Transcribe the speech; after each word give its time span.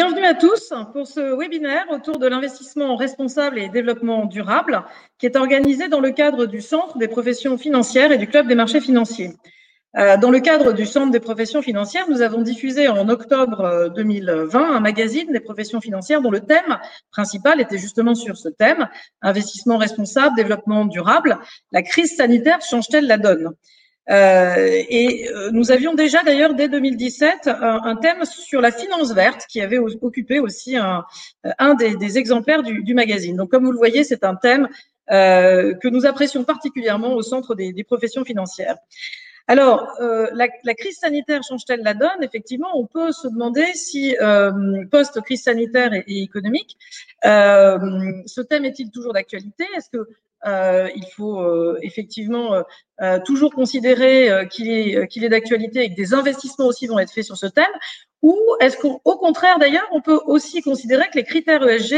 Bienvenue 0.00 0.26
à 0.26 0.34
tous 0.34 0.72
pour 0.92 1.08
ce 1.08 1.36
webinaire 1.36 1.86
autour 1.90 2.20
de 2.20 2.28
l'investissement 2.28 2.94
responsable 2.94 3.58
et 3.58 3.68
développement 3.68 4.26
durable 4.26 4.84
qui 5.18 5.26
est 5.26 5.34
organisé 5.34 5.88
dans 5.88 5.98
le 5.98 6.12
cadre 6.12 6.46
du 6.46 6.60
Centre 6.60 6.98
des 6.98 7.08
professions 7.08 7.58
financières 7.58 8.12
et 8.12 8.16
du 8.16 8.28
Club 8.28 8.46
des 8.46 8.54
marchés 8.54 8.80
financiers. 8.80 9.32
Euh, 9.96 10.16
dans 10.16 10.30
le 10.30 10.38
cadre 10.38 10.72
du 10.72 10.86
Centre 10.86 11.10
des 11.10 11.18
professions 11.18 11.62
financières, 11.62 12.08
nous 12.08 12.22
avons 12.22 12.42
diffusé 12.42 12.86
en 12.86 13.08
octobre 13.08 13.90
2020 13.96 14.60
euh, 14.60 14.76
un 14.76 14.78
magazine 14.78 15.32
des 15.32 15.40
professions 15.40 15.80
financières 15.80 16.22
dont 16.22 16.30
le 16.30 16.42
thème 16.42 16.78
principal 17.10 17.60
était 17.60 17.78
justement 17.78 18.14
sur 18.14 18.36
ce 18.36 18.50
thème, 18.50 18.86
investissement 19.20 19.78
responsable, 19.78 20.36
développement 20.36 20.84
durable. 20.84 21.40
La 21.72 21.82
crise 21.82 22.14
sanitaire 22.14 22.60
change-t-elle 22.60 23.08
la 23.08 23.18
donne? 23.18 23.50
Et 24.08 25.28
euh, 25.28 25.50
nous 25.52 25.70
avions 25.70 25.94
déjà 25.94 26.22
d'ailleurs 26.22 26.54
dès 26.54 26.68
2017 26.68 27.46
un, 27.46 27.96
thème 27.96 28.24
sur 28.24 28.60
la 28.60 28.72
finance 28.72 29.12
verte 29.12 29.44
qui 29.48 29.60
avait 29.60 29.78
occupé 29.78 30.40
aussi 30.40 30.76
un, 30.76 31.04
un 31.58 31.74
des, 31.74 32.18
exemplaires 32.18 32.62
du, 32.62 32.94
magazine. 32.94 33.36
Donc 33.36 33.50
comme 33.50 33.64
vous 33.64 33.72
le 33.72 33.78
voyez, 33.78 34.04
c'est 34.04 34.24
un 34.24 34.34
thème 34.34 34.68
euh, 35.10 35.74
que 35.74 35.88
nous 35.88 36.06
apprécions 36.06 36.44
particulièrement 36.44 37.14
au 37.14 37.22
centre 37.22 37.54
des, 37.54 37.84
professions 37.84 38.24
financières. 38.24 38.76
Alors, 39.50 39.88
euh, 40.00 40.28
la, 40.34 40.74
crise 40.74 40.98
sanitaire 40.98 41.42
change-t-elle 41.42 41.82
la 41.82 41.94
donne? 41.94 42.22
Effectivement, 42.22 42.68
on 42.74 42.86
peut 42.86 43.12
se 43.12 43.28
demander 43.28 43.64
si, 43.72 44.14
euh, 44.20 44.52
post-crise 44.90 45.42
sanitaire 45.42 45.94
et, 45.94 46.04
et 46.06 46.22
économique, 46.22 46.76
euh, 47.24 47.78
ce 48.26 48.42
thème 48.42 48.66
est-il 48.66 48.90
toujours 48.90 49.14
d'actualité? 49.14 49.64
Est-ce 49.74 49.88
que 49.88 50.06
euh, 50.46 50.88
il 50.94 51.06
faut 51.06 51.40
euh, 51.40 51.78
effectivement 51.82 52.62
euh, 53.00 53.18
toujours 53.24 53.52
considérer 53.52 54.46
qu'il 54.50 54.70
est, 54.70 55.08
qu'il 55.08 55.24
est 55.24 55.28
d'actualité 55.28 55.82
et 55.82 55.90
que 55.90 55.96
des 55.96 56.14
investissements 56.14 56.66
aussi 56.66 56.86
vont 56.86 56.98
être 56.98 57.12
faits 57.12 57.24
sur 57.24 57.36
ce 57.36 57.46
thème. 57.46 57.64
Ou 58.22 58.36
est-ce 58.60 58.76
qu'au 58.76 58.98
contraire, 58.98 59.58
d'ailleurs, 59.58 59.88
on 59.92 60.00
peut 60.00 60.20
aussi 60.26 60.62
considérer 60.62 61.06
que 61.08 61.16
les 61.16 61.24
critères 61.24 61.62
ESG 61.66 61.96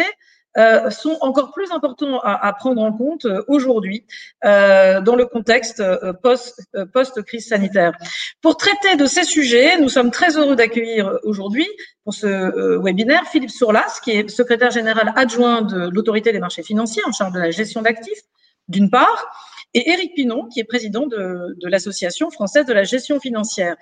euh, 0.58 0.90
sont 0.90 1.16
encore 1.20 1.52
plus 1.52 1.70
importants 1.70 2.18
à, 2.20 2.46
à 2.46 2.52
prendre 2.52 2.82
en 2.82 2.92
compte 2.92 3.24
euh, 3.24 3.42
aujourd'hui 3.46 4.04
euh, 4.44 5.00
dans 5.00 5.14
le 5.14 5.26
contexte 5.26 5.82
post, 6.22 6.60
post-crise 6.92 7.48
sanitaire. 7.48 7.92
Pour 8.40 8.56
traiter 8.56 8.96
de 8.96 9.06
ces 9.06 9.24
sujets, 9.24 9.78
nous 9.78 9.88
sommes 9.88 10.10
très 10.10 10.36
heureux 10.36 10.56
d'accueillir 10.56 11.18
aujourd'hui 11.22 11.68
pour 12.04 12.14
ce 12.14 12.78
webinaire 12.82 13.24
Philippe 13.30 13.50
Sourlas, 13.50 14.00
qui 14.02 14.10
est 14.10 14.28
secrétaire 14.28 14.70
général 14.70 15.12
adjoint 15.16 15.62
de 15.62 15.88
l'autorité 15.88 16.32
des 16.32 16.40
marchés 16.40 16.62
financiers 16.62 17.02
en 17.06 17.12
charge 17.12 17.32
de 17.32 17.38
la 17.38 17.50
gestion 17.50 17.82
d'actifs, 17.82 18.22
d'une 18.68 18.90
part, 18.90 19.30
et 19.74 19.90
Éric 19.90 20.14
Pinon, 20.14 20.46
qui 20.46 20.60
est 20.60 20.64
président 20.64 21.06
de, 21.06 21.56
de 21.60 21.68
l'Association 21.68 22.30
française 22.30 22.66
de 22.66 22.72
la 22.72 22.82
gestion 22.82 23.20
financière. 23.20 23.76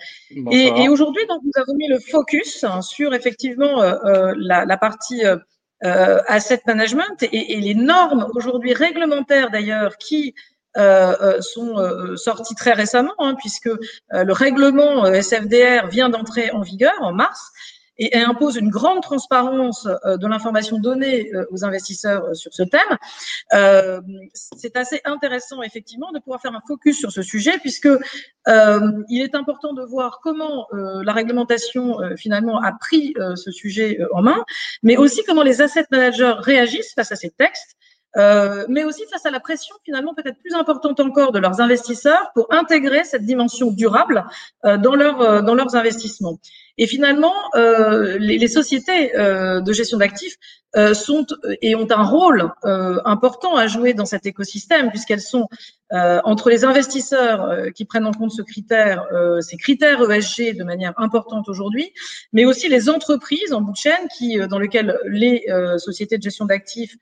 Et, 0.51 0.67
et 0.83 0.89
aujourd'hui, 0.89 1.27
donc, 1.29 1.41
nous 1.45 1.53
avons 1.57 1.75
mis 1.77 1.89
le 1.89 1.99
focus 1.99 2.63
hein, 2.65 2.83
sur 2.83 3.15
effectivement 3.15 3.83
euh, 3.83 4.35
la, 4.37 4.67
la, 4.67 4.77
partie 4.77 5.25
euh, 5.25 5.39
asset 5.83 6.63
management 6.67 7.23
et, 7.23 7.61
les 7.61 7.75
normes 7.75 8.27
aujourd'hui 8.35 8.75
réglementaires 8.75 9.51
d'ailleurs 9.51 9.97
qui 9.99 10.35
euh, 10.77 11.17
euh 11.21 11.41
sont 11.41 11.79
euh, 11.79 12.17
sorties 12.17 12.55
très 12.55 12.73
récemment, 12.73 13.15
hein, 13.19 13.35
puisque 13.35 13.71
le 14.11 14.33
règlement 14.33 15.07
SFDR 15.07 15.89
vient 15.89 16.09
d'entrer 16.09 16.51
en 16.51 16.61
vigueur 16.61 16.95
en 17.01 17.13
mars 17.13 17.53
et, 17.99 18.17
impose 18.17 18.57
une 18.57 18.71
grande 18.71 19.03
transparence 19.03 19.87
euh, 20.05 20.17
de 20.17 20.27
l'information 20.27 20.79
donnée 20.79 21.31
euh, 21.35 21.45
aux 21.51 21.65
investisseurs 21.65 22.25
euh, 22.25 22.35
sur 22.35 22.53
ce 22.53 22.63
thème. 22.63 22.81
c'est 24.35 24.77
assez 24.77 25.01
intéressant 25.05 25.63
effectivement 25.63 26.13
de 26.13 26.19
pouvoir 26.19 26.41
faire 26.41 26.55
un 26.55 26.63
focus 26.67 26.99
sur 26.99 27.11
ce 27.11 27.23
sujet 27.23 27.59
puisque 27.59 27.89
il 29.09 29.23
est 29.23 29.35
important 29.35 29.73
de 29.75 29.83
voir 29.83 30.21
comment 30.23 30.67
la 30.73 31.13
réglementation 31.13 31.99
finalement 32.17 32.61
a 32.63 32.73
pris 32.73 33.15
ce 33.35 33.51
sujet 33.51 33.99
en 34.13 34.23
main, 34.23 34.45
mais 34.83 34.97
aussi 34.97 35.23
comment 35.25 35.43
les 35.43 35.61
asset 35.61 35.85
managers 35.91 36.35
réagissent 36.39 36.95
face 36.95 37.13
à 37.13 37.17
ces 37.17 37.31
textes. 37.31 37.78
Euh, 38.17 38.65
mais 38.69 38.85
aussi 38.85 39.03
face 39.11 39.27
à 39.27 39.31
la 39.31 39.39
pression 39.39 39.75
finalement 39.85 40.15
peut-être 40.15 40.39
plus 40.39 40.55
importante 40.55 40.99
encore 40.99 41.31
de 41.31 41.39
leurs 41.39 41.61
investisseurs 41.61 42.31
pour 42.35 42.47
intégrer 42.51 43.05
cette 43.05 43.27
dimension 43.27 43.71
durable 43.71 44.25
euh, 44.65 44.79
dans, 44.79 44.95
leur, 44.95 45.21
euh, 45.21 45.43
dans 45.43 45.55
leurs 45.55 45.77
investissements. 45.77 46.39
Et 46.79 46.87
finalement, 46.87 47.35
les, 47.57 48.39
les, 48.39 48.47
sociétés 48.47 49.11
de 49.13 49.73
gestion 49.73 49.99
d'actifs 49.99 50.37
sont 50.95 51.27
et 51.61 51.75
ont 51.75 51.89
un 51.91 52.05
rôle 52.05 52.53
important 52.63 53.57
à 53.57 53.67
jouer 53.67 53.95
dans 53.95 54.05
cet 54.05 54.27
écosystème 54.27 54.89
puisqu'elles 54.91 55.21
sont 55.21 55.49
entre 55.91 56.51
les 56.51 56.65
investisseurs 56.65 57.73
qui 57.75 57.85
prennent 57.85 58.07
en 58.07 58.13
compte 58.13 58.31
ce 58.31 58.43
critère, 58.43 59.05
ces 59.41 59.57
critères 59.57 60.09
ESG 60.09 60.57
de 60.57 60.63
manière 60.63 60.93
importante 60.99 61.49
aujourd'hui, 61.49 61.93
mais 62.33 62.45
aussi 62.45 62.69
les 62.69 62.89
entreprises 62.89 63.53
en 63.53 63.61
bout 63.61 63.73
de 63.73 63.77
chaîne 63.77 64.07
qui, 64.17 64.39
dans 64.47 64.61
lesquelles 64.61 64.97
les 65.07 65.47
sociétés 65.79 66.17
de 66.17 66.23
gestion 66.23 66.45
d'actifs 66.45 66.95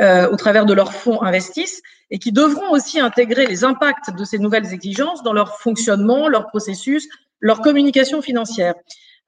euh, 0.00 0.30
au 0.30 0.36
travers 0.36 0.64
de 0.64 0.72
leurs 0.72 0.94
fonds 0.94 1.22
investissent 1.22 1.82
et 2.10 2.18
qui 2.18 2.32
devront 2.32 2.70
aussi 2.70 3.00
intégrer 3.00 3.46
les 3.46 3.64
impacts 3.64 4.16
de 4.16 4.24
ces 4.24 4.38
nouvelles 4.38 4.72
exigences 4.72 5.22
dans 5.22 5.34
leur 5.34 5.58
fonctionnement, 5.58 6.28
leur 6.28 6.46
processus, 6.46 7.06
leur 7.38 7.60
communication 7.60 8.22
financière. 8.22 8.74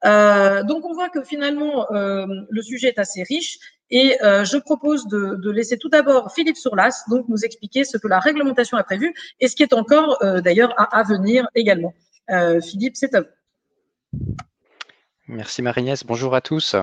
Euh, 0.05 0.63
donc 0.63 0.83
on 0.85 0.93
voit 0.93 1.09
que 1.09 1.23
finalement 1.23 1.91
euh, 1.91 2.25
le 2.49 2.61
sujet 2.61 2.87
est 2.87 2.99
assez 2.99 3.23
riche 3.23 3.59
et 3.91 4.17
je 4.21 4.57
propose 4.57 5.05
de, 5.07 5.51
laisser 5.51 5.77
tout 5.77 5.89
d'abord 5.89 6.33
Philippe 6.33 6.57
Sourlas 6.57 7.03
donc 7.09 7.27
nous 7.29 7.45
expliquer 7.45 7.83
ce 7.83 7.97
que 7.97 8.07
la 8.07 8.19
réglementation 8.19 8.75
a 8.75 8.83
prévu 8.83 9.13
et 9.39 9.47
ce 9.47 9.55
qui 9.55 9.61
est 9.61 9.73
encore 9.73 10.17
d'ailleurs 10.41 10.73
à, 10.77 11.03
venir 11.03 11.47
également. 11.53 11.93
Philippe, 12.63 12.95
c'est 12.95 13.13
à 13.13 13.21
vous. 13.21 14.35
Merci 15.27 15.61
Marignès. 15.61 16.03
Bonjour 16.03 16.33
à 16.33 16.41
tous. 16.41 16.75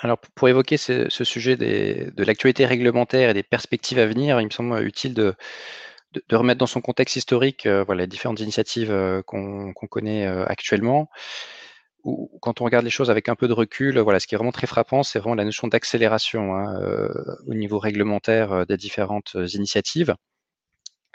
Alors, 0.00 0.18
pour 0.18 0.48
évoquer 0.48 0.76
ce, 0.76 1.08
sujet 1.24 1.56
de 1.56 2.22
l'actualité 2.22 2.64
réglementaire 2.66 3.30
et 3.30 3.34
des 3.34 3.42
perspectives 3.42 3.98
à 3.98 4.06
venir, 4.06 4.40
il 4.40 4.44
me 4.46 4.50
semble 4.50 4.80
utile 4.84 5.12
de, 5.12 5.34
remettre 6.30 6.58
dans 6.58 6.66
son 6.66 6.80
contexte 6.80 7.16
historique 7.16 7.66
euh, 7.66 7.84
les 7.94 8.06
différentes 8.06 8.40
initiatives 8.40 8.90
euh, 8.90 9.22
qu'on 9.22 9.72
qu 9.74 9.88
connaît 9.88 10.26
euh, 10.26 10.44
actuellement. 10.46 11.10
Quand 12.40 12.60
on 12.60 12.64
regarde 12.64 12.84
les 12.84 12.90
choses 12.90 13.10
avec 13.10 13.28
un 13.28 13.34
peu 13.34 13.48
de 13.48 13.52
recul, 13.52 13.98
voilà, 13.98 14.20
ce 14.20 14.26
qui 14.26 14.34
est 14.34 14.38
vraiment 14.38 14.52
très 14.52 14.68
frappant, 14.68 15.02
c'est 15.02 15.18
vraiment 15.18 15.34
la 15.34 15.44
notion 15.44 15.68
d'accélération 15.68 16.54
hein, 16.54 16.80
au 17.46 17.54
niveau 17.54 17.78
réglementaire 17.78 18.64
des 18.66 18.76
différentes 18.76 19.36
initiatives. 19.52 20.14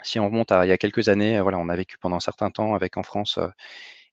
Si 0.02 0.20
on 0.20 0.26
remonte 0.26 0.52
à 0.52 0.66
il 0.66 0.68
y 0.68 0.72
a 0.72 0.78
quelques 0.78 1.08
années, 1.08 1.40
voilà, 1.40 1.58
on 1.58 1.68
a 1.68 1.74
vécu 1.74 1.96
pendant 1.98 2.16
un 2.16 2.20
certain 2.20 2.50
temps 2.50 2.74
avec 2.74 2.96
en 2.96 3.02
France 3.02 3.38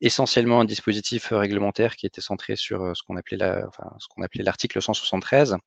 essentiellement 0.01 0.59
un 0.61 0.65
dispositif 0.65 1.27
réglementaire 1.31 1.95
qui 1.95 2.05
était 2.05 2.21
centré 2.21 2.55
sur 2.55 2.95
ce 2.95 3.03
qu'on 3.03 3.15
appelait 3.15 3.37
la, 3.37 3.67
enfin, 3.67 3.95
ce 3.99 4.07
qu'on 4.07 4.23
appelait 4.23 4.43
l'article 4.43 4.81
173, 4.81 5.57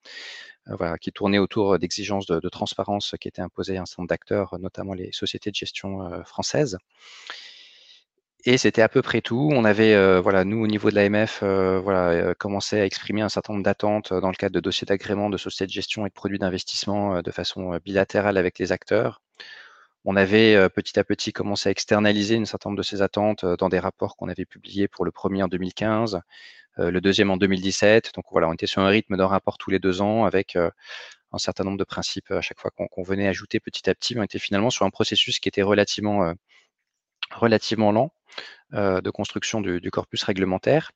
euh, 0.71 0.97
qui 0.97 1.13
tournait 1.13 1.39
autour 1.39 1.79
d'exigences 1.79 2.27
de, 2.27 2.49
transparence 2.49 3.15
qui 3.21 3.29
étaient 3.29 3.43
imposées 3.43 3.77
à 3.77 3.83
un 3.83 3.87
certain 3.87 4.03
nombre 4.03 4.09
d'acteurs, 4.09 4.59
notamment 4.59 4.95
les 4.95 5.13
sociétés 5.13 5.51
de 5.51 5.57
gestion 5.57 6.11
euh, 6.11 6.23
françaises. 6.25 6.79
Et 8.47 8.59
c'était 8.59 8.83
à 8.83 8.89
peu 8.89 9.03
près 9.03 9.21
tout. 9.23 9.51
On 9.53 9.65
avait, 9.65 9.95
euh, 9.95 10.21
voilà, 10.21 10.45
nous 10.45 10.63
au 10.63 10.67
niveau 10.67 10.91
de 10.91 10.95
l'AMF, 10.95 11.41
euh, 11.43 11.81
voilà, 11.81 12.35
commencé 12.35 12.79
à 12.81 12.85
exprimer 12.87 13.23
un 13.23 13.29
certain 13.29 13.55
nombre 13.55 13.65
d'attentes 13.65 14.13
dans 14.13 14.29
le 14.29 14.35
cadre 14.37 14.55
de 14.55 14.61
dossiers 14.61 14.87
d'agrément 14.87 15.31
de 15.31 15.37
sociétés 15.39 15.67
de 15.67 15.73
gestion 15.73 16.07
et 16.07 16.11
de 16.11 16.15
produits 16.15 16.39
d'investissement 16.39 17.23
de 17.23 17.31
façon 17.31 17.79
bilatérale 17.85 18.37
avec 18.37 18.59
les 18.59 18.73
acteurs 18.73 19.21
on 20.05 20.17
avait 20.17 20.55
euh, 20.55 20.69
petit 20.69 20.99
à 20.99 21.05
petit 21.05 21.33
commencé 21.33 21.69
à 21.69 21.73
externaliser 21.73 22.35
une 22.35 22.47
certain 22.47 22.71
nombre 22.71 22.79
de 22.79 22.83
ces 22.83 23.03
attentes 23.03 23.45
euh, 23.45 23.57
dans 23.57 23.69
des 23.69 23.79
rapports 23.79 24.17
qu'on 24.17 24.29
avait 24.29 24.45
publiés 24.45 24.89
pour 24.89 25.05
le 25.05 25.11
premier 25.11 25.43
en 25.43 25.49
2015, 25.49 26.21
euh, 26.79 26.91
le 26.91 27.01
deuxième 27.01 27.31
en 27.31 27.37
2017. 27.37 28.13
Donc 28.15 28.27
voilà, 28.31 28.49
on 28.49 28.53
était 28.53 28.67
sur 28.67 28.83
un 28.83 28.89
rythme 28.89 29.17
d'un 29.17 29.27
rapport 29.27 29.59
tous 29.59 29.71
les 29.71 29.79
deux 29.79 30.03
ans 30.03 30.25
avec 30.25 30.57
un 30.57 31.39
certain 31.39 31.65
nombre 31.65 31.79
de 31.79 31.85
principes 31.85 32.31
à 32.31 32.41
chaque 32.41 32.61
fois 32.61 32.71
qu'on 32.71 33.03
venait 33.03 33.29
ajouter 33.29 33.61
petit 33.61 33.89
à 33.89 33.95
petit. 33.95 34.17
On 34.19 34.23
était 34.23 34.39
finalement 34.39 34.71
sur 34.71 34.85
un 34.85 34.91
processus 34.91 35.41
qui 35.41 35.49
était 35.49 35.63
relativement, 35.63 36.35
relativement 37.33 37.93
lent 37.93 38.13
de 38.73 39.11
construction 39.11 39.61
du, 39.61 39.81
du, 39.81 39.91
corpus 39.91 40.23
réglementaire. 40.25 40.93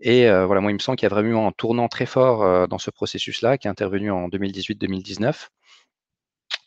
Et 0.00 0.28
voilà, 0.28 0.60
moi, 0.60 0.70
il 0.70 0.74
me 0.74 0.78
semble 0.78 0.96
qu'il 0.96 1.06
y 1.08 1.12
a 1.12 1.14
vraiment 1.14 1.46
un 1.46 1.52
tournant 1.52 1.88
très 1.88 2.06
fort 2.06 2.68
dans 2.68 2.78
ce 2.78 2.90
processus-là 2.90 3.58
qui 3.58 3.66
est 3.66 3.70
intervenu 3.70 4.10
en 4.10 4.28
2018-2019 4.28 5.48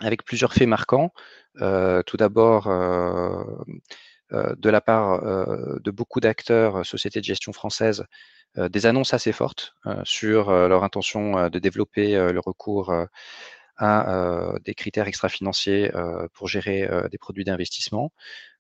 avec 0.02 0.24
plusieurs 0.24 0.54
faits 0.54 0.68
marquants. 0.68 1.14
Euh, 1.62 2.02
tout 2.04 2.18
d'abord, 2.18 2.68
euh, 2.68 3.44
euh, 4.34 4.56
de 4.58 4.70
la 4.70 4.82
part 4.82 5.22
de 5.22 5.92
beaucoup 5.92 6.20
d'acteurs, 6.20 6.86
sociétés 6.86 7.20
de 7.20 7.26
gestion 7.26 7.54
françaises, 7.54 8.06
des 8.58 8.86
annonces 8.86 9.14
assez 9.14 9.32
fortes 9.32 9.76
sur 10.04 10.52
leur 10.52 10.84
intention 10.84 11.50
de 11.50 11.60
développer 11.60 12.16
le 12.16 12.40
recours 12.40 12.94
à 13.78 14.54
des 14.66 14.74
critères 14.74 15.08
extra-financiers 15.08 15.92
pour 16.34 16.50
gérer 16.50 16.90
des 17.10 17.18
produits 17.18 17.46
d'investissement. 17.46 18.12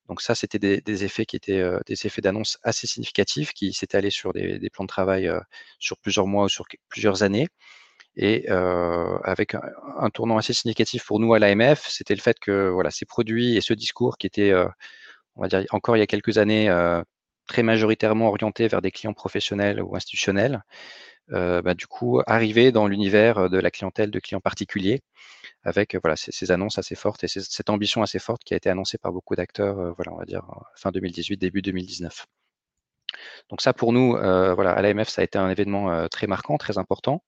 Donc 0.07 0.21
ça, 0.21 0.33
c'était 0.35 0.59
des, 0.59 1.03
effets 1.03 1.25
qui 1.25 1.35
étaient 1.35 1.63
des 1.85 2.05
effets 2.05 2.21
d'annonce 2.21 2.57
assez 2.63 2.87
significatifs 2.87 3.51
qui 3.53 3.73
s'étaient 3.73 3.97
allés 3.97 4.11
sur 4.11 4.31
des, 4.31 4.69
plans 4.71 4.85
de 4.85 4.89
travail 4.89 5.29
sur 5.79 5.97
plusieurs 5.97 6.27
mois 6.27 6.45
ou 6.45 6.49
sur 6.49 6.65
plusieurs 6.87 7.23
années. 7.23 7.47
Et 8.17 8.45
euh, 8.51 9.17
avec 9.23 9.55
un, 9.55 10.09
tournant 10.09 10.37
assez 10.37 10.53
significatif 10.53 11.05
pour 11.05 11.19
nous 11.19 11.33
à 11.33 11.39
l'AMF, 11.39 11.87
c'était 11.87 12.15
le 12.15 12.21
fait 12.21 12.39
que 12.39 12.69
voilà, 12.69 12.91
ces 12.91 13.05
produits 13.05 13.55
et 13.55 13.61
ce 13.61 13.73
discours 13.73 14.17
qui 14.17 14.27
était, 14.27 14.51
euh, 14.51 14.67
on 15.35 15.41
va 15.43 15.47
dire, 15.47 15.65
encore 15.71 15.95
il 15.97 15.99
y 15.99 16.03
a 16.03 16.07
quelques 16.07 16.37
années, 16.37 16.69
euh, 16.69 17.01
très 17.47 17.63
majoritairement 17.63 18.27
orienté 18.29 18.67
vers 18.67 18.81
des 18.81 18.91
clients 18.91 19.13
professionnels 19.13 19.81
ou 19.81 19.95
institutionnels, 19.95 20.63
bah, 21.29 21.73
du 21.75 21.87
coup 21.87 22.21
arriver 22.27 22.71
dans 22.73 22.87
l'univers 22.87 23.49
de 23.49 23.57
la 23.57 23.71
clientèle 23.71 24.11
de 24.11 24.19
clients 24.19 24.41
particuliers 24.41 25.01
avec 25.63 25.95
voilà, 25.95 26.15
ces, 26.17 26.51
annonces 26.51 26.77
assez 26.77 26.95
fortes 26.95 27.23
et 27.23 27.27
cette 27.27 27.69
ambition 27.69 28.03
assez 28.03 28.19
forte 28.19 28.43
qui 28.43 28.53
a 28.53 28.57
été 28.57 28.69
annoncée 28.69 28.97
par 28.97 29.13
beaucoup 29.13 29.35
d'acteurs, 29.35 29.93
voilà, 29.95 30.13
on 30.13 30.17
va 30.17 30.25
dire 30.25 30.43
fin 30.75 30.91
2018, 30.91 31.37
début 31.37 31.61
2019. 31.61 32.25
Donc 33.49 33.61
ça, 33.61 33.73
pour 33.73 33.93
nous, 33.93 34.11
voilà, 34.13 34.71
à 34.71 34.81
l'AMF, 34.81 35.09
ça 35.09 35.21
a 35.21 35.23
été 35.23 35.37
un 35.37 35.49
événement 35.49 36.07
très 36.09 36.27
marquant, 36.27 36.57
très 36.57 36.77
important. 36.77 37.23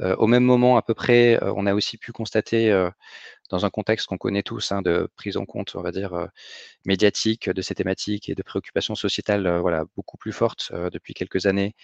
au 0.00 0.26
même 0.26 0.44
moment, 0.44 0.76
à 0.76 0.82
peu 0.82 0.94
près, 0.94 1.38
on 1.42 1.66
a 1.66 1.74
aussi 1.74 1.98
pu 1.98 2.12
constater, 2.12 2.72
dans 3.52 3.64
un 3.64 3.70
contexte 3.70 4.08
qu'on 4.08 4.18
connaît 4.18 4.42
tous, 4.42 4.72
hein, 4.72 4.82
de 4.82 5.08
prise 5.16 5.36
en 5.36 5.44
compte, 5.44 5.76
on 5.76 5.82
va 5.82 5.92
dire, 5.92 6.28
médiatique 6.84 7.48
de 7.48 7.62
ces 7.62 7.74
thématiques 7.74 8.28
et 8.28 8.34
de 8.34 8.42
préoccupations 8.42 8.96
sociétales, 8.96 9.60
voilà, 9.60 9.84
beaucoup 9.96 10.16
plus 10.16 10.32
fortes 10.32 10.72
depuis 10.72 11.14
quelques 11.14 11.46
années, 11.46 11.74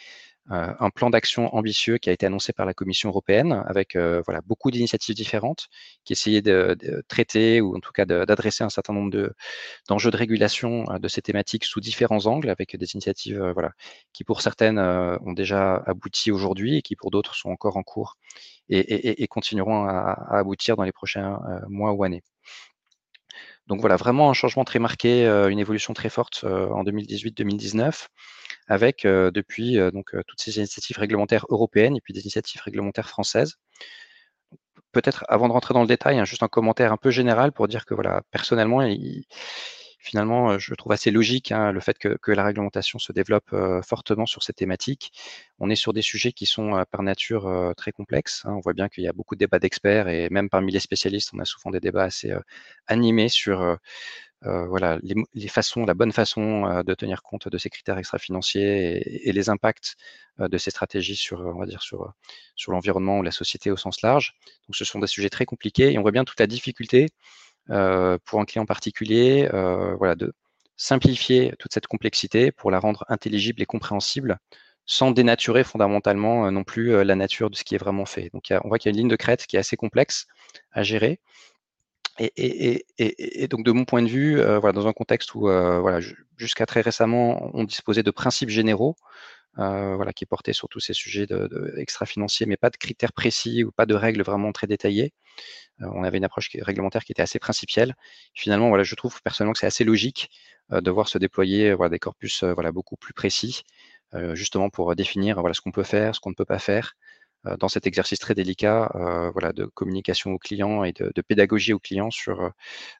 euh, 0.50 0.73
un 0.81 0.88
plan 0.88 1.11
d'action 1.11 1.55
ambitieux 1.55 1.99
qui 1.99 2.09
a 2.09 2.12
été 2.12 2.25
annoncé 2.25 2.55
par 2.55 2.65
la 2.65 2.73
Commission 2.73 3.11
européenne 3.11 3.62
avec 3.67 3.97
euh, 3.97 4.23
voilà, 4.25 4.41
beaucoup 4.47 4.70
d'initiatives 4.70 5.15
différentes 5.15 5.69
qui 6.05 6.15
essayaient 6.15 6.41
de, 6.41 6.75
traiter 7.06 7.61
ou 7.61 7.76
en 7.76 7.81
tout 7.81 7.93
cas 7.93 8.06
d'adresser 8.06 8.65
un 8.65 8.70
certain 8.70 8.94
nombre 8.94 9.11
d'enjeux 9.88 10.11
de, 10.11 10.17
régulation 10.17 10.91
euh, 10.91 10.99
de 10.99 11.09
ces 11.09 11.20
thématiques 11.20 11.65
sous 11.65 11.81
différents 11.81 12.25
angles 12.26 12.49
avec 12.49 12.76
des 12.76 12.94
initiatives 12.94 13.38
voilà, 13.53 13.73
qui 14.15 14.25
pour 14.25 14.41
certaines 14.41 14.79
ont 14.79 15.32
déjà 15.32 15.82
abouti 15.87 16.31
aujourd'hui 16.31 16.79
et 16.79 16.82
qui 16.82 16.97
pour 16.97 17.11
d'autres 17.11 17.35
sont 17.35 17.50
encore 17.50 17.76
en 17.76 17.82
cours 17.82 18.17
et, 18.70 19.26
continueront 19.29 19.85
à, 19.85 20.38
aboutir 20.38 20.76
dans 20.76 20.85
les 20.85 20.93
prochains 20.93 21.38
mois 21.69 21.93
ou 21.93 22.05
années. 22.05 22.23
Donc 23.67 23.81
voilà, 23.81 23.97
vraiment 23.97 24.31
un 24.31 24.35
changement 24.35 24.65
très 24.65 24.79
marqué, 24.79 25.26
une 25.26 25.59
évolution 25.59 25.94
très 25.94 26.09
forte 26.09 26.44
en 26.44 26.85
2018-2019 26.85 28.09
avec 28.69 29.05
euh, 29.05 29.31
depuis 29.31 29.79
euh, 29.79 29.91
donc, 29.91 30.15
euh, 30.15 30.23
toutes 30.26 30.41
ces 30.41 30.56
initiatives 30.59 30.99
réglementaires 30.99 31.47
européennes 31.49 31.97
et 31.97 32.00
puis 32.00 32.12
des 32.12 32.20
initiatives 32.20 32.61
réglementaires 32.62 33.09
françaises. 33.09 33.56
Peut-être 34.93 35.25
avant 35.29 35.49
de 35.49 35.53
rentrer 35.53 35.75
dans 35.75 35.82
le 35.82 35.87
détail, 35.87 36.19
hein, 36.19 36.25
juste 36.25 36.43
un 36.43 36.49
commentaire 36.49 36.93
un 36.93 36.97
peu 36.97 37.11
général 37.11 37.53
pour 37.53 37.69
dire 37.69 37.85
que 37.85 37.94
voilà, 37.94 38.23
personnellement, 38.31 38.82
finalement, 39.98 40.58
je 40.58 40.74
trouve 40.74 40.92
assez 40.92 41.10
logique 41.10 41.52
hein, 41.52 41.72
le 41.72 41.80
fait 41.80 41.98
que, 41.98 42.32
la 42.32 42.44
réglementation 42.44 42.98
se 42.98 43.12
développe 43.12 43.54
fortement 43.86 44.26
sur 44.26 44.42
ces 44.42 44.52
thématiques. 44.52 45.12
On 45.58 45.70
est 45.70 45.76
sur 45.76 45.92
des 45.92 46.02
sujets 46.02 46.32
qui 46.32 46.46
sont 46.46 46.84
par 46.90 47.02
nature 47.02 47.72
très 47.76 47.92
complexes. 47.92 48.42
Hein. 48.44 48.54
On 48.54 48.60
voit 48.60 48.74
bien 48.74 48.88
qu'il 48.88 49.04
y 49.04 49.08
a 49.08 49.12
beaucoup 49.12 49.34
de 49.34 49.40
débats 49.40 49.58
d'experts 49.58 50.08
et 50.08 50.28
même 50.30 50.48
parmi 50.48 50.72
les 50.72 50.80
spécialistes, 50.80 51.30
on 51.34 51.38
a 51.40 51.44
souvent 51.44 51.70
des 51.70 51.80
débats 51.80 52.04
assez 52.04 52.32
animés 52.86 53.28
sur 53.28 53.78
euh, 54.46 54.98
les, 55.34 55.48
façons, 55.48 55.84
la 55.84 55.94
bonne 55.94 56.12
façon 56.12 56.64
euh, 56.66 56.82
de 56.84 56.94
tenir 56.94 57.22
compte 57.22 57.48
de 57.48 57.58
ces 57.58 57.70
critères 57.70 57.98
extra-financiers 57.98 59.28
et, 59.28 59.32
les 59.32 59.50
impacts 59.50 59.96
euh, 60.38 60.46
de 60.48 60.58
ces 60.58 60.70
stratégies 60.70 61.16
sur, 61.16 61.40
on 61.40 61.58
va 61.58 61.66
dire, 61.66 61.82
sur 61.82 62.14
l'environnement 62.68 63.18
ou 63.18 63.22
la 63.22 63.32
société 63.32 63.72
au 63.72 63.76
sens 63.76 64.00
large. 64.02 64.34
Donc, 64.68 64.76
ce 64.76 64.84
sont 64.84 65.00
des 65.00 65.08
sujets 65.08 65.30
très 65.30 65.44
compliqués 65.44 65.92
et 65.92 65.98
on 65.98 66.02
voit 66.02 66.12
bien 66.12 66.24
toute 66.24 66.38
la 66.38 66.46
difficulté 66.46 67.08
pour 67.69 68.41
un 68.41 68.44
client 68.44 68.67
particulier, 68.67 69.49
voilà, 69.99 70.15
de 70.15 70.32
simplifier 70.76 71.53
toute 71.59 71.73
cette 71.73 71.87
complexité 71.87 72.53
pour 72.53 72.70
la 72.70 72.79
rendre 72.79 73.05
intelligible 73.09 73.62
et 73.62 73.67
compréhensible 73.67 74.38
sans 74.87 75.11
dénaturer 75.11 75.65
fondamentalement 75.65 76.50
non 76.50 76.65
plus 76.65 77.05
la 77.05 77.15
nature 77.15 77.50
de 77.50 77.56
ce 77.56 77.65
qui 77.65 77.75
est 77.75 77.79
vraiment 77.79 78.06
fait. 78.06 78.31
Donc, 78.32 78.53
on 78.65 78.69
voit 78.69 78.79
qu'il 78.79 78.91
y 78.91 78.91
a 78.91 78.94
une 78.94 78.99
ligne 78.99 79.09
de 79.09 79.17
crête 79.17 79.47
qui 79.47 79.56
est 79.56 79.59
assez 79.59 79.76
complexe 79.76 80.26
à 80.73 80.82
gérer 80.82 81.20
et, 82.19 83.47
donc, 83.49 83.65
de 83.65 83.73
mon 83.73 83.85
point 83.85 84.03
de 84.03 84.09
vue, 84.09 84.41
euh, 84.41 84.59
voilà, 84.59 84.73
dans 84.73 84.87
un 84.87 84.93
contexte 84.93 85.35
où, 85.35 85.49
euh, 85.49 85.81
voilà, 85.81 86.00
jusqu'à 86.37 86.67
très 86.67 86.81
récemment, 86.81 87.50
on 87.55 87.65
disposait 87.65 88.03
de 88.03 88.11
principes 88.11 88.50
généraux, 88.50 88.97
euh, 89.59 89.97
voilà, 89.97 90.12
qui 90.12 90.26
portaient 90.26 90.53
sur 90.53 90.69
tous 90.69 90.81
ces 90.81 90.94
sujets 90.94 91.26
extra-financiers, 91.76 92.47
mais 92.47 92.56
pas 92.56 92.70
de 92.70 92.76
critères 92.76 93.12
précis 93.12 93.65
ou 93.65 93.73
pas 93.73 93.87
de 93.87 93.94
règles 93.94 94.23
vraiment 94.23 94.53
très 94.53 94.67
détaillées. 94.67 95.12
On 95.80 96.04
avait 96.04 96.19
une 96.19 96.25
approche 96.25 96.50
réglementaire 96.60 97.04
qui 97.04 97.12
était 97.12 97.22
assez 97.22 97.38
principielle. 97.38 97.94
Finalement, 98.34 98.82
je 98.82 98.94
trouve 98.94 99.20
personnellement 99.22 99.52
que 99.52 99.58
c'est 99.60 99.66
assez 99.66 99.84
logique 99.84 100.30
de 100.70 100.90
voir 100.90 101.08
se 101.08 101.19
déployer 101.19 101.72
voilà, 101.75 101.90
des 101.90 101.98
corpus 101.98 102.44
beaucoup 102.72 102.96
plus 102.96 103.14
précis, 103.14 103.62
justement 104.34 104.70
pour 104.70 104.94
définir 104.96 105.42
ce 105.52 105.60
qu'on 105.60 105.72
peut 105.72 105.82
faire, 105.84 106.14
ce 106.14 106.20
qu'on 106.20 106.30
ne 106.30 106.34
peut 106.34 106.44
pas 106.44 106.58
faire, 106.58 106.94
euh, 107.46 107.56
dans 107.56 107.69
cet 107.69 107.86
exercice 107.86 108.19
très 108.19 108.34
délicat 108.34 108.90
euh, 108.96 109.52
de 109.52 109.66
communication 109.66 110.32
aux 110.32 110.38
clients 110.38 110.82
et 110.82 110.92
de, 110.92 111.22
pédagogie 111.22 111.72
aux 111.72 111.78
clients 111.78 112.10
sur 112.10 112.40
euh, 112.40 112.50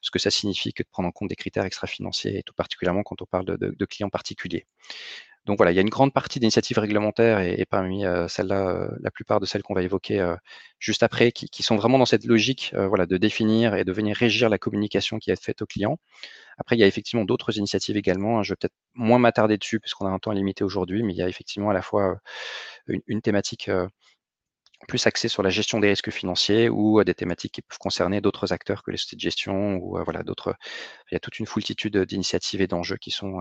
ce 0.01 0.11
que 0.11 0.19
ça 0.19 0.31
signifie 0.31 0.71
que 0.73 0.83
de 0.83 0.87
prendre 0.89 1.09
en 1.09 1.11
compte 1.11 1.29
des 1.29 1.35
critères 1.35 1.65
extra-financiers, 1.65 2.37
et 2.37 2.43
tout 2.43 2.53
particulièrement 2.53 3.03
quand 3.03 3.21
on 3.21 3.25
parle 3.25 3.45
de, 3.45 3.85
clients 3.85 4.09
particuliers. 4.09 4.65
Donc 5.49 5.57
voilà, 5.57 5.71
il 5.71 5.75
y 5.75 5.79
a 5.79 5.81
une 5.81 5.89
grande 5.89 6.13
partie 6.13 6.39
d'initiatives 6.39 6.77
réglementaires 6.77 7.39
et, 7.39 7.65
parmi 7.67 8.03
celles-là, 8.27 8.87
la 9.01 9.09
plupart 9.09 9.39
de 9.39 9.47
celles 9.47 9.63
qu'on 9.63 9.73
va 9.73 9.81
évoquer 9.81 10.35
juste 10.77 11.01
après, 11.01 11.31
qui, 11.31 11.63
sont 11.63 11.75
vraiment 11.75 11.97
dans 11.97 12.05
cette 12.05 12.23
logique 12.23 12.71
voilà, 12.75 13.07
de 13.07 13.17
définir 13.17 13.73
et 13.73 13.83
de 13.83 13.91
venir 13.91 14.15
régir 14.15 14.47
la 14.49 14.59
communication 14.59 15.17
qui 15.17 15.31
est 15.31 15.43
faite 15.43 15.63
aux 15.63 15.65
clients. 15.65 15.97
Après, 16.59 16.75
il 16.75 16.79
y 16.79 16.83
a 16.83 16.87
effectivement 16.87 17.25
d'autres 17.25 17.57
initiatives 17.57 17.97
également. 17.97 18.37
Hein. 18.37 18.43
Je 18.43 18.51
vais 18.53 18.57
peut-être 18.57 18.75
moins 18.93 19.17
m'attarder 19.17 19.57
dessus 19.57 19.79
puisqu'on 19.79 20.05
a 20.05 20.11
un 20.11 20.19
temps 20.19 20.33
limité 20.33 20.63
aujourd'hui, 20.63 21.01
mais 21.01 21.13
il 21.13 21.17
y 21.17 21.23
a 21.23 21.27
effectivement 21.27 21.71
à 21.71 21.73
la 21.73 21.81
fois 21.81 22.19
une 23.07 23.21
thématique 23.23 23.71
plus 24.87 25.07
axé 25.07 25.29
sur 25.29 25.41
la 25.41 25.49
gestion 25.49 25.79
des 25.79 25.89
risques 25.89 26.11
financiers 26.11 26.69
ou 26.69 27.03
des 27.03 27.15
thématiques 27.15 27.53
qui 27.53 27.61
peuvent 27.63 27.79
concerner 27.79 28.21
d'autres 28.21 28.53
acteurs 28.53 28.83
que 28.83 28.91
les 28.91 28.97
sociétés 28.97 29.15
de 29.15 29.21
gestion 29.21 29.77
ou 29.77 29.97
voilà 30.03 30.21
d'autres. 30.21 30.53
Il 31.11 31.15
y 31.15 31.17
a 31.17 31.19
toute 31.19 31.39
une 31.39 31.47
foultitude 31.47 31.97
d'initiatives 31.97 32.61
et 32.61 32.67
d'enjeux 32.67 32.97
qui 32.97 33.09
sont 33.09 33.39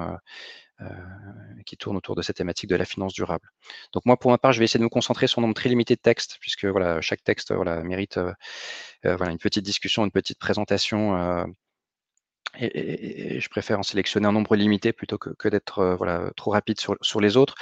qui 1.67 1.77
tournent 1.77 1.97
autour 1.97 2.15
de 2.15 2.23
cette 2.23 2.37
thématique 2.37 2.71
de 2.71 2.77
la 2.77 2.85
finance 2.85 3.13
durable. 3.13 3.51
Donc 3.93 4.07
moi, 4.07 4.17
pour 4.17 4.31
ma 4.31 4.39
part, 4.39 4.53
je 4.53 4.59
vais 4.59 4.65
essayer 4.65 4.79
de 4.79 4.85
me 4.85 4.89
concentrer 4.89 5.27
sur 5.27 5.41
un 5.41 5.43
nombre 5.43 5.55
très 5.55 5.69
limité 5.69 5.95
de 5.97 6.01
textes, 6.01 6.39
puisque 6.41 6.65
voilà, 6.65 7.01
chaque 7.01 7.25
texte 7.25 7.53
voilà, 7.53 7.83
mérite 7.83 8.19
voilà, 9.05 9.33
une 9.33 9.39
petite 9.39 9.65
discussion, 9.65 10.05
une 10.05 10.13
petite 10.13 10.39
présentation. 10.39 11.47
Et, 12.59 13.41
je 13.41 13.49
préfère 13.49 13.79
en 13.79 13.83
sélectionner 13.83 14.27
un 14.27 14.33
nombre 14.33 14.57
limité 14.57 14.93
plutôt 14.93 15.19
que, 15.19 15.31
que 15.31 15.49
d'être 15.49 15.97
voilà, 15.99 16.31
trop 16.37 16.53
rapide 16.53 16.81
sur, 16.81 16.97
sur 17.03 17.21
les 17.21 17.37
autres. 17.37 17.55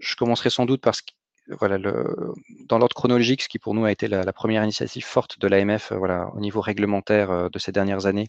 Je 0.00 0.16
commencerai 0.16 0.50
sans 0.50 0.66
doute 0.66 0.80
par 0.80 0.94
ce 0.94 1.02
voilà, 1.48 1.78
dans 1.78 2.78
l'ordre 2.78 2.94
chronologique, 2.94 3.42
ce 3.42 3.48
qui 3.48 3.58
pour 3.58 3.74
nous 3.74 3.84
a 3.84 3.90
été 3.92 4.08
la, 4.08 4.32
première 4.32 4.62
initiative 4.62 5.04
forte 5.04 5.38
de 5.40 5.48
l'AMF 5.48 5.92
euh, 5.92 5.96
voilà, 5.96 6.30
au 6.34 6.40
niveau 6.40 6.60
réglementaire 6.60 7.30
euh, 7.30 7.48
de 7.48 7.58
ces 7.58 7.72
dernières 7.72 8.06
années, 8.06 8.28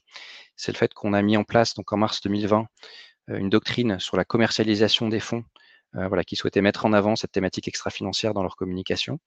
c'est 0.56 0.72
le 0.72 0.78
fait 0.78 0.94
qu'on 0.94 1.14
a 1.14 1.22
mis 1.22 1.38
en 1.38 1.44
place, 1.44 1.76
donc 1.76 1.94
en 1.94 1.98
mars 1.98 2.22
2020, 2.22 2.60
euh, 2.60 2.64
une 3.28 3.50
doctrine 3.50 4.00
sur 4.00 4.18
la 4.18 4.26
commercialisation 4.26 5.10
des 5.10 5.20
fonds 5.20 5.44
voilà, 5.94 6.24
qui 6.24 6.36
souhaitait 6.36 6.62
mettre 6.62 6.86
en 6.86 6.94
avant 6.94 7.16
cette 7.16 7.32
thématique 7.32 7.68
extra-financière 7.68 8.34
dans 8.34 8.42
leur 8.42 8.56
communication. 8.56 9.20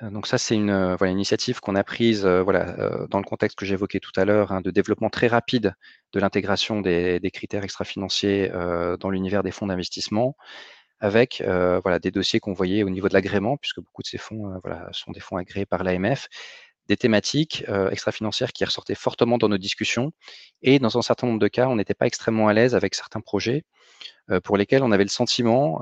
Donc 0.00 0.26
ça, 0.26 0.38
c'est 0.38 0.54
une, 0.54 0.94
voilà, 0.94 1.12
initiative 1.12 1.60
qu'on 1.60 1.76
a 1.76 1.84
prise 1.84 2.26
voilà, 2.26 3.06
dans 3.10 3.18
le 3.18 3.24
contexte 3.24 3.58
que 3.58 3.66
j'évoquais 3.66 4.00
tout 4.00 4.12
à 4.16 4.24
l'heure, 4.24 4.50
hein, 4.50 4.62
de 4.62 4.70
développement 4.70 5.10
très 5.10 5.26
rapide 5.26 5.74
de 6.12 6.20
l'intégration 6.20 6.80
des, 6.80 7.20
des, 7.20 7.30
critères 7.30 7.64
extra-financiers 7.64 8.50
dans 8.98 9.10
l'univers 9.10 9.42
des 9.42 9.50
fonds 9.50 9.66
d'investissement 9.66 10.36
avec 11.04 11.42
euh, 11.42 11.80
voilà, 11.80 11.98
des 11.98 12.10
dossiers 12.10 12.40
qu'on 12.40 12.54
voyait 12.54 12.82
au 12.82 12.88
niveau 12.88 13.08
de 13.08 13.14
l'agrément, 13.14 13.58
puisque 13.58 13.80
beaucoup 13.80 14.02
de 14.02 14.06
ces 14.06 14.16
fonds 14.16 14.50
euh, 14.50 14.58
voilà, 14.64 14.88
sont 14.92 15.12
des 15.12 15.20
fonds 15.20 15.36
agréés 15.36 15.66
par 15.66 15.84
l'AMF, 15.84 16.28
des 16.88 16.96
thématiques 16.96 17.64
euh, 17.68 17.90
extra-financières 17.90 18.52
qui 18.52 18.64
ressortaient 18.64 18.94
fortement 18.94 19.38
dans 19.38 19.48
nos 19.48 19.58
discussions. 19.58 20.12
Et 20.62 20.78
dans 20.78 20.96
un 20.98 21.02
certain 21.02 21.26
nombre 21.26 21.40
de 21.40 21.48
cas, 21.48 21.68
on 21.68 21.76
n'était 21.76 21.94
pas 21.94 22.06
extrêmement 22.06 22.48
à 22.48 22.52
l'aise 22.52 22.74
avec 22.74 22.94
certains 22.94 23.20
projets 23.20 23.64
pour 24.42 24.56
lesquels 24.56 24.82
on 24.82 24.90
avait 24.90 25.04
le 25.04 25.10
sentiment 25.10 25.78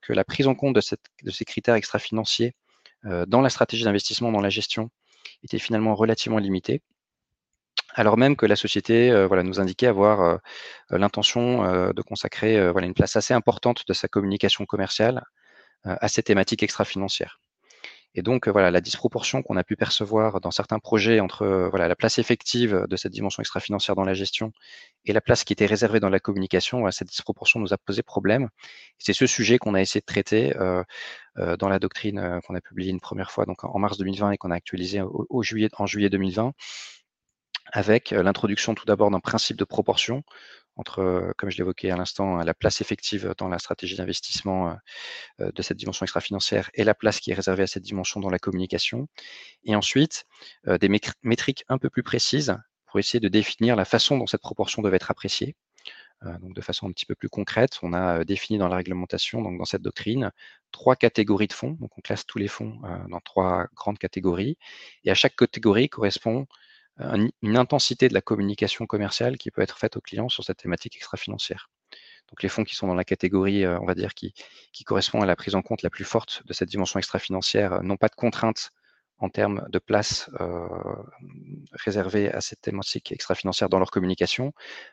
que 0.00 0.12
la 0.14 0.24
prise 0.24 0.46
en 0.46 0.54
compte 0.54 0.74
de, 0.74 0.80
de 1.22 1.30
ces 1.30 1.44
critères 1.44 1.74
extra-financiers 1.74 2.54
dans 3.26 3.42
la 3.42 3.50
stratégie 3.50 3.84
d'investissement, 3.84 4.32
dans 4.32 4.40
la 4.40 4.48
gestion, 4.48 4.90
était 5.42 5.58
finalement 5.58 5.94
relativement 5.94 6.38
limitée 6.38 6.82
alors 7.94 8.16
même 8.16 8.36
que 8.36 8.46
la 8.46 8.56
société 8.56 9.10
euh, 9.10 9.26
voilà, 9.26 9.42
nous 9.42 9.60
indiquait 9.60 9.86
avoir 9.86 10.20
euh, 10.20 10.36
euh, 10.92 10.98
l'intention 10.98 11.62
de 11.92 12.02
consacrer 12.02 12.70
voilà, 12.70 12.86
une 12.86 12.94
place 12.94 13.16
assez 13.16 13.34
importante 13.34 13.84
de 13.86 13.92
sa 13.92 14.08
communication 14.08 14.66
commerciale 14.66 15.24
à 15.84 16.08
ces 16.08 16.22
thématiques 16.22 16.62
extra-financières. 16.62 17.40
Et 18.14 18.22
donc, 18.22 18.48
voilà, 18.48 18.70
la 18.70 18.80
disproportion 18.80 19.42
qu'on 19.42 19.56
a 19.56 19.64
pu 19.64 19.76
percevoir 19.76 20.40
dans 20.40 20.50
certains 20.50 20.78
projets 20.78 21.20
entre 21.20 21.68
voilà, 21.70 21.88
la 21.88 21.96
place 21.96 22.18
effective 22.18 22.86
de 22.88 22.96
cette 22.96 23.12
dimension 23.12 23.40
extra-financière 23.40 23.96
dans 23.96 24.04
la 24.04 24.14
gestion 24.14 24.52
et 25.04 25.12
la 25.12 25.20
place 25.20 25.44
qui 25.44 25.52
était 25.52 25.66
réservée 25.66 26.00
dans 26.00 26.10
la 26.10 26.20
communication, 26.20 26.90
cette 26.90 27.08
disproportion 27.08 27.58
nous 27.60 27.72
a 27.72 27.78
posé 27.78 28.02
problème. 28.02 28.48
C'est 28.98 29.12
ce 29.12 29.26
sujet 29.26 29.58
qu'on 29.58 29.74
a 29.74 29.80
essayé 29.80 30.00
de 30.00 30.06
traiter 30.06 30.54
dans 31.36 31.68
la 31.68 31.78
doctrine 31.80 32.40
qu'on 32.46 32.54
a 32.54 32.60
publiée 32.60 32.90
une 32.90 33.00
première 33.00 33.32
fois 33.32 33.46
donc 33.46 33.64
en 33.64 33.78
mars 33.78 33.98
2020 33.98 34.30
et 34.30 34.36
qu'on 34.36 34.52
a 34.52 34.56
actualisé 34.56 35.02
au 35.02 35.42
juillet, 35.42 35.68
en 35.78 35.86
juillet 35.86 36.08
2020 36.08 36.52
avec 37.72 38.10
l'introduction 38.10 38.74
tout 38.74 38.84
d'abord 38.84 39.10
d'un 39.10 39.20
principe 39.20 39.56
de 39.56 39.64
proportion 39.64 40.22
entre, 40.76 41.32
comme 41.38 41.50
je 41.50 41.58
l'évoquais 41.58 41.90
à 41.90 41.96
l'instant, 41.96 42.36
la 42.36 42.54
place 42.54 42.80
effective 42.80 43.34
dans 43.38 43.48
la 43.48 43.58
stratégie 43.58 43.96
d'investissement 43.96 44.76
de 45.38 45.62
cette 45.62 45.76
dimension 45.76 46.04
extra-financière 46.04 46.70
et 46.74 46.84
la 46.84 46.94
place 46.94 47.20
qui 47.20 47.30
est 47.30 47.34
réservée 47.34 47.62
à 47.62 47.66
cette 47.66 47.84
dimension 47.84 48.20
dans 48.20 48.30
la 48.30 48.38
communication. 48.38 49.06
Et 49.64 49.76
ensuite, 49.76 50.24
des 50.66 50.88
métriques 51.22 51.64
un 51.68 51.78
peu 51.78 51.90
plus 51.90 52.02
précises 52.02 52.56
pour 52.86 52.98
essayer 52.98 53.20
de 53.20 53.28
définir 53.28 53.76
la 53.76 53.84
façon 53.84 54.18
dont 54.18 54.26
cette 54.26 54.40
proportion 54.40 54.82
devait 54.82 54.96
être 54.96 55.10
appréciée. 55.10 55.56
donc 56.40 56.54
de 56.54 56.60
façon 56.60 56.88
un 56.88 56.92
petit 56.92 57.06
peu 57.06 57.14
plus 57.14 57.28
concrète, 57.28 57.78
on 57.82 57.92
a 57.92 58.24
défini 58.24 58.58
dans 58.58 58.68
la 58.68 58.76
réglementation, 58.76 59.42
donc 59.42 59.58
dans 59.58 59.64
cette 59.64 59.82
doctrine, 59.82 60.30
trois 60.72 60.96
catégories 60.96 61.48
de 61.48 61.52
fonds. 61.52 61.72
Donc 61.80 61.96
on 61.98 62.00
classe 62.00 62.26
tous 62.26 62.38
les 62.38 62.48
fonds 62.48 62.80
dans 63.08 63.20
trois 63.20 63.66
grandes 63.74 63.98
catégories. 63.98 64.56
Et 65.04 65.10
à 65.10 65.14
chaque 65.14 65.36
catégorie 65.36 65.88
correspond 65.88 66.46
une 66.98 67.56
intensité 67.56 68.08
de 68.08 68.14
la 68.14 68.20
communication 68.20 68.86
commerciale 68.86 69.36
qui 69.36 69.50
peut 69.50 69.62
être 69.62 69.78
faite 69.78 69.96
aux 69.96 70.00
clients 70.00 70.28
sur 70.28 70.44
cette 70.44 70.58
thématique 70.58 70.96
extra-financière. 70.96 71.70
Donc 72.30 72.42
les 72.42 72.48
fonds 72.48 72.64
qui 72.64 72.74
sont 72.74 72.86
dans 72.86 72.94
la 72.94 73.04
catégorie, 73.04 73.66
on 73.66 73.84
va 73.84 73.94
dire, 73.94 74.14
qui, 74.14 74.32
qui 74.72 74.84
correspond 74.84 75.20
à 75.20 75.26
la 75.26 75.36
prise 75.36 75.54
en 75.54 75.62
compte 75.62 75.82
la 75.82 75.90
plus 75.90 76.04
forte 76.04 76.42
de 76.46 76.52
cette 76.52 76.68
dimension 76.68 76.98
extra-financière, 76.98 77.82
n'ont 77.82 77.96
pas 77.96 78.08
de 78.08 78.14
contraintes 78.14 78.70
en 79.18 79.28
termes 79.28 79.66
de 79.70 79.78
place 79.78 80.30
euh, 80.40 80.66
réservée 81.72 82.32
à 82.32 82.40
cette 82.40 82.60
thématique 82.60 83.12
extra-financière 83.12 83.68
dans 83.68 83.78
leur 83.78 83.90
communication, 83.90 84.52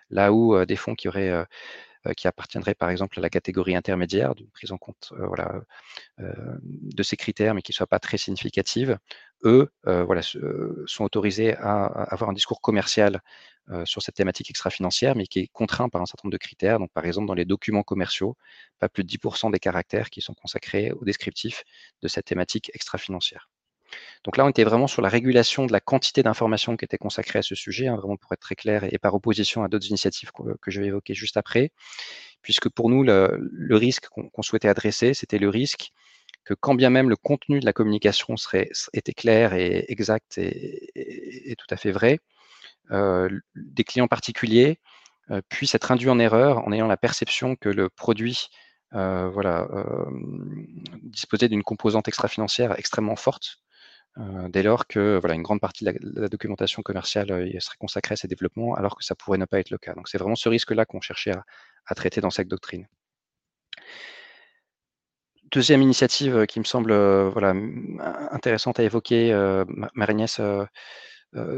là 0.10 0.32
où 0.32 0.56
euh, 0.56 0.66
des 0.66 0.76
fonds 0.76 0.96
qui 0.96 1.08
auraient 1.08 1.30
euh, 1.30 1.44
qui 2.18 2.28
appartiendraient 2.28 2.76
par 2.76 2.90
exemple 2.90 3.20
à 3.20 3.22
la 3.22 3.30
catégorie 3.30 3.76
intermédiaire, 3.76 4.36
d'une 4.36 4.50
prise 4.50 4.72
en 4.72 4.78
compte 4.78 5.14
voilà, 5.18 5.62
de 6.18 7.04
ces 7.04 7.18
critères, 7.18 7.54
mais 7.54 7.62
qui 7.62 7.72
ne 7.72 7.76
soient 7.76 7.88
pas 7.88 8.00
très 8.00 8.18
significatives, 8.18 8.98
eux 9.44 9.72
sont 10.88 11.04
autorisés 11.04 11.56
à, 11.56 11.86
avoir 11.86 12.30
un 12.30 12.34
discours 12.34 12.62
commercial 12.62 13.22
sur 13.86 14.02
cette 14.02 14.16
thématique 14.16 14.50
extra-financière, 14.50 15.16
mais 15.16 15.28
qui 15.28 15.40
est 15.40 15.48
contraint 15.48 15.90
par 15.90 16.02
un 16.02 16.06
certain 16.06 16.28
nombre 16.28 16.34
de 16.34 16.38
critères. 16.38 16.80
Donc, 16.80 16.92
par 16.92 17.06
exemple, 17.06 17.28
dans 17.28 17.34
les 17.34 17.46
documents 17.46 17.84
commerciaux, 17.84 18.36
pas 18.80 18.90
plus 18.90 19.04
de 19.04 19.10
10% 19.10 19.52
des 19.52 19.60
caractères 19.60 20.10
qui 20.10 20.22
sont 20.22 20.34
consacrés 20.34 20.92
au 20.92 21.06
descriptif 21.06 21.64
de 22.02 22.08
cette 22.08 22.26
thématique 22.26 22.72
extra-financière. 22.74 23.50
Donc 24.24 24.38
là, 24.38 24.46
on 24.46 24.50
était 24.50 24.64
vraiment 24.64 24.88
sur 24.88 25.02
la 25.02 25.10
régulation 25.10 25.66
de 25.66 25.72
la 25.72 25.80
quantité 25.80 26.24
d'informations 26.24 26.78
qui 26.78 26.86
étaient 26.86 26.98
consacrées 26.98 27.40
à 27.40 27.42
ce 27.42 27.56
sujet, 27.56 27.88
hein, 27.88 27.96
vraiment 27.96 28.18
pour 28.18 28.32
être 28.34 28.40
très 28.40 28.56
clair, 28.56 28.84
et, 28.84 28.98
par 29.00 29.14
opposition 29.14 29.64
à 29.64 29.68
d'autres 29.68 29.88
initiatives 29.88 30.32
que, 30.32 30.72
je 30.72 30.82
vais 30.82 30.88
évoquer 30.88 31.14
juste 31.14 31.38
après, 31.38 31.72
puisque 32.42 32.70
pour 32.70 32.90
nous, 32.90 33.04
le, 33.04 33.76
risque 33.76 34.08
qu'on 34.10 34.42
souhaitait 34.42 34.70
adresser, 34.70 35.14
c'était 35.14 35.40
le 35.40 35.50
risque 35.50 35.92
que 36.44 36.54
quand 36.54 36.76
bien 36.76 36.90
même 36.90 37.10
le 37.10 37.16
contenu 37.16 37.60
de 37.60 37.66
la 37.66 37.74
communication 37.74 38.36
était 38.94 39.14
clair 39.14 39.54
et 39.54 39.86
exact 39.90 40.38
et, 40.38 41.56
tout 41.58 41.68
à 41.70 41.78
fait 41.78 41.92
vrai, 41.92 42.20
euh, 42.92 43.30
des 43.56 43.84
clients 43.84 44.08
particuliers 44.08 44.80
euh, 45.30 45.42
puissent 45.50 45.76
être 45.76 45.92
induits 45.92 46.10
en 46.10 46.20
erreur 46.20 46.68
en 46.68 46.72
ayant 46.72 46.88
la 46.88 46.98
perception 46.98 47.56
que 47.56 47.70
le 47.70 47.90
produit 47.90 48.50
euh, 48.94 50.06
disposait 51.04 51.48
d'une 51.48 51.64
composante 51.64 52.08
extra-financière 52.08 52.78
extrêmement 52.78 53.16
forte 53.16 53.60
dès 54.18 54.64
lors 54.64 54.88
que 54.88 55.18
voilà, 55.20 55.36
une 55.36 55.42
grande 55.42 55.62
partie 55.62 55.86
de 55.86 55.94
la, 56.02 56.28
documentation 56.28 56.82
commerciale 56.82 57.28
serait 57.60 57.78
consacrée 57.80 58.14
à 58.14 58.16
ces 58.18 58.28
développements, 58.28 58.76
alors 58.76 58.98
que 58.98 59.04
ça 59.04 59.16
pourrait 59.16 59.38
ne 59.38 59.46
pas 59.46 59.60
être 59.60 59.70
le 59.70 59.78
cas. 59.78 59.94
Donc 59.94 60.10
c'est 60.10 60.18
vraiment 60.18 60.36
ce 60.36 60.50
risque-là 60.50 60.86
qu'on 60.86 61.02
cherchait 61.02 61.32
à, 61.86 61.96
traiter 61.96 62.22
dans 62.22 62.30
cette 62.30 62.48
doctrine. 62.48 62.88
Deuxième 65.52 65.82
initiative 65.82 66.46
qui 66.46 66.60
me 66.60 66.66
semble 66.66 66.94
intéressante 68.32 68.80
à 68.80 68.84
évoquer, 68.84 69.34
Marignès, 69.94 70.42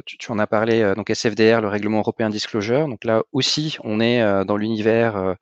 tu, 0.06 0.32
en 0.32 0.40
as 0.40 0.48
parlé, 0.48 0.94
donc 0.96 1.10
SFDR, 1.10 1.62
le 1.62 1.68
règlement 1.68 2.00
européen 2.00 2.30
disclosure. 2.30 2.88
Donc 2.88 3.04
là 3.04 3.24
aussi, 3.32 3.78
on 3.84 4.00
est 4.00 4.46
dans 4.46 4.58
l'univers 4.58 5.36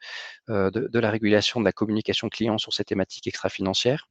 de, 0.48 0.70
de, 0.70 1.00
la 1.00 1.10
régulation 1.10 1.60
de 1.60 1.66
la 1.66 1.74
communication 1.74 2.30
client 2.30 2.58
sur 2.58 2.74
ces 2.74 2.86
thématiques 2.86 3.28
extra-financières, 3.28 4.08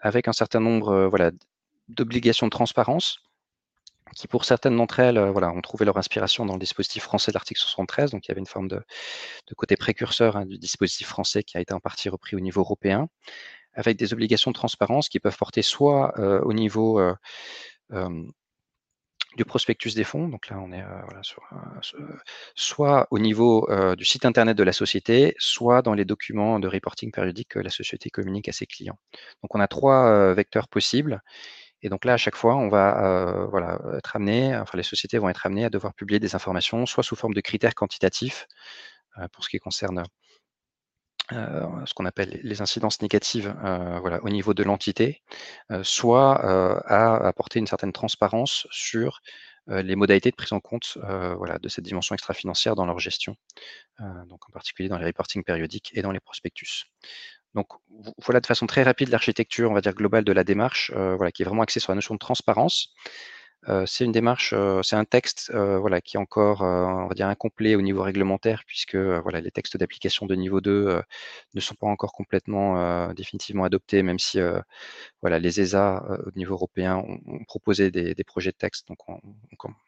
avec 0.00 0.28
un 0.28 0.32
certain 0.32 0.60
nombre 0.60 1.06
voilà, 1.08 1.30
d'obligations 1.96 2.46
de 2.46 2.50
transparence 2.50 3.18
qui, 4.14 4.28
pour 4.28 4.44
certaines 4.44 4.76
d'entre 4.76 5.00
elles, 5.00 5.18
euh, 5.18 5.30
voilà, 5.30 5.50
ont 5.50 5.60
trouvé 5.60 5.84
leur 5.84 5.96
inspiration 5.96 6.44
dans 6.46 6.54
le 6.54 6.58
dispositif 6.58 7.02
français 7.02 7.32
de 7.32 7.34
l'article 7.34 7.60
73. 7.60 8.10
Donc, 8.10 8.26
il 8.26 8.30
y 8.30 8.32
avait 8.32 8.40
une 8.40 8.46
forme 8.46 8.68
de, 8.68 8.82
côté 9.56 9.76
précurseur 9.76 10.36
hein, 10.36 10.46
du 10.46 10.58
dispositif 10.58 11.08
français 11.08 11.42
qui 11.42 11.56
a 11.56 11.60
été 11.60 11.72
en 11.74 11.80
partie 11.80 12.08
repris 12.08 12.36
au 12.36 12.40
niveau 12.40 12.60
européen, 12.60 13.08
avec 13.74 13.96
des 13.96 14.12
obligations 14.12 14.50
de 14.50 14.54
transparence 14.54 15.08
qui 15.08 15.20
peuvent 15.20 15.36
porter 15.36 15.62
soit 15.62 16.18
euh, 16.18 16.40
au 16.42 16.52
niveau 16.52 17.00
euh, 17.00 17.14
du 19.36 19.46
prospectus 19.46 19.94
des 19.94 20.04
fonds, 20.04 20.28
donc 20.28 20.50
là 20.50 20.58
on 20.58 20.72
est 20.72 20.82
voilà, 20.82 21.22
sur, 21.22 21.42
soit 22.54 23.06
au 23.10 23.18
niveau 23.18 23.66
du 23.96 24.04
site 24.04 24.26
internet 24.26 24.58
de 24.58 24.62
la 24.62 24.74
société, 24.74 25.34
soit 25.38 25.80
dans 25.80 25.94
les 25.94 26.04
documents 26.04 26.58
de 26.58 26.68
reporting 26.68 27.10
périodique 27.10 27.48
que 27.48 27.58
la 27.58 27.70
société 27.70 28.10
communique 28.10 28.50
à 28.50 28.52
ses 28.52 28.66
clients. 28.66 28.98
Donc 29.42 29.54
on 29.54 29.60
a 29.60 29.68
trois 29.68 30.34
vecteurs 30.34 30.68
possibles 30.68 31.22
et 31.82 31.88
donc 31.88 32.04
là, 32.04 32.14
à 32.14 32.16
chaque 32.16 32.36
fois, 32.36 32.56
on 32.56 32.68
va 32.68 33.04
euh, 33.04 33.46
voilà, 33.46 33.78
être 33.96 34.16
amené, 34.16 34.56
enfin 34.56 34.78
les 34.78 34.84
sociétés 34.84 35.18
vont 35.18 35.28
être 35.28 35.44
amenées 35.46 35.64
à 35.64 35.70
devoir 35.70 35.94
publier 35.94 36.20
des 36.20 36.34
informations, 36.34 36.86
soit 36.86 37.02
sous 37.02 37.16
forme 37.16 37.34
de 37.34 37.40
critères 37.40 37.74
quantitatifs, 37.74 38.46
euh, 39.18 39.26
pour 39.32 39.44
ce 39.44 39.48
qui 39.50 39.58
concerne 39.58 40.04
euh, 41.32 41.66
ce 41.86 41.94
qu'on 41.94 42.06
appelle 42.06 42.40
les 42.42 42.62
incidences 42.62 43.00
négatives 43.00 43.54
voilà, 44.00 44.22
au 44.22 44.28
niveau 44.28 44.54
de 44.54 44.62
l'entité, 44.62 45.22
soit 45.82 46.34
à 46.86 47.26
apporter 47.26 47.58
une 47.58 47.66
certaine 47.66 47.92
transparence 47.92 48.66
sur 48.70 49.20
les 49.68 49.94
modalités 49.94 50.30
de 50.30 50.36
prise 50.36 50.52
en 50.52 50.60
compte 50.60 50.98
voilà, 51.38 51.58
de 51.58 51.68
cette 51.68 51.84
dimension 51.84 52.14
extra-financière 52.14 52.74
dans 52.74 52.86
leur 52.86 52.98
gestion, 52.98 53.36
donc 54.26 54.48
en 54.48 54.52
particulier 54.52 54.88
dans 54.88 54.98
les 54.98 55.06
reportings 55.06 55.44
périodiques 55.44 55.90
et 55.94 56.02
dans 56.02 56.12
les 56.12 56.20
prospectus. 56.20 56.84
Donc 57.54 57.68
voilà 58.24 58.40
de 58.40 58.46
façon 58.46 58.66
très 58.66 58.82
rapide 58.82 59.10
l'architecture, 59.10 59.70
on 59.70 59.74
va 59.74 59.80
dire 59.80 59.94
globale 59.94 60.24
de 60.24 60.32
la 60.32 60.44
démarche, 60.44 60.90
euh, 60.96 61.16
voilà, 61.16 61.32
qui 61.32 61.42
est 61.42 61.44
vraiment 61.44 61.62
axée 61.62 61.80
sur 61.80 61.92
la 61.92 61.96
notion 61.96 62.14
de 62.14 62.18
transparence. 62.18 62.94
Euh, 63.68 63.86
c'est 63.86 64.04
une 64.04 64.10
démarche, 64.10 64.52
euh, 64.56 64.82
c'est 64.82 64.96
un 64.96 65.04
texte 65.04 65.52
voilà, 65.54 66.00
qui 66.00 66.16
est 66.16 66.20
encore 66.20 66.62
on 66.62 67.06
va 67.06 67.14
dire 67.14 67.28
incomplet 67.28 67.76
au 67.76 67.82
niveau 67.82 68.02
réglementaire, 68.02 68.64
puisque 68.66 68.96
voilà, 68.96 69.40
les 69.40 69.50
textes 69.50 69.76
d'application 69.76 70.26
de 70.26 70.34
niveau 70.34 70.60
2 70.60 71.02
ne 71.54 71.60
sont 71.60 71.74
pas 71.74 71.86
encore 71.86 72.12
complètement 72.12 73.12
définitivement 73.14 73.64
adoptés, 73.64 74.02
même 74.02 74.18
si 74.18 74.40
voilà, 75.20 75.38
les 75.38 75.60
ESA 75.60 76.04
au 76.26 76.30
niveau 76.36 76.54
européen 76.54 76.96
ont, 76.96 77.44
proposé 77.44 77.90
des, 77.90 78.24
projets 78.24 78.50
de 78.50 78.56
texte. 78.56 78.88
Donc 78.88 78.98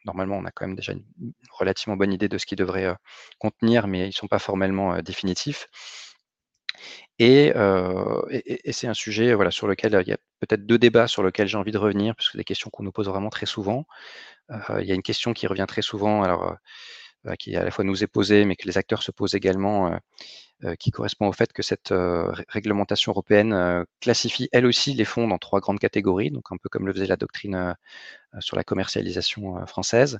normalement, 0.05 0.37
on 0.37 0.45
a 0.45 0.51
quand 0.51 0.67
même 0.67 0.75
déjà 0.75 0.93
une 0.93 1.33
relativement 1.51 1.97
bonne 1.97 2.13
idée 2.13 2.29
de 2.29 2.37
ce 2.37 2.45
qu'ils 2.45 2.57
devraient 2.57 2.95
contenir, 3.39 3.87
mais 3.87 4.03
ils 4.05 4.07
ne 4.07 4.11
sont 4.11 4.27
pas 4.27 4.39
formellement 4.39 5.01
définitifs. 5.01 5.67
Euh, 7.21 8.21
et, 8.29 8.71
c'est 8.73 8.87
un 8.87 8.93
sujet 8.93 9.33
voilà, 9.33 9.51
sur 9.51 9.67
lequel 9.67 9.97
il 10.05 10.09
y 10.09 10.13
a 10.13 10.17
peut-être 10.39 10.65
deux 10.65 10.77
débats 10.77 11.07
sur 11.07 11.23
lesquels 11.23 11.47
j'ai 11.47 11.57
envie 11.57 11.71
de 11.71 11.77
revenir, 11.77 12.15
puisque 12.15 12.37
des 12.37 12.43
questions 12.43 12.69
qu'on 12.69 12.83
nous 12.83 12.91
pose 12.91 13.07
vraiment 13.07 13.29
très 13.29 13.45
souvent. 13.45 13.85
Euh, 14.51 14.81
il 14.81 14.87
y 14.87 14.91
a 14.91 14.95
une 14.95 15.03
question 15.03 15.33
qui 15.33 15.47
revient 15.47 15.65
très 15.67 15.81
souvent, 15.81 16.23
alors 16.23 16.57
euh, 17.27 17.35
qui 17.35 17.55
à 17.55 17.63
la 17.63 17.71
fois 17.71 17.83
nous 17.85 18.03
est 18.03 18.07
posée, 18.07 18.45
mais 18.45 18.55
que 18.55 18.67
les 18.67 18.77
acteurs 18.77 19.03
se 19.03 19.11
posent 19.11 19.35
également, 19.35 19.99
qui 20.79 20.91
correspond 20.91 21.27
au 21.27 21.33
fait 21.33 21.51
que 21.53 21.63
cette 21.63 21.93
réglementation 22.49 23.11
européenne 23.11 23.85
classifie 23.99 24.47
elle 24.51 24.65
aussi 24.65 24.93
les 24.93 25.05
fonds 25.05 25.27
dans 25.27 25.39
trois 25.39 25.59
grandes 25.59 25.79
catégories, 25.79 26.31
donc 26.31 26.51
un 26.51 26.57
peu 26.57 26.69
comme 26.69 26.85
le 26.87 26.93
faisait 26.93 27.07
la 27.07 27.17
doctrine 27.17 27.75
sur 28.39 28.55
la 28.55 28.63
commercialisation 28.63 29.65
française. 29.65 30.19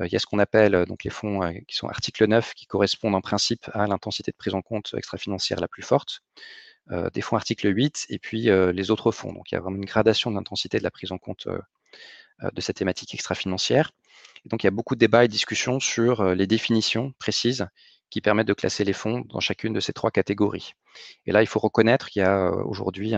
Euh, 0.00 0.06
il 0.06 0.12
y 0.12 0.16
a 0.16 0.18
ce 0.18 0.26
qu'on 0.26 0.38
appelle 0.38 0.74
euh, 0.74 0.84
donc 0.84 1.04
les 1.04 1.10
fonds 1.10 1.42
euh, 1.42 1.52
qui 1.66 1.76
sont 1.76 1.88
article 1.88 2.26
9, 2.26 2.54
qui 2.54 2.66
correspondent 2.66 3.14
en 3.14 3.20
principe 3.20 3.68
à 3.72 3.86
l'intensité 3.86 4.30
de 4.30 4.36
prise 4.36 4.54
en 4.54 4.62
compte 4.62 4.94
extra-financière 4.96 5.60
la 5.60 5.68
plus 5.68 5.82
forte. 5.82 6.20
des 7.14 7.20
fonds 7.20 7.36
article 7.36 7.74
8 7.74 8.06
et 8.10 8.18
puis 8.20 8.42
les 8.48 8.90
autres 8.92 9.10
fonds. 9.10 9.32
Donc 9.32 9.50
il 9.50 9.56
y 9.56 9.58
a 9.58 9.60
vraiment 9.60 9.76
une 9.76 9.84
gradation 9.84 10.30
de 10.30 10.36
l'intensité 10.36 10.78
de 10.78 10.84
la 10.84 10.92
prise 10.92 11.10
en 11.10 11.18
compte 11.18 11.48
de 11.48 12.60
cette 12.60 12.76
thématique 12.76 13.12
extra-financière. 13.14 13.90
donc 14.44 14.62
il 14.62 14.66
y 14.66 14.72
a 14.72 14.76
beaucoup 14.78 14.94
de 14.94 15.00
débats 15.00 15.24
et 15.24 15.28
discussions 15.28 15.80
sur 15.80 16.34
les 16.34 16.46
définitions 16.46 17.12
précises 17.18 17.66
qui 18.08 18.20
permettent 18.20 18.46
de 18.46 18.54
classer 18.54 18.84
les 18.84 18.92
fonds 18.92 19.24
dans 19.28 19.40
chacune 19.40 19.72
de 19.72 19.80
ces 19.80 19.92
trois 19.92 20.12
catégories. 20.12 20.74
Et 21.26 21.32
là, 21.32 21.42
il 21.42 21.48
faut 21.48 21.58
reconnaître 21.58 22.08
qu'il 22.08 22.22
y 22.22 22.24
a 22.24 22.52
aujourd'hui 22.52 23.14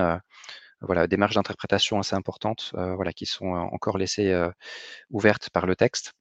voilà, 0.81 1.07
des 1.07 1.19
marges 1.19 1.35
d'interprétation 1.35 1.99
assez 1.99 2.17
importantes 2.17 2.71
voilà, 2.73 3.13
qui 3.13 3.27
sont 3.27 3.49
encore 3.49 3.99
laissées 3.99 4.33
ouvertes 5.11 5.51
par 5.51 5.67
le 5.67 5.77
texte. 5.77 6.15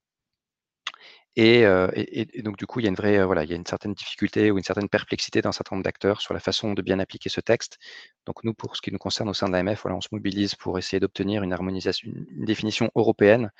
Et, 1.40 2.42
donc, 2.42 2.56
du 2.56 2.66
coup, 2.66 2.80
il 2.80 2.82
y 2.82 2.86
a 2.86 2.88
une 2.88 2.96
vraie, 2.96 3.24
voilà, 3.24 3.44
il 3.44 3.50
y 3.50 3.52
a 3.52 3.56
une 3.56 3.64
certaine 3.64 3.94
difficulté 3.94 4.50
ou 4.50 4.58
une 4.58 4.64
certaine 4.64 4.88
perplexité 4.88 5.40
d'un 5.40 5.52
certain 5.52 5.76
nombre 5.76 5.84
d'acteurs 5.84 6.20
sur 6.20 6.34
la 6.34 6.40
façon 6.40 6.72
de 6.74 6.82
bien 6.82 6.98
appliquer 6.98 7.28
ce 7.28 7.40
texte. 7.40 7.78
Donc, 8.26 8.42
nous, 8.42 8.54
pour 8.54 8.74
ce 8.74 8.82
qui 8.82 8.90
nous 8.90 8.98
concerne 8.98 9.28
au 9.28 9.34
sein 9.34 9.46
de 9.46 9.52
l'AMF, 9.52 9.82
voilà, 9.82 9.96
on 9.96 10.00
se 10.00 10.08
mobilise 10.10 10.56
pour 10.56 10.78
essayer 10.78 10.98
d'obtenir 10.98 11.44
une 11.44 11.52
harmonisation, 11.52 12.10
une 12.10 12.44
définition 12.44 12.90
européenne. 12.96 13.52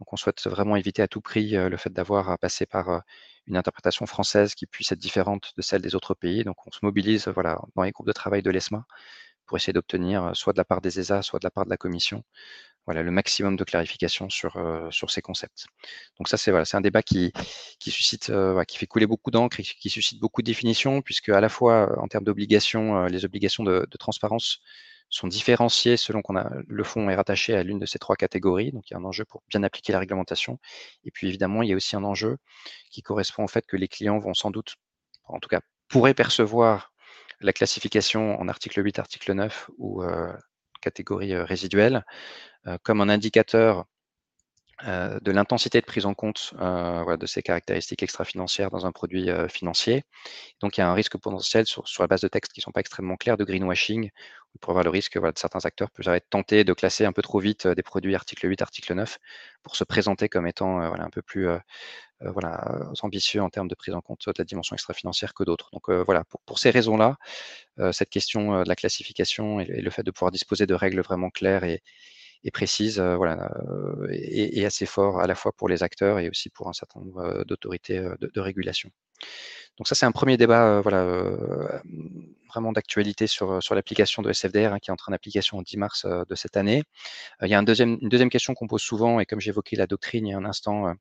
Donc, 0.00 0.12
on 0.12 0.16
souhaite 0.16 0.44
vraiment 0.48 0.74
éviter 0.74 1.02
à 1.02 1.08
tout 1.08 1.20
prix 1.20 1.50
le 1.52 1.76
fait 1.76 1.92
d'avoir 1.92 2.30
à 2.30 2.38
passer 2.38 2.66
par 2.66 3.02
une 3.46 3.56
interprétation 3.56 4.06
française 4.06 4.56
qui 4.56 4.66
puisse 4.66 4.90
être 4.90 4.98
différente 4.98 5.52
de 5.56 5.62
celle 5.62 5.82
des 5.82 5.94
autres 5.94 6.14
pays. 6.14 6.42
Donc, 6.42 6.56
on 6.66 6.72
se 6.72 6.80
mobilise, 6.82 7.28
voilà, 7.28 7.60
dans 7.76 7.82
les 7.84 7.92
groupes 7.92 8.08
de 8.08 8.12
travail 8.12 8.42
de 8.42 8.50
l'ESMA 8.50 8.84
pour 9.46 9.56
essayer 9.56 9.72
d'obtenir, 9.72 10.30
soit 10.34 10.52
de 10.52 10.58
la 10.58 10.64
part 10.64 10.80
des 10.80 11.00
ESA, 11.00 11.22
soit 11.22 11.40
de 11.40 11.46
la 11.46 11.50
part 11.50 11.64
de 11.64 11.70
la 11.70 11.76
Commission, 11.76 12.22
voilà, 12.86 13.02
le 13.02 13.10
maximum 13.10 13.56
de 13.56 13.64
clarification 13.64 14.30
sur, 14.30 14.56
euh, 14.56 14.90
sur 14.90 15.10
ces 15.10 15.22
concepts. 15.22 15.66
Donc 16.18 16.28
ça, 16.28 16.36
c'est 16.36 16.50
voilà, 16.50 16.64
un 16.72 16.80
débat 16.80 17.02
qui, 17.02 17.32
qui 17.78 17.90
suscite, 17.90 18.30
euh, 18.30 18.62
qui 18.64 18.78
fait 18.78 18.86
couler 18.86 19.06
beaucoup 19.06 19.30
d'encre 19.30 19.60
et 19.60 19.62
qui 19.62 19.90
suscite 19.90 20.20
beaucoup 20.20 20.42
de 20.42 20.46
définitions, 20.46 21.02
puisque 21.02 21.28
à 21.28 21.40
la 21.40 21.48
fois 21.48 21.98
en 22.00 22.08
termes 22.08 22.24
d'obligations, 22.24 23.04
euh, 23.04 23.08
les 23.08 23.24
obligations 23.24 23.64
de, 23.64 23.86
transparence 23.98 24.60
sont 25.10 25.26
différenciées 25.26 25.96
selon 25.96 26.22
qu'on 26.22 26.36
a 26.36 26.50
le 26.68 26.84
fonds 26.84 27.10
est 27.10 27.16
rattaché 27.16 27.54
à 27.54 27.62
l'une 27.64 27.78
de 27.80 27.86
ces 27.86 27.98
trois 27.98 28.16
catégories. 28.16 28.72
Donc 28.72 28.88
il 28.90 28.94
y 28.94 28.96
a 28.96 29.00
un 29.00 29.04
enjeu 29.04 29.24
pour 29.24 29.42
bien 29.48 29.62
appliquer 29.62 29.92
la 29.92 29.98
réglementation. 29.98 30.58
Et 31.04 31.10
puis 31.10 31.28
évidemment, 31.28 31.62
il 31.62 31.68
y 31.68 31.72
a 31.72 31.76
aussi 31.76 31.96
un 31.96 32.04
enjeu 32.04 32.38
qui 32.90 33.02
correspond 33.02 33.44
au 33.44 33.48
fait 33.48 33.66
que 33.66 33.76
les 33.76 33.88
clients 33.88 34.18
vont 34.18 34.34
sans 34.34 34.50
doute 34.50 34.76
en 35.24 35.38
tout 35.38 35.48
cas, 35.48 35.60
pourrait 35.88 36.14
percevoir 36.14 36.92
la 37.40 37.52
classification 37.52 38.38
en 38.40 38.48
article 38.48 38.84
8, 38.84 38.98
article 38.98 39.32
9 39.32 39.70
ou 39.78 40.02
catégorie 40.80 41.36
résiduelle 41.36 42.04
comme 42.82 43.00
un 43.00 43.08
indicateur 43.08 43.86
de 44.86 45.30
l'intensité 45.30 45.80
de 45.80 45.86
prise 45.86 46.06
en 46.06 46.14
compte 46.14 46.54
de 46.54 47.26
ces 47.26 47.42
caractéristiques 47.42 48.02
extra-financières 48.02 48.70
dans 48.70 48.86
un 48.86 48.92
produit 48.92 49.28
financier. 49.48 50.04
Donc, 50.60 50.76
il 50.76 50.80
y 50.80 50.84
a 50.84 50.88
un 50.88 50.94
risque 50.94 51.18
potentiel 51.18 51.66
sur, 51.66 51.84
la 51.98 52.06
base 52.06 52.22
de 52.22 52.28
textes 52.28 52.52
qui 52.52 52.60
ne 52.60 52.64
sont 52.64 52.72
pas 52.72 52.80
extrêmement 52.80 53.16
clairs 53.16 53.36
de 53.36 53.44
greenwashing. 53.44 54.10
On 54.54 54.58
pourrait 54.58 54.72
avoir 54.72 54.84
le 54.84 54.90
risque 54.90 55.12
que 55.12 55.32
certains 55.36 55.64
acteurs 55.64 55.90
peuvent 55.90 56.14
être 56.14 56.28
tentés 56.30 56.64
de 56.64 56.72
classer 56.72 57.04
un 57.04 57.12
peu 57.12 57.22
trop 57.22 57.40
vite 57.40 57.66
des 57.68 57.82
produits 57.82 58.14
article 58.14 58.48
8, 58.48 58.62
article 58.62 58.94
9 58.94 59.18
pour 59.62 59.76
se 59.76 59.84
présenter 59.84 60.28
comme 60.28 60.46
étant 60.46 60.80
un 60.80 61.10
peu 61.10 61.22
plus 61.22 61.48
ambitieux 63.02 63.42
en 63.42 63.50
termes 63.50 63.68
de 63.68 63.74
prise 63.74 63.94
en 63.94 64.00
compte 64.00 64.26
de 64.26 64.34
la 64.38 64.44
dimension 64.44 64.74
extra-financière 64.74 65.34
que 65.34 65.44
d'autres. 65.44 65.70
Donc 65.72 65.90
voilà, 65.90 66.24
pour, 66.46 66.58
ces 66.58 66.70
raisons-là, 66.70 67.16
cette 67.92 68.10
question 68.10 68.62
de 68.62 68.68
la 68.68 68.76
classification 68.76 69.60
et, 69.60 69.66
le 69.66 69.90
fait 69.90 70.02
de 70.02 70.10
pouvoir 70.10 70.30
disposer 70.30 70.66
de 70.66 70.74
règles 70.74 71.00
vraiment 71.00 71.30
claires 71.30 71.64
et, 71.64 71.82
et 72.44 72.50
précise, 72.50 72.98
voilà, 73.00 73.50
et, 74.10 74.64
assez 74.64 74.86
fort 74.86 75.20
à 75.20 75.26
la 75.26 75.34
fois 75.34 75.52
pour 75.52 75.68
les 75.68 75.82
acteurs 75.82 76.18
et 76.18 76.28
aussi 76.28 76.48
pour 76.50 76.68
un 76.68 76.72
certain 76.72 77.00
nombre 77.00 77.44
d'autorités 77.44 78.00
de, 78.20 78.40
régulation. 78.40 78.90
Donc 79.76 79.88
ça, 79.88 79.94
c'est 79.94 80.06
un 80.06 80.12
premier 80.12 80.36
débat 80.36 80.80
voilà, 80.80 81.04
vraiment 82.48 82.72
d'actualité 82.72 83.26
sur, 83.26 83.62
sur 83.62 83.74
l'application 83.74 84.22
de 84.22 84.32
SFDR 84.32 84.72
hein, 84.72 84.78
qui 84.78 84.90
est 84.90 84.94
en 84.94 85.12
application 85.12 85.58
au 85.58 85.62
10 85.62 85.76
mars 85.76 86.06
de 86.06 86.34
cette 86.34 86.56
année. 86.56 86.82
il 87.42 87.48
y 87.48 87.54
a 87.54 87.58
une 87.58 87.64
deuxième 87.64 88.30
question 88.30 88.54
qu'on 88.54 88.66
pose 88.66 88.82
souvent, 88.82 89.20
et 89.20 89.26
comme 89.26 89.40
j'évoquais 89.40 89.76
la 89.76 89.86
doctrine 89.86 90.26
il 90.26 90.30
y 90.30 90.34
a 90.34 90.38
un 90.38 90.44
instant, 90.44 90.94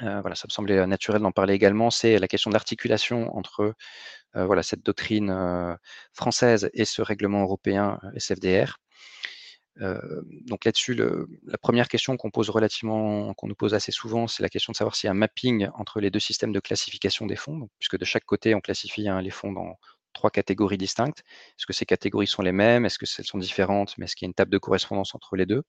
voilà, 0.00 0.36
ça 0.36 0.46
me 0.48 0.52
semblait 0.52 0.86
naturel 0.86 1.22
d'en 1.22 1.32
parler 1.32 1.54
également, 1.54 1.90
c'est 1.90 2.18
la 2.18 2.28
question 2.28 2.50
de 2.50 2.54
l'articulation 2.54 3.36
entre 3.36 3.74
voilà, 4.34 4.62
cette 4.62 4.84
doctrine 4.84 5.76
française 6.12 6.70
et 6.74 6.84
ce 6.84 7.02
règlement 7.02 7.42
européen 7.42 7.98
SFDR 8.16 8.78
donc 9.80 10.64
là-dessus, 10.64 10.94
la 10.94 11.58
première 11.58 11.88
question 11.88 12.16
qu'on 12.16 12.30
pose 12.30 12.50
relativement, 12.50 13.32
qu'on 13.34 13.46
nous 13.46 13.54
pose 13.54 13.74
assez 13.74 13.92
souvent, 13.92 14.26
c'est 14.26 14.42
la 14.42 14.48
question 14.48 14.72
de 14.72 14.76
savoir 14.76 14.96
s'il 14.96 15.06
y 15.06 15.08
a 15.08 15.12
un 15.12 15.14
mapping 15.14 15.68
entre 15.74 16.00
les 16.00 16.10
deux 16.10 16.18
systèmes 16.18 16.52
de 16.52 16.60
classification 16.60 17.26
des 17.26 17.36
fonds, 17.36 17.68
puisque 17.78 17.98
de 17.98 18.04
chaque 18.04 18.24
côté, 18.24 18.54
on 18.54 18.60
classifie 18.60 19.08
hein, 19.08 19.20
les 19.20 19.30
fonds 19.30 19.52
dans 19.52 19.78
trois 20.14 20.30
catégories 20.30 20.78
distinctes. 20.78 21.20
Est-ce 21.20 21.66
que 21.66 21.72
ces 21.72 21.86
catégories 21.86 22.26
sont 22.26 22.42
les 22.42 22.52
mêmes? 22.52 22.84
Est-ce 22.86 22.98
que 22.98 23.06
elles 23.18 23.24
sont 23.24 23.38
différentes? 23.38 23.96
Mais 23.98 24.06
est-ce 24.06 24.16
qu'il 24.16 24.26
y 24.26 24.28
a 24.28 24.30
une 24.30 24.34
table 24.34 24.50
de 24.50 24.58
correspondance 24.58 25.14
entre 25.14 25.36
les 25.36 25.46
deux? 25.46 25.62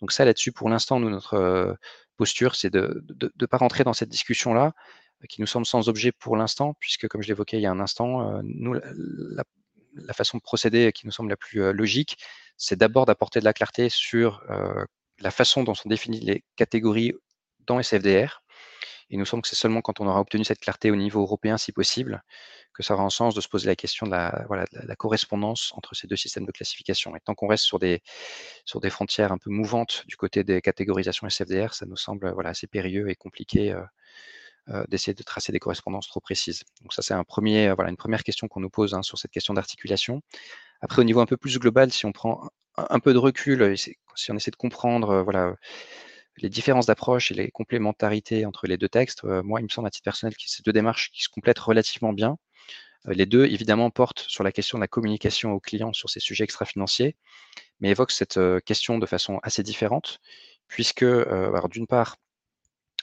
Donc 0.00 0.12
ça, 0.12 0.24
là-dessus, 0.24 0.52
pour 0.52 0.68
l'instant, 0.68 1.00
notre 1.00 1.76
posture, 2.16 2.54
c'est 2.54 2.70
de 2.70 3.04
ne 3.40 3.46
pas 3.46 3.56
rentrer 3.56 3.82
dans 3.82 3.94
cette 3.94 4.10
discussion-là, 4.10 4.72
qui 5.28 5.40
nous 5.40 5.46
semble 5.46 5.66
sans 5.66 5.88
objet 5.88 6.12
pour 6.12 6.36
l'instant, 6.36 6.74
puisque, 6.78 7.08
comme 7.08 7.22
je 7.22 7.28
l'évoquais 7.28 7.56
il 7.56 7.62
y 7.62 7.66
a 7.66 7.70
un 7.70 7.80
instant, 7.80 8.40
nous, 8.44 8.74
la, 8.74 9.44
la 9.94 10.12
façon 10.12 10.38
de 10.38 10.42
procéder 10.42 10.92
qui 10.92 11.06
nous 11.06 11.12
semble 11.12 11.30
la 11.30 11.36
plus 11.36 11.72
logique, 11.72 12.18
c'est 12.56 12.76
d'abord 12.76 13.06
d'apporter 13.06 13.40
de 13.40 13.44
la 13.44 13.52
clarté 13.52 13.88
sur 13.88 14.42
la 15.20 15.30
façon 15.30 15.62
dont 15.62 15.74
sont 15.74 15.88
définies 15.88 16.20
les 16.20 16.44
catégories 16.56 17.12
dans 17.66 17.80
SFDR. 17.80 18.42
Il 19.10 19.18
nous 19.18 19.26
semble 19.26 19.42
que 19.42 19.48
c'est 19.48 19.56
seulement 19.56 19.82
quand 19.82 20.00
on 20.00 20.06
aura 20.06 20.20
obtenu 20.20 20.44
cette 20.44 20.60
clarté 20.60 20.90
au 20.90 20.96
niveau 20.96 21.20
européen, 21.20 21.58
si 21.58 21.72
possible, 21.72 22.22
que 22.72 22.82
ça 22.82 22.94
aura 22.94 23.04
un 23.04 23.10
sens 23.10 23.34
de 23.34 23.40
se 23.40 23.48
poser 23.48 23.66
la 23.66 23.76
question 23.76 24.06
de 24.06 24.12
la, 24.12 24.96
correspondance 24.96 25.72
entre 25.74 25.94
ces 25.94 26.06
deux 26.06 26.16
systèmes 26.16 26.46
de 26.46 26.52
classification. 26.52 27.14
Et 27.14 27.20
tant 27.20 27.34
qu'on 27.34 27.46
reste 27.46 27.64
sur 27.64 27.78
des, 27.78 28.02
frontières 28.90 29.32
un 29.32 29.38
peu 29.38 29.50
mouvantes 29.50 30.04
du 30.06 30.16
côté 30.16 30.42
des 30.42 30.60
catégorisations 30.60 31.28
SFDR, 31.28 31.74
ça 31.74 31.86
nous 31.86 31.96
semble 31.96 32.34
assez 32.44 32.66
périlleux 32.66 33.08
et 33.10 33.14
compliqué 33.14 33.72
euh, 33.72 33.82
d'essayer 34.88 35.14
de 35.14 35.22
tracer 35.22 35.52
des 35.52 35.58
correspondances 35.58 36.08
trop 36.08 36.20
précises. 36.20 36.62
Donc 36.80 36.92
ça, 36.92 37.02
c'est 37.02 37.14
un 37.14 37.24
premier, 37.24 37.68
euh, 37.68 37.74
voilà, 37.74 37.90
une 37.90 37.96
première 37.96 38.22
question 38.22 38.48
qu'on 38.48 38.60
nous 38.60 38.70
pose 38.70 38.94
hein, 38.94 39.02
sur 39.02 39.18
cette 39.18 39.30
question 39.30 39.54
d'articulation. 39.54 40.22
Après, 40.80 41.00
au 41.00 41.04
niveau 41.04 41.20
un 41.20 41.26
peu 41.26 41.36
plus 41.36 41.58
global, 41.58 41.92
si 41.92 42.06
on 42.06 42.12
prend 42.12 42.48
un, 42.76 42.98
peu 42.98 43.12
de 43.12 43.18
recul, 43.18 43.76
si 43.76 43.96
on 44.30 44.36
essaie 44.36 44.50
de 44.50 44.56
comprendre 44.56 45.10
euh, 45.10 45.22
voilà, 45.22 45.54
les 46.38 46.48
différences 46.48 46.86
d'approche 46.86 47.30
et 47.30 47.34
les 47.34 47.50
complémentarités 47.50 48.46
entre 48.46 48.66
les 48.66 48.78
deux 48.78 48.88
textes, 48.88 49.22
moi, 49.24 49.60
il 49.60 49.64
me 49.64 49.68
semble 49.68 49.86
à 49.86 49.90
titre 49.90 50.04
personnel 50.04 50.34
que 50.34 50.42
ces 50.46 50.62
deux 50.62 50.72
démarches 50.72 51.10
qui 51.12 51.22
se 51.22 51.28
complètent 51.28 51.60
relativement 51.60 52.12
bien. 52.12 52.38
les 53.06 53.26
deux, 53.26 53.44
évidemment, 53.44 53.90
portent 53.90 54.24
sur 54.28 54.42
la 54.42 54.50
question 54.50 54.78
de 54.78 54.80
la 54.80 54.88
communication 54.88 55.52
aux 55.52 55.60
clients 55.60 55.92
sur 55.92 56.10
ces 56.10 56.20
sujets 56.20 56.44
extra-financiers, 56.44 57.16
mais 57.78 57.90
évoquent 57.90 58.10
cette 58.10 58.40
question 58.64 58.98
de 58.98 59.06
façon 59.06 59.38
assez 59.44 59.62
différente, 59.62 60.18
puisque, 60.66 61.04
d'une 61.04 61.86
part, 61.86 62.16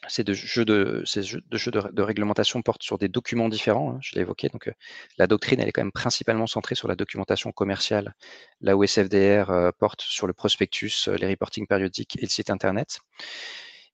ces 0.08 0.24
deux 0.24 0.34
jeux 0.34 0.66
de, 0.66 1.04
ces 1.06 1.24
jeux 1.24 1.42
de, 1.50 2.02
réglementation 2.02 2.62
portent 2.62 2.84
sur 2.84 2.98
des 2.98 3.08
documents 3.08 3.50
différents, 3.50 3.92
hein, 3.92 4.00
je 4.02 4.16
l'ai 4.16 4.22
évoqué. 4.22 4.50
Donc, 4.50 4.72
la 5.18 5.28
doctrine, 5.28 5.60
elle 5.60 5.68
est 5.68 5.72
quand 5.72 5.84
même 5.84 5.92
principalement 5.92 6.48
centrée 6.48 6.76
sur 6.76 6.88
la 6.88 6.96
documentation 6.96 7.52
commerciale, 7.52 8.16
là 8.62 8.76
où 8.76 8.84
SFDR 8.84 9.72
porte 9.78 10.02
sur 10.02 10.28
le 10.28 10.34
prospectus, 10.34 11.08
les 11.08 11.28
reporting 11.28 11.68
périodiques 11.68 12.18
et 12.18 12.24
le 12.24 12.30
site 12.30 12.50
Internet. 12.50 13.00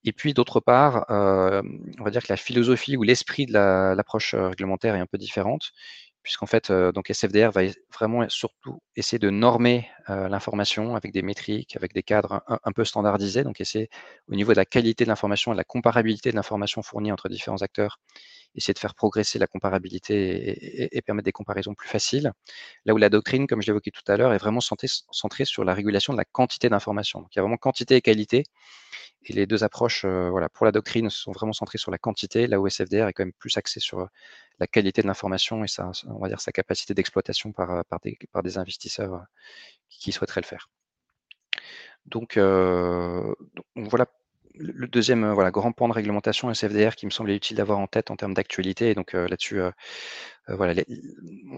Et 0.03 0.13
puis, 0.13 0.33
d'autre 0.33 0.59
part, 0.59 1.05
on 1.09 2.03
va 2.03 2.11
dire 2.11 2.23
que 2.23 2.31
la 2.31 2.37
philosophie 2.37 2.95
ou 2.95 3.03
l'esprit 3.03 3.45
de 3.45 3.53
l'approche 3.53 4.35
réglementaire 4.35 4.95
est 4.95 4.99
un 4.99 5.05
peu 5.05 5.17
différente 5.17 5.73
puisqu'en 6.27 6.45
fait, 6.45 6.73
donc 6.93 7.09
SFDR 7.09 7.51
va 7.51 7.61
vraiment 7.93 8.27
surtout 8.27 8.81
essayer 8.97 9.17
de 9.17 9.29
normer 9.29 9.89
l'information 10.09 10.93
avec 10.97 11.13
des 11.13 11.21
métriques, 11.21 11.77
avec 11.77 11.93
des 11.93 12.03
cadres 12.03 12.43
un, 12.49 12.71
peu 12.73 12.83
standardisés, 12.83 13.45
donc 13.45 13.61
essayer 13.61 13.89
au 14.27 14.35
niveau 14.35 14.51
de 14.51 14.57
la 14.57 14.65
qualité 14.65 15.05
de 15.05 15.09
l'information 15.09 15.53
de 15.53 15.57
la 15.57 15.63
comparabilité 15.63 16.31
de 16.31 16.35
l'information 16.35 16.81
fournie 16.83 17.13
entre 17.13 17.29
différents 17.29 17.61
acteurs, 17.61 18.01
essayer 18.55 18.73
de 18.73 18.79
faire 18.79 18.93
progresser 18.93 19.39
la 19.39 19.47
comparabilité 19.47 20.97
et, 20.97 21.01
permettre 21.01 21.23
des 21.23 21.31
comparaisons 21.31 21.75
plus 21.75 21.87
faciles. 21.87 22.33
Là 22.83 22.93
où 22.93 22.97
la 22.97 23.09
doctrine, 23.09 23.47
comme 23.47 23.61
je 23.61 23.67
l'évoquais 23.67 23.91
tout 23.91 24.11
à 24.11 24.17
l'heure, 24.17 24.33
est 24.33 24.37
vraiment 24.37 24.59
centrée, 24.59 24.87
centrée 25.11 25.45
sur 25.45 25.63
la 25.63 25.73
régulation 25.73 26.11
de 26.11 26.17
la 26.17 26.25
quantité 26.25 26.67
d'informations. 26.67 27.21
Donc 27.21 27.29
il 27.33 27.37
y 27.37 27.39
a 27.39 27.43
vraiment 27.43 27.55
quantité 27.55 27.95
et 27.95 28.01
qualité, 28.01 28.43
et 29.23 29.33
les 29.33 29.45
deux 29.45 29.63
approches, 29.63 30.05
euh, 30.05 30.29
voilà, 30.29 30.49
pour 30.49 30.65
la 30.65 30.71
doctrine, 30.71 31.09
sont 31.09 31.31
vraiment 31.31 31.53
centrées 31.53 31.77
sur 31.77 31.91
la 31.91 31.97
quantité, 31.97 32.47
là 32.47 32.59
où 32.59 32.67
SFDR 32.67 33.07
est 33.07 33.13
quand 33.13 33.25
même 33.25 33.33
plus 33.33 33.57
axé 33.57 33.79
sur 33.79 34.07
la 34.59 34.67
qualité 34.67 35.01
de 35.01 35.07
l'information 35.07 35.63
et 35.63 35.67
sa, 35.67 35.91
capacité 36.53 36.93
d'exploitation 36.93 37.51
par, 37.51 37.71
euh, 37.71 37.81
des, 38.43 38.57
investisseurs 38.57 39.13
euh, 39.13 39.19
qui 39.89 40.11
souhaiteraient 40.11 40.41
le 40.41 40.47
faire. 40.47 40.69
Donc, 42.05 42.37
euh, 42.37 43.33
voilà 43.75 44.05
le 44.59 44.87
deuxième 44.87 45.33
voilà, 45.33 45.51
grand 45.51 45.71
pan 45.71 45.87
de 45.87 45.93
réglementation 45.93 46.51
SFDR 46.51 46.95
qui 46.95 47.05
me 47.05 47.11
semblait 47.11 47.35
utile 47.35 47.57
d'avoir 47.57 47.77
en 47.77 47.85
tête 47.85 48.09
en 48.09 48.15
termes 48.15 48.33
d'actualité. 48.33 48.95
Donc 48.95 49.13
là-dessus, 49.13 49.61
voilà, 50.49 50.81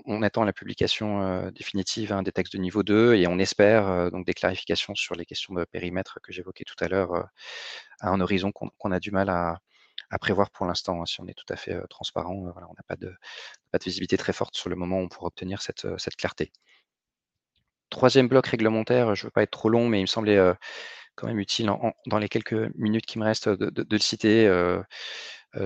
on 0.05 0.23
attend 0.23 0.43
la 0.43 0.53
publication 0.53 1.51
définitive 1.51 2.11
hein, 2.11 2.23
des 2.23 2.31
textes 2.31 2.53
de 2.53 2.59
niveau 2.59 2.81
2 2.81 3.15
et 3.15 3.27
on 3.27 3.37
espère 3.37 4.09
donc 4.11 4.25
des 4.25 4.33
clarifications 4.33 4.95
sur 4.95 5.15
les 5.15 5.25
questions 5.25 5.53
de 5.53 5.63
périmètre 5.65 6.19
que 6.23 6.33
j'évoquais 6.33 6.63
tout 6.63 6.83
à 6.83 6.87
l'heure 6.87 7.13
à 7.99 8.09
un 8.09 8.19
horizon 8.19 8.51
qu'on 8.51 8.91
a 8.91 8.99
du 8.99 9.11
mal 9.11 9.29
à, 9.29 9.59
prévoir 10.19 10.49
pour 10.49 10.65
l'instant. 10.65 11.01
Hein, 11.01 11.05
si 11.05 11.21
on 11.21 11.27
est 11.27 11.35
tout 11.35 11.51
à 11.53 11.55
fait 11.55 11.79
transparent, 11.89 12.33
on 12.33 12.45
n'a 12.45 12.83
pas 12.87 12.95
de, 12.95 13.13
visibilité 13.83 14.17
très 14.17 14.33
forte 14.33 14.55
sur 14.55 14.69
le 14.69 14.75
moment 14.75 14.97
où 14.97 15.03
on 15.03 15.09
pourra 15.09 15.27
obtenir 15.27 15.61
cette 15.61 16.15
clarté. 16.17 16.51
Troisième 17.91 18.27
bloc 18.27 18.47
réglementaire, 18.47 19.15
je 19.15 19.23
ne 19.23 19.27
veux 19.27 19.31
pas 19.31 19.43
être 19.43 19.51
trop 19.51 19.69
long, 19.69 19.87
mais 19.87 19.99
il 19.99 20.03
me 20.03 20.07
semblait 20.07 20.39
quand 21.15 21.27
même 21.27 21.39
utile 21.39 21.71
dans 22.05 22.17
les 22.17 22.29
quelques 22.29 22.73
minutes 22.75 23.05
qui 23.05 23.19
me 23.19 23.25
restent 23.25 23.49
de, 23.49 23.85
le 23.89 23.97
citer. 23.99 24.47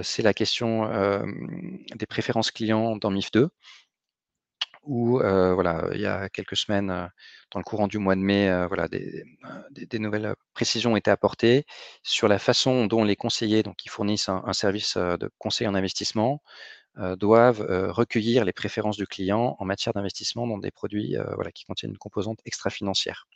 C'est 0.01 0.23
la 0.23 0.33
question 0.33 0.89
des 1.95 2.05
préférences 2.05 2.51
clients 2.51 2.95
dans 2.95 3.11
MIF 3.11 3.31
2 3.31 3.49
où 4.85 5.19
voilà, 5.19 5.89
il 5.93 6.01
y 6.01 6.05
a 6.05 6.29
quelques 6.29 6.57
semaines, 6.57 6.87
dans 7.51 7.59
le 7.59 7.63
courant 7.63 7.87
du 7.87 7.99
mois 7.99 8.15
de 8.15 8.21
mai, 8.21 8.49
voilà, 8.67 8.87
des, 8.87 9.23
nouvelles 9.99 10.35
précisions 10.53 10.93
ont 10.93 10.95
été 10.97 11.09
apportées 11.11 11.65
sur 12.03 12.27
la 12.27 12.39
façon 12.39 12.85
dont 12.85 13.03
les 13.03 13.15
conseillers, 13.15 13.63
qui 13.77 13.89
fournissent 13.89 14.29
un, 14.29 14.53
service 14.53 14.97
de 14.97 15.29
conseil 15.37 15.67
en 15.67 15.75
investissement, 15.75 16.41
doivent 17.17 17.65
recueillir 17.91 18.45
les 18.45 18.53
préférences 18.53 18.97
du 18.97 19.07
client 19.07 19.55
en 19.59 19.65
matière 19.65 19.93
d'investissement 19.93 20.47
dans 20.47 20.57
des 20.57 20.71
produits 20.71 21.15
qui 21.53 21.65
contiennent 21.65 21.91
une 21.91 21.97
composante 21.97 22.39
extra-financière. 22.45 23.27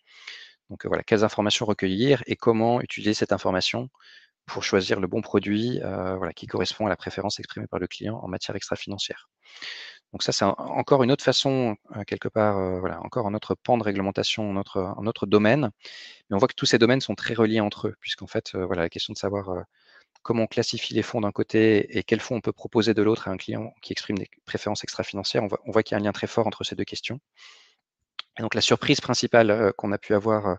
Donc 0.69 0.85
voilà, 0.85 1.03
quelles 1.03 1.23
informations 1.23 1.65
recueillir 1.65 2.23
et 2.27 2.35
comment 2.35 2.81
utiliser 2.81 3.13
cette 3.13 3.31
information 3.31 3.89
pour 4.47 4.63
choisir 4.63 4.99
le 4.99 5.07
bon 5.07 5.21
produit 5.21 5.79
voilà, 5.81 6.33
qui 6.33 6.47
correspond 6.47 6.87
à 6.87 6.89
la 6.89 6.97
préférence 6.97 7.39
exprimée 7.39 7.67
par 7.67 7.79
le 7.79 7.87
client 7.87 8.19
en 8.23 8.27
matière 8.27 8.55
extra-financière. 8.55 9.29
Donc 10.13 10.23
ça, 10.23 10.31
c'est 10.31 10.45
encore 10.45 11.03
une 11.03 11.11
autre 11.11 11.23
façon, 11.23 11.75
quelque 12.07 12.29
part, 12.29 12.79
voilà, 12.79 13.01
encore 13.03 13.27
un 13.27 13.33
autre 13.33 13.55
pan 13.55 13.77
de 13.77 13.83
réglementation, 13.83 14.51
un 14.51 14.55
autre, 14.55 14.77
un 14.77 15.05
autre 15.05 15.25
domaine. 15.25 15.69
Mais 16.29 16.35
on 16.35 16.39
voit 16.39 16.47
que 16.47 16.55
tous 16.55 16.65
ces 16.65 16.77
domaines 16.77 17.01
sont 17.01 17.13
très 17.13 17.33
reliés 17.33 17.59
entre 17.59 17.89
eux, 17.89 17.95
puisqu'en 17.99 18.27
fait, 18.27 18.55
voilà, 18.55 18.83
la 18.83 18.89
question 18.89 19.11
de 19.11 19.17
savoir 19.17 19.65
comment 20.23 20.43
on 20.43 20.47
classifie 20.47 20.93
les 20.93 21.03
fonds 21.03 21.21
d'un 21.21 21.31
côté 21.31 21.97
et 21.97 22.03
quels 22.03 22.21
fonds 22.21 22.35
on 22.35 22.41
peut 22.41 22.53
proposer 22.53 22.93
de 22.93 23.01
l'autre 23.01 23.27
à 23.27 23.31
un 23.31 23.37
client 23.37 23.73
qui 23.81 23.91
exprime 23.91 24.17
des 24.17 24.29
préférences 24.45 24.83
extra-financières, 24.83 25.43
on 25.43 25.71
voit 25.71 25.83
qu'il 25.83 25.95
y 25.95 25.97
a 25.97 26.01
un 26.01 26.03
lien 26.03 26.13
très 26.13 26.27
fort 26.27 26.47
entre 26.47 26.63
ces 26.63 26.75
deux 26.75 26.85
questions. 26.85 27.19
Et 28.39 28.41
donc 28.41 28.53
la 28.53 28.61
surprise 28.61 29.01
principale 29.01 29.73
qu'on 29.77 29.91
a 29.91 29.97
pu 29.97 30.13
avoir 30.13 30.57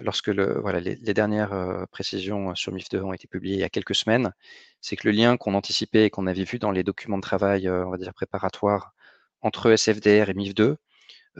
lorsque 0.00 0.30
voilà, 0.30 0.80
les, 0.80 0.96
dernières 0.96 1.86
précisions 1.90 2.54
sur 2.54 2.72
MIF2 2.72 3.00
ont 3.00 3.12
été 3.12 3.26
publiées 3.26 3.56
il 3.56 3.60
y 3.60 3.64
a 3.64 3.68
quelques 3.68 3.94
semaines, 3.94 4.32
c'est 4.80 4.96
que 4.96 5.08
le 5.08 5.12
lien 5.12 5.36
qu'on 5.36 5.54
anticipait 5.54 6.04
et 6.04 6.10
qu'on 6.10 6.26
avait 6.26 6.44
vu 6.44 6.58
dans 6.58 6.70
les 6.70 6.84
documents 6.84 7.18
de 7.18 7.22
travail, 7.22 7.68
on 7.68 7.90
va 7.90 7.96
dire 7.96 8.14
préparatoires, 8.14 8.94
entre 9.40 9.70
SFDR 9.76 10.30
et 10.30 10.34
MIF2, 10.34 10.76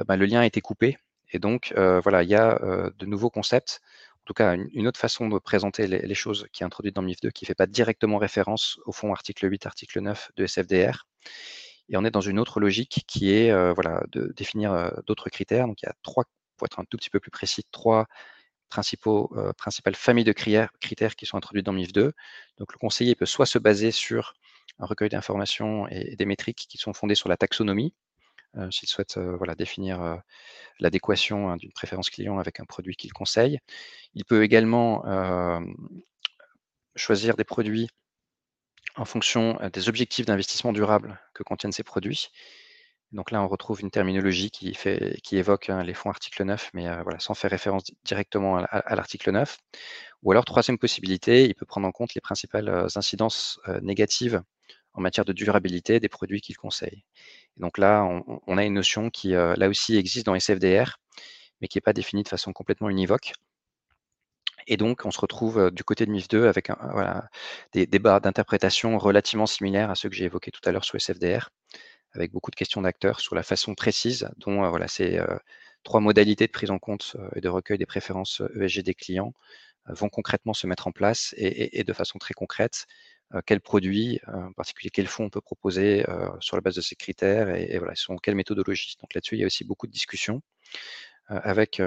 bah, 0.06 0.16
le 0.16 0.26
lien 0.26 0.40
a 0.40 0.46
été 0.46 0.60
coupé. 0.60 0.98
Et 1.30 1.38
donc, 1.38 1.72
voilà, 1.76 2.22
il 2.22 2.28
y 2.28 2.34
a 2.34 2.90
de 2.96 3.06
nouveaux 3.06 3.30
concepts 3.30 3.80
en 4.28 4.28
tout 4.28 4.34
cas 4.34 4.56
une, 4.74 4.86
autre 4.86 5.00
façon 5.00 5.26
de 5.26 5.38
présenter 5.38 5.86
les, 5.86 6.14
choses 6.14 6.48
qui 6.52 6.62
est 6.62 6.66
introduite 6.66 6.94
dans 6.94 7.02
MIF2 7.02 7.32
qui 7.32 7.44
ne 7.44 7.46
fait 7.46 7.54
pas 7.54 7.66
directement 7.66 8.18
référence 8.18 8.78
au 8.84 8.92
fond 8.92 9.10
article 9.10 9.50
8, 9.50 9.64
article 9.64 10.00
9 10.00 10.32
de 10.36 10.46
SFDR. 10.46 11.06
Et 11.88 11.96
on 11.96 12.04
est 12.04 12.10
dans 12.10 12.20
une 12.20 12.38
autre 12.38 12.60
logique 12.60 13.04
qui 13.06 13.32
est 13.32 13.50
voilà, 13.72 14.02
de 14.12 14.30
définir 14.36 14.92
d'autres 15.06 15.30
critères. 15.30 15.66
Donc 15.66 15.80
il 15.80 15.86
y 15.86 15.88
a 15.88 15.94
trois, 16.02 16.24
pour 16.58 16.66
être 16.66 16.78
un 16.78 16.84
tout 16.84 16.98
petit 16.98 17.08
peu 17.08 17.20
plus 17.20 17.30
précis, 17.30 17.64
trois 17.72 18.06
principaux, 18.68 19.34
principales 19.56 19.94
familles 19.94 20.24
de 20.24 20.32
critères 20.32 21.16
qui 21.16 21.26
sont 21.26 21.36
introduites 21.36 21.66
dans 21.66 21.72
MIF2. 21.72 22.12
Donc 22.58 22.72
le 22.72 22.78
conseiller 22.78 23.14
peut 23.14 23.26
soit 23.26 23.46
se 23.46 23.58
baser 23.58 23.90
sur 23.90 24.34
un 24.78 24.86
recueil 24.86 25.08
d'informations 25.08 25.88
et 25.88 26.16
des 26.16 26.26
métriques 26.26 26.66
qui 26.68 26.78
sont 26.78 26.92
fondées 26.92 27.14
sur 27.14 27.28
la 27.28 27.36
taxonomie, 27.36 27.94
euh, 28.56 28.70
s'il 28.70 28.88
souhaite 28.88 29.18
euh, 29.18 29.36
voilà, 29.36 29.54
définir 29.54 30.00
euh, 30.02 30.16
l'adéquation 30.80 31.50
hein, 31.50 31.56
d'une 31.56 31.72
préférence 31.72 32.10
client 32.10 32.38
avec 32.38 32.60
un 32.60 32.64
produit 32.64 32.96
qu'il 32.96 33.12
conseille. 33.12 33.58
Il 34.14 34.24
peut 34.24 34.42
également 34.42 35.04
choisir 36.96 37.36
des 37.36 37.44
produits 37.44 37.88
en 38.96 39.04
fonction 39.04 39.58
des 39.72 39.88
objectifs 39.88 40.26
d'investissement 40.26 40.72
durable 40.72 41.20
que 41.34 41.44
contiennent 41.44 41.72
ces 41.72 41.84
produits. 41.84 42.28
Donc 43.12 43.30
là, 43.30 43.42
on 43.42 43.48
retrouve 43.48 43.80
une 43.80 43.90
terminologie 43.90 44.50
qui, 44.50 44.76
évoque 45.32 45.70
hein, 45.70 45.82
les 45.82 45.94
fonds 45.94 46.10
article 46.10 46.44
9, 46.44 46.70
mais 46.74 46.84
voilà, 47.02 47.18
sans 47.18 47.34
faire 47.34 47.50
référence 47.50 47.84
directement 48.04 48.58
à, 48.58 48.94
l'article 48.94 49.30
9. 49.32 49.56
Ou 50.22 50.32
alors, 50.32 50.44
troisième 50.44 50.78
possibilité, 50.78 51.46
il 51.46 51.54
peut 51.54 51.64
prendre 51.64 51.86
en 51.88 51.92
compte 51.92 52.14
les 52.14 52.20
principales 52.20 52.86
incidences 52.94 53.60
négatives 53.80 54.42
en 54.98 55.00
matière 55.00 55.24
de 55.24 55.32
durabilité 55.32 56.00
des 56.00 56.08
produits 56.08 56.40
qu'il 56.40 56.56
conseille. 56.56 57.04
donc 57.56 57.78
là, 57.78 58.04
on, 58.46 58.58
a 58.58 58.64
une 58.64 58.74
notion 58.74 59.10
qui, 59.10 59.34
euh, 59.34 59.54
là 59.56 59.68
aussi, 59.68 59.96
existe 59.96 60.26
dans 60.26 60.34
SFDR, 60.34 60.98
mais 61.60 61.68
qui 61.68 61.78
n'est 61.78 61.82
pas 61.82 61.92
définie 61.92 62.24
de 62.24 62.28
façon 62.28 62.52
complètement 62.52 62.90
univoque. 62.90 63.32
Et 64.66 64.76
donc, 64.76 65.04
on 65.04 65.10
se 65.10 65.20
retrouve 65.20 65.58
euh, 65.58 65.70
du 65.70 65.84
côté 65.84 66.04
de 66.06 66.12
MIF2 66.12 66.48
avec 66.48 66.70
des 67.72 67.86
débats 67.86 68.20
d'interprétation 68.20 68.98
relativement 68.98 69.46
similaires 69.46 69.90
à 69.90 69.94
ceux 69.94 70.08
que 70.08 70.16
j'ai 70.16 70.24
évoqués 70.26 70.50
tout 70.50 70.60
à 70.64 70.72
l'heure 70.72 70.84
sur 70.84 70.96
SFDR, 70.96 71.50
avec 72.18 72.32
beaucoup 72.32 72.50
de 72.50 72.56
questions 72.56 72.82
d'acteurs 72.82 73.20
sur 73.20 73.34
la 73.34 73.42
façon 73.42 73.74
précise 73.74 74.28
dont 74.38 74.68
voilà, 74.68 74.88
ces 74.88 75.20
trois 75.84 76.00
modalités 76.00 76.46
de 76.46 76.52
prise 76.52 76.70
en 76.70 76.78
compte 76.78 77.16
et 77.34 77.40
de 77.40 77.48
recueil 77.48 77.78
des 77.78 77.86
préférences 77.86 78.42
ESG 78.60 78.82
des 78.82 78.94
clients 78.94 79.32
vont 79.86 80.08
concrètement 80.08 80.52
se 80.54 80.66
mettre 80.66 80.86
en 80.86 80.92
place 80.92 81.34
et 81.38 81.84
de 81.84 81.92
façon 81.92 82.18
très 82.18 82.34
concrète 82.34 82.86
quels 83.46 83.60
produits, 83.60 84.20
en 84.26 84.52
particulier 84.52 84.90
quels 84.90 85.06
fonds 85.06 85.24
on 85.24 85.30
peut 85.30 85.40
proposer 85.40 86.04
sur 86.40 86.56
la 86.56 86.60
base 86.60 86.74
de 86.74 86.80
ces 86.80 86.96
critères 86.96 87.54
et, 87.54 87.68
et 87.70 87.78
voilà, 87.78 87.94
quelle 88.22 88.34
méthodologie. 88.34 88.96
Donc 89.00 89.14
là-dessus, 89.14 89.36
il 89.36 89.40
y 89.40 89.44
a 89.44 89.46
aussi 89.46 89.64
beaucoup 89.64 89.86
de 89.86 89.92
discussions 89.92 90.42
avec 91.26 91.80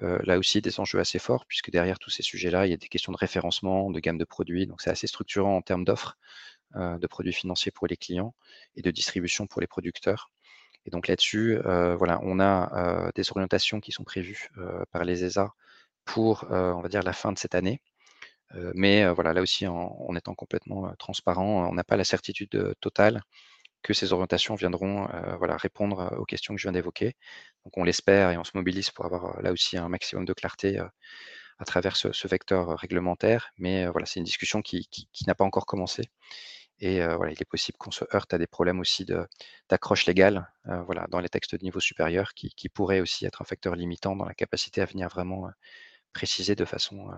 là 0.00 0.38
aussi 0.38 0.60
des 0.60 0.80
enjeux 0.80 0.98
assez 0.98 1.18
forts, 1.18 1.46
puisque 1.46 1.70
derrière 1.70 1.98
tous 1.98 2.10
ces 2.10 2.22
sujets-là, 2.22 2.66
il 2.66 2.70
y 2.70 2.72
a 2.72 2.76
des 2.76 2.88
questions 2.88 3.12
de 3.12 3.18
référencement, 3.18 3.90
de 3.90 4.00
gamme 4.00 4.18
de 4.18 4.24
produits. 4.24 4.66
Donc 4.66 4.80
c'est 4.80 4.90
assez 4.90 5.06
structurant 5.06 5.56
en 5.56 5.62
termes 5.62 5.84
d'offres 5.84 6.16
de 6.74 7.06
produits 7.06 7.32
financiers 7.32 7.72
pour 7.72 7.86
les 7.86 7.96
clients 7.96 8.34
et 8.76 8.82
de 8.82 8.90
distribution 8.90 9.46
pour 9.46 9.60
les 9.60 9.66
producteurs. 9.66 10.30
Et 10.86 10.90
donc 10.90 11.08
là-dessus, 11.08 11.58
voilà, 11.64 12.20
on 12.22 12.40
a 12.40 13.10
des 13.14 13.30
orientations 13.30 13.80
qui 13.80 13.92
sont 13.92 14.04
prévues 14.04 14.48
par 14.92 15.04
les 15.04 15.24
ESA 15.24 15.52
pour, 16.04 16.46
on 16.50 16.80
va 16.80 16.88
dire, 16.88 17.02
la 17.02 17.12
fin 17.12 17.32
de 17.32 17.38
cette 17.38 17.54
année 17.54 17.80
mais 18.74 19.08
voilà, 19.12 19.32
là 19.32 19.42
aussi, 19.42 19.66
en, 19.66 20.14
étant 20.16 20.34
complètement 20.34 20.92
transparent, 20.98 21.68
on 21.68 21.74
n'a 21.74 21.84
pas 21.84 21.96
la 21.96 22.04
certitude 22.04 22.74
totale 22.80 23.22
que 23.82 23.94
ces 23.94 24.12
orientations 24.12 24.54
viendront 24.56 25.08
voilà, 25.38 25.56
répondre 25.56 26.14
aux 26.18 26.24
questions 26.24 26.54
que 26.54 26.60
je 26.60 26.66
viens 26.66 26.72
d'évoquer. 26.72 27.14
Donc 27.64 27.76
on 27.78 27.84
l'espère 27.84 28.30
et 28.30 28.36
on 28.36 28.44
se 28.44 28.52
mobilise 28.54 28.90
pour 28.90 29.04
avoir 29.06 29.40
là 29.42 29.52
aussi 29.52 29.76
un 29.78 29.88
maximum 29.88 30.24
de 30.24 30.32
clarté 30.32 30.78
à 30.78 31.64
travers 31.64 31.96
ce, 31.96 32.28
vecteur 32.28 32.78
réglementaire. 32.78 33.50
Mais 33.58 33.86
voilà, 33.86 34.06
c'est 34.06 34.20
une 34.20 34.24
discussion 34.24 34.62
qui, 34.62 34.88
n'a 35.26 35.34
pas 35.34 35.44
encore 35.44 35.66
commencé. 35.66 36.04
Et 36.80 37.04
voilà, 37.06 37.32
il 37.32 37.40
est 37.40 37.48
possible 37.48 37.76
qu'on 37.78 37.90
se 37.90 38.04
heurte 38.14 38.32
à 38.32 38.38
des 38.38 38.46
problèmes 38.46 38.80
aussi 38.80 39.06
d'accroche 39.68 40.06
légale 40.06 40.50
dans 40.64 41.20
les 41.20 41.28
textes 41.28 41.54
de 41.54 41.62
niveau 41.62 41.80
supérieur 41.80 42.32
qui, 42.34 42.68
pourraient 42.70 43.00
aussi 43.00 43.26
être 43.26 43.42
un 43.42 43.44
facteur 43.44 43.76
limitant 43.76 44.16
dans 44.16 44.24
la 44.24 44.34
capacité 44.34 44.80
à 44.80 44.86
venir 44.86 45.08
vraiment 45.08 45.50
préciser 46.12 46.54
de 46.54 46.64
façon 46.64 47.10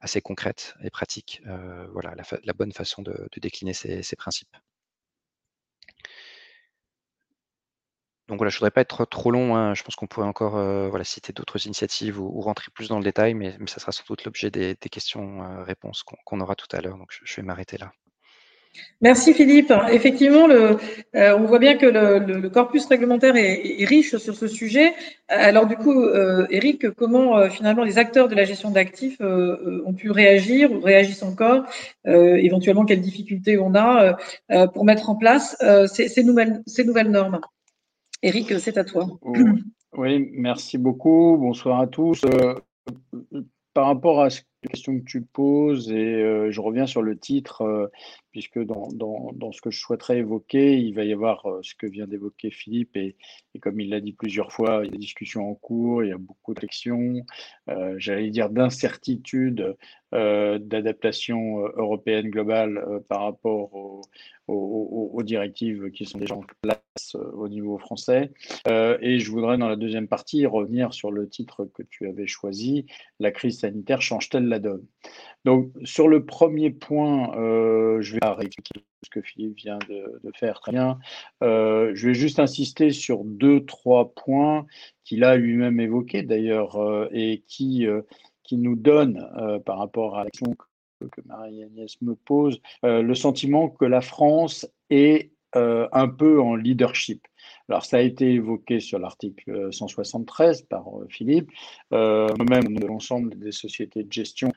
assez 0.00 0.22
concrète 0.22 0.74
et 0.82 0.90
pratique, 0.90 1.42
la, 1.44 2.52
bonne 2.54 2.72
façon 2.72 3.02
de, 3.02 3.28
décliner 3.36 3.74
ces, 3.74 4.16
principes. 4.16 4.56
Donc 8.28 8.38
voilà, 8.38 8.50
je 8.50 8.56
ne 8.56 8.58
voudrais 8.60 8.70
pas 8.72 8.80
être 8.80 9.04
trop 9.04 9.30
long, 9.30 9.54
hein. 9.56 9.74
je 9.74 9.84
pense 9.84 9.94
qu'on 9.94 10.08
pourrait 10.08 10.26
encore 10.26 10.56
citer 11.04 11.32
d'autres 11.34 11.66
initiatives 11.66 12.18
ou, 12.18 12.40
rentrer 12.40 12.70
plus 12.74 12.88
dans 12.88 12.98
le 12.98 13.04
détail, 13.04 13.34
mais, 13.34 13.56
ça 13.66 13.78
sera 13.78 13.92
sans 13.92 14.04
doute 14.08 14.24
l'objet 14.24 14.50
des, 14.50 14.74
questions-réponses 14.76 16.02
qu'on 16.02 16.40
aura 16.40 16.56
tout 16.56 16.66
à 16.72 16.80
l'heure, 16.80 16.96
donc 16.96 17.10
je 17.22 17.36
vais 17.36 17.42
m'arrêter 17.42 17.76
là. 17.76 17.92
Merci 19.02 19.34
Philippe. 19.34 19.72
Effectivement, 19.92 20.48
euh, 20.48 20.76
on 21.14 21.44
voit 21.44 21.58
bien 21.58 21.76
que 21.76 21.84
le, 21.84 22.48
corpus 22.48 22.86
réglementaire 22.86 23.36
est, 23.36 23.84
riche 23.84 24.16
sur 24.16 24.34
ce 24.34 24.46
sujet. 24.46 24.94
Alors 25.28 25.66
du 25.66 25.76
coup, 25.76 26.00
euh, 26.02 26.46
Eric, 26.50 26.90
comment 26.92 27.36
euh, 27.36 27.50
finalement 27.50 27.84
les 27.84 27.98
acteurs 27.98 28.28
de 28.28 28.34
la 28.34 28.44
gestion 28.44 28.70
d'actifs 28.70 29.20
ont 29.20 29.92
pu 29.92 30.10
réagir 30.10 30.72
ou 30.72 30.80
réagissent 30.80 31.22
encore 31.22 31.64
Éventuellement, 32.06 32.84
quelles 32.84 33.02
difficultés 33.02 33.58
on 33.58 33.74
a 33.74 34.16
pour 34.72 34.84
mettre 34.84 35.10
en 35.10 35.16
place 35.16 35.56
ces, 35.92 36.22
nouvelles, 36.22 36.62
ces 36.66 36.84
nouvelles 36.84 37.10
normes? 37.10 37.40
Eric, 38.22 38.58
c'est 38.58 38.78
à 38.78 38.84
toi. 38.84 39.06
Oui, 39.96 40.30
merci 40.32 40.78
beaucoup. 40.78 41.36
Bonsoir 41.38 41.80
à 41.80 41.86
tous. 41.86 42.22
par 43.74 43.86
rapport 43.86 44.22
à 44.22 44.30
ce 44.30 44.40
question 44.62 44.98
que 44.98 45.04
tu 45.04 45.20
poses 45.20 45.92
et 45.92 46.50
je 46.50 46.60
reviens 46.60 46.86
sur 46.86 47.02
le 47.02 47.18
titre 47.18 47.90
puisque 48.36 48.62
dans, 48.62 48.90
dans, 48.92 49.50
ce 49.50 49.62
que 49.62 49.70
je 49.70 49.80
souhaiterais 49.80 50.18
évoquer, 50.18 50.76
il 50.76 50.94
va 50.94 51.04
y 51.04 51.12
avoir 51.14 51.46
euh, 51.46 51.60
ce 51.62 51.74
que 51.74 51.86
vient 51.86 52.06
d'évoquer 52.06 52.50
Philippe, 52.50 52.94
et, 52.94 53.16
comme 53.62 53.80
il 53.80 53.88
l'a 53.88 54.00
dit 54.00 54.12
plusieurs 54.12 54.52
fois, 54.52 54.82
il 54.82 54.84
y 54.84 54.88
a 54.88 54.92
des 54.92 54.98
discussions 54.98 55.50
en 55.50 55.54
cours, 55.54 56.04
il 56.04 56.10
y 56.10 56.12
a 56.12 56.18
beaucoup 56.18 56.52
d'actions, 56.52 57.24
euh, 57.70 57.94
j'allais 57.96 58.28
dire 58.28 58.50
d'incertitude, 58.50 59.74
euh, 60.12 60.58
d'adaptation 60.58 61.60
européenne 61.76 62.28
globale 62.28 62.84
par 63.08 63.22
rapport 63.22 64.02
aux, 64.46 65.22
directives 65.22 65.90
qui 65.90 66.04
sont 66.04 66.18
déjà 66.18 66.36
en 66.36 66.44
place 66.60 67.16
au 67.16 67.48
niveau 67.48 67.78
français. 67.78 68.30
et 68.68 69.18
je 69.18 69.30
voudrais, 69.30 69.56
dans 69.56 69.68
la 69.68 69.74
deuxième 69.74 70.06
partie, 70.06 70.46
revenir 70.46 70.92
sur 70.92 71.10
le 71.10 71.28
titre 71.28 71.68
que 71.74 71.82
tu 71.82 72.06
avais 72.06 72.26
choisi, 72.26 72.86
La 73.18 73.32
crise 73.32 73.60
sanitaire 73.60 74.02
change-t-elle 74.02 74.46
la 74.46 74.58
donne? 74.60 74.84
Donc, 75.44 75.72
sur 75.82 76.06
le 76.06 76.24
premier 76.24 76.70
point, 76.70 77.32
je 78.00 78.12
vais 78.12 78.25
réexpliquer 78.34 78.84
ce 79.02 79.10
que 79.10 79.20
Philippe 79.22 79.56
vient 79.56 79.78
de, 79.88 80.20
faire 80.34 80.60
très 80.60 80.72
bien. 80.72 80.98
Euh, 81.42 81.92
je 81.94 82.08
vais 82.08 82.14
juste 82.14 82.38
insister 82.40 82.90
sur 82.90 83.24
deux, 83.24 83.64
trois 83.64 84.12
points 84.14 84.66
qu'il 85.04 85.24
a 85.24 85.36
lui-même 85.36 85.80
évoqués 85.80 86.22
d'ailleurs 86.22 86.76
euh, 86.76 87.08
et 87.12 87.44
qui, 87.46 87.86
euh, 87.86 88.02
qui 88.42 88.56
nous 88.56 88.76
donnent, 88.76 89.26
par 89.64 89.78
rapport 89.78 90.18
à 90.18 90.24
la 90.24 90.30
question 90.30 90.54
que, 90.54 91.20
Marie-Agnès 91.26 92.00
me 92.00 92.14
pose, 92.14 92.60
le 92.82 93.14
sentiment 93.14 93.68
que 93.68 93.84
la 93.84 94.00
France 94.00 94.66
est 94.88 95.30
un 95.52 96.08
peu 96.08 96.40
en 96.40 96.54
leadership. 96.54 97.26
Alors, 97.68 97.84
ça 97.84 97.98
a 97.98 98.00
été 98.00 98.32
évoqué 98.32 98.80
sur 98.80 98.98
l'article 98.98 99.72
173 99.72 100.62
par 100.62 100.86
Philippe. 101.08 101.50
Nous-mêmes, 101.90 102.78
de 102.78 102.86
l'ensemble 102.86 103.38
des 103.38 103.52
sociétés 103.52 104.04
de 104.04 104.12
gestion, 104.12 104.52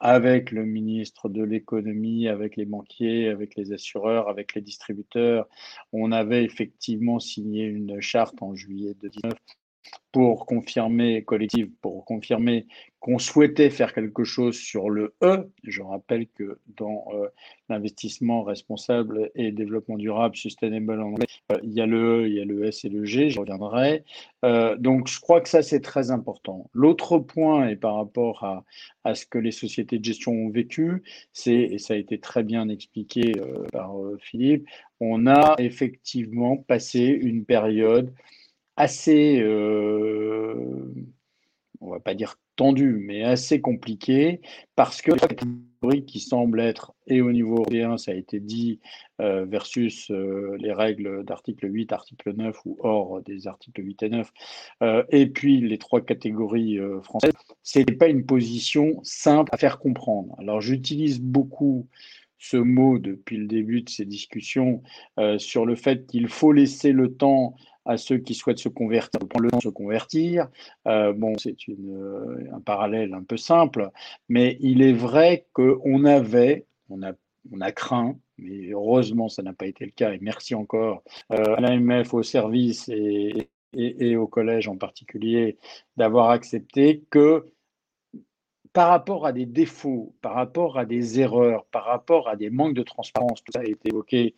avec 0.00 0.52
le 0.52 0.64
ministre 0.64 1.28
de 1.28 1.42
l'économie, 1.42 2.28
avec 2.28 2.56
les 2.56 2.64
banquiers, 2.64 3.28
avec 3.28 3.56
les 3.56 3.72
assureurs, 3.72 4.28
avec 4.28 4.54
les 4.54 4.60
distributeurs. 4.60 5.48
On 5.92 6.12
avait 6.12 6.44
effectivement 6.44 7.18
signé 7.18 7.64
une 7.64 8.00
charte 8.00 8.40
en 8.42 8.54
juillet 8.54 8.94
2019 9.02 9.34
pour 10.12 10.46
confirmer, 10.46 11.22
collective, 11.22 11.70
pour 11.82 12.04
confirmer 12.04 12.66
qu'on 12.98 13.18
souhaitait 13.18 13.70
faire 13.70 13.94
quelque 13.94 14.24
chose 14.24 14.56
sur 14.56 14.90
le 14.90 15.14
E. 15.22 15.50
Je 15.62 15.82
rappelle 15.82 16.26
que 16.28 16.58
dans 16.76 17.04
euh, 17.12 17.28
l'investissement 17.68 18.42
responsable 18.42 19.30
et 19.34 19.52
développement 19.52 19.96
durable, 19.98 20.34
sustainable 20.34 21.00
en 21.00 21.08
anglais, 21.08 21.26
euh, 21.52 21.58
il 21.62 21.72
y 21.72 21.80
a 21.80 21.86
le 21.86 22.24
E, 22.24 22.28
il 22.28 22.34
y 22.34 22.40
a 22.40 22.44
le 22.44 22.64
S 22.64 22.84
et 22.84 22.88
le 22.88 23.04
G, 23.04 23.30
je 23.30 23.38
reviendrai. 23.38 24.04
Euh, 24.44 24.76
donc 24.76 25.08
je 25.08 25.20
crois 25.20 25.40
que 25.40 25.48
ça 25.48 25.62
c'est 25.62 25.80
très 25.80 26.10
important. 26.10 26.68
L'autre 26.72 27.18
point, 27.18 27.68
et 27.68 27.76
par 27.76 27.94
rapport 27.96 28.44
à, 28.44 28.64
à, 29.04 29.14
ce 29.14 29.26
que 29.26 29.38
les 29.38 29.52
sociétés 29.52 29.98
de 29.98 30.04
gestion 30.04 30.32
ont 30.32 30.50
vécu, 30.50 31.02
c'est, 31.32 31.54
et 31.54 31.78
ça 31.78 31.94
a 31.94 31.96
été 31.96 32.18
très 32.18 32.42
bien 32.42 32.68
expliqué 32.68 33.32
par 33.72 33.92
Philippe, 34.20 34.66
on 35.00 35.26
a 35.26 35.54
effectivement 35.58 36.56
passé 36.56 37.00
une 37.00 37.44
période 37.44 38.12
assez, 38.78 39.40
euh, 39.40 40.94
on 41.80 41.90
va 41.90 42.00
pas 42.00 42.14
dire 42.14 42.36
tendu, 42.54 42.92
mais 42.92 43.24
assez 43.24 43.60
compliqué, 43.60 44.40
parce 44.76 45.02
que 45.02 45.10
la 45.10 45.28
catégorie 45.28 46.04
qui 46.06 46.20
semble 46.20 46.60
être, 46.60 46.92
et 47.06 47.20
au 47.20 47.32
niveau 47.32 47.56
européen, 47.56 47.98
ça 47.98 48.12
a 48.12 48.14
été 48.14 48.40
dit, 48.40 48.80
euh, 49.20 49.44
versus 49.44 50.10
euh, 50.10 50.56
les 50.58 50.72
règles 50.72 51.24
d'article 51.24 51.72
8, 51.72 51.92
article 51.92 52.34
9 52.36 52.56
ou 52.66 52.76
hors 52.80 53.20
des 53.22 53.48
articles 53.48 53.82
8 53.82 54.02
et 54.04 54.08
9, 54.10 54.32
euh, 54.82 55.04
et 55.10 55.26
puis 55.26 55.60
les 55.60 55.78
trois 55.78 56.00
catégories 56.00 56.78
françaises, 57.02 57.32
ce 57.62 57.80
n'est 57.80 57.96
pas 57.96 58.08
une 58.08 58.26
position 58.26 59.00
simple 59.02 59.50
à 59.52 59.56
faire 59.56 59.78
comprendre. 59.78 60.34
Alors 60.38 60.60
j'utilise 60.60 61.20
beaucoup 61.20 61.88
ce 62.38 62.56
mot 62.56 62.98
depuis 62.98 63.36
le 63.36 63.46
début 63.46 63.82
de 63.82 63.88
ces 63.88 64.04
discussions 64.04 64.82
sur 65.38 65.66
le 65.66 65.74
fait 65.74 66.06
qu'il 66.06 66.28
faut 66.28 66.52
laisser 66.52 66.92
le 66.92 67.12
temps 67.12 67.56
à 67.88 67.96
ceux 67.96 68.18
qui 68.18 68.34
souhaitent 68.34 68.58
se 68.58 68.68
convertir, 68.68 69.18
prendre 69.18 69.44
le 69.44 69.50
temps 69.50 69.56
de 69.56 69.62
se 69.62 69.68
convertir. 69.70 70.48
Euh, 70.86 71.12
bon, 71.14 71.36
c'est 71.38 71.56
euh, 71.70 72.46
un 72.52 72.60
parallèle 72.60 73.14
un 73.14 73.24
peu 73.24 73.38
simple, 73.38 73.90
mais 74.28 74.58
il 74.60 74.82
est 74.82 74.92
vrai 74.92 75.46
qu'on 75.54 76.04
avait, 76.04 76.66
on 76.90 77.02
a, 77.02 77.12
on 77.50 77.60
a 77.62 77.72
craint, 77.72 78.16
mais 78.36 78.70
heureusement 78.70 79.30
ça 79.30 79.42
n'a 79.42 79.54
pas 79.54 79.66
été 79.66 79.86
le 79.86 79.90
cas, 79.90 80.12
et 80.12 80.18
merci 80.20 80.54
encore 80.54 81.02
euh, 81.32 81.56
à 81.56 81.60
l'AMF, 81.62 82.12
au 82.12 82.22
service 82.22 82.90
et, 82.90 83.48
et, 83.72 84.16
au 84.16 84.26
collège 84.26 84.68
en 84.68 84.76
particulier, 84.76 85.56
d'avoir 85.96 86.28
accepté 86.28 87.04
que 87.08 87.46
par 88.74 88.88
rapport 88.88 89.24
à 89.24 89.32
des 89.32 89.46
défauts, 89.46 90.14
par 90.20 90.34
rapport 90.34 90.78
à 90.78 90.84
des 90.84 91.20
erreurs, 91.20 91.64
par 91.72 91.86
rapport 91.86 92.28
à 92.28 92.36
des 92.36 92.50
manques 92.50 92.74
de 92.74 92.82
transparence, 92.82 93.42
tout 93.42 93.52
ça 93.52 93.60
a 93.60 93.64
été 93.64 93.88
évoqué 93.88 94.34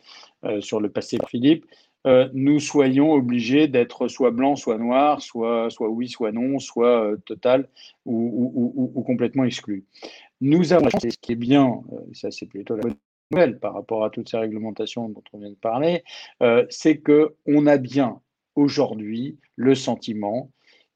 sur 0.60 0.80
le 0.80 0.88
passé 0.88 1.18
par 1.18 1.28
Philippe, 1.28 1.66
euh, 2.06 2.28
nous 2.32 2.60
soyons 2.60 3.12
obligés 3.12 3.68
d'être 3.68 4.08
soit 4.08 4.30
blanc, 4.30 4.56
soit 4.56 4.78
noir, 4.78 5.20
soit, 5.20 5.68
soit 5.70 5.88
oui, 5.88 6.08
soit 6.08 6.32
non, 6.32 6.58
soit 6.58 7.04
euh, 7.04 7.16
total 7.26 7.68
ou, 8.06 9.02
complètement 9.06 9.44
exclu. 9.44 9.84
Nous 10.40 10.72
avons, 10.72 10.88
ce 10.90 11.18
qui 11.20 11.32
est 11.32 11.36
bien, 11.36 11.82
euh, 11.92 11.96
ça 12.12 12.30
c'est 12.30 12.46
plutôt 12.46 12.76
la 12.76 12.82
bonne 12.82 12.96
nouvelle 13.30 13.58
par 13.58 13.74
rapport 13.74 14.04
à 14.04 14.10
toutes 14.10 14.30
ces 14.30 14.38
réglementations 14.38 15.08
dont 15.08 15.22
on 15.32 15.38
vient 15.38 15.50
de 15.50 15.54
parler, 15.54 16.02
c'est 16.68 16.98
qu'on 16.98 17.66
a 17.66 17.76
bien 17.76 18.20
aujourd'hui 18.56 19.38
le 19.56 19.74
sentiment 19.74 20.50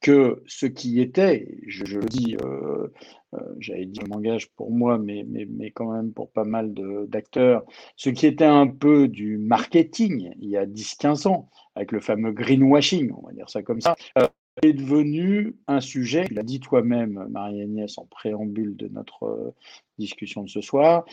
que 0.04 0.42
ce 0.46 0.66
qui 0.66 1.00
était, 1.00 1.56
je, 1.66 1.96
le 1.96 2.04
dis, 2.04 2.36
euh, 2.44 2.88
euh, 3.32 3.38
j'avais 3.58 3.86
dit, 3.86 3.98
je 4.02 4.06
m'engage 4.06 4.50
pour 4.50 4.70
moi, 4.70 4.98
mais, 4.98 5.24
mais, 5.26 5.46
mais, 5.48 5.70
quand 5.70 5.90
même 5.90 6.12
pour 6.12 6.30
pas 6.30 6.44
mal 6.44 6.74
d'acteurs, 7.08 7.64
ce 7.96 8.10
qui 8.10 8.26
était 8.26 8.44
un 8.44 8.66
peu 8.66 9.08
du 9.08 9.38
marketing 9.38 10.34
il 10.38 10.50
y 10.50 10.58
a 10.58 10.66
10-15 10.66 11.26
ans, 11.26 11.48
avec 11.74 11.90
le 11.90 12.00
fameux 12.00 12.32
greenwashing, 12.32 13.12
on 13.16 13.26
va 13.26 13.32
dire 13.32 13.48
ça 13.48 13.62
comme 13.62 13.80
ça, 13.80 13.96
euh, 14.18 14.26
est 14.62 14.74
devenu 14.74 15.56
un 15.68 15.80
sujet, 15.80 16.26
tu 16.26 16.34
l'as 16.34 16.42
dit 16.42 16.60
toi-même, 16.60 17.26
Marie-Agnès, 17.30 17.96
en 17.96 18.04
préambule 18.04 18.76
de 18.76 18.88
notre 18.88 19.54
discussion 19.96 20.42
de 20.42 20.50
ce 20.50 20.60
soir, 20.60 21.06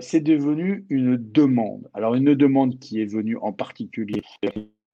c'est 0.00 0.20
devenu 0.20 0.86
une 0.90 1.16
demande. 1.16 1.88
Alors 1.94 2.16
une 2.16 2.34
demande 2.34 2.80
qui 2.80 3.00
est 3.00 3.06
venue 3.06 3.38
en 3.38 3.52
particulier 3.52 4.22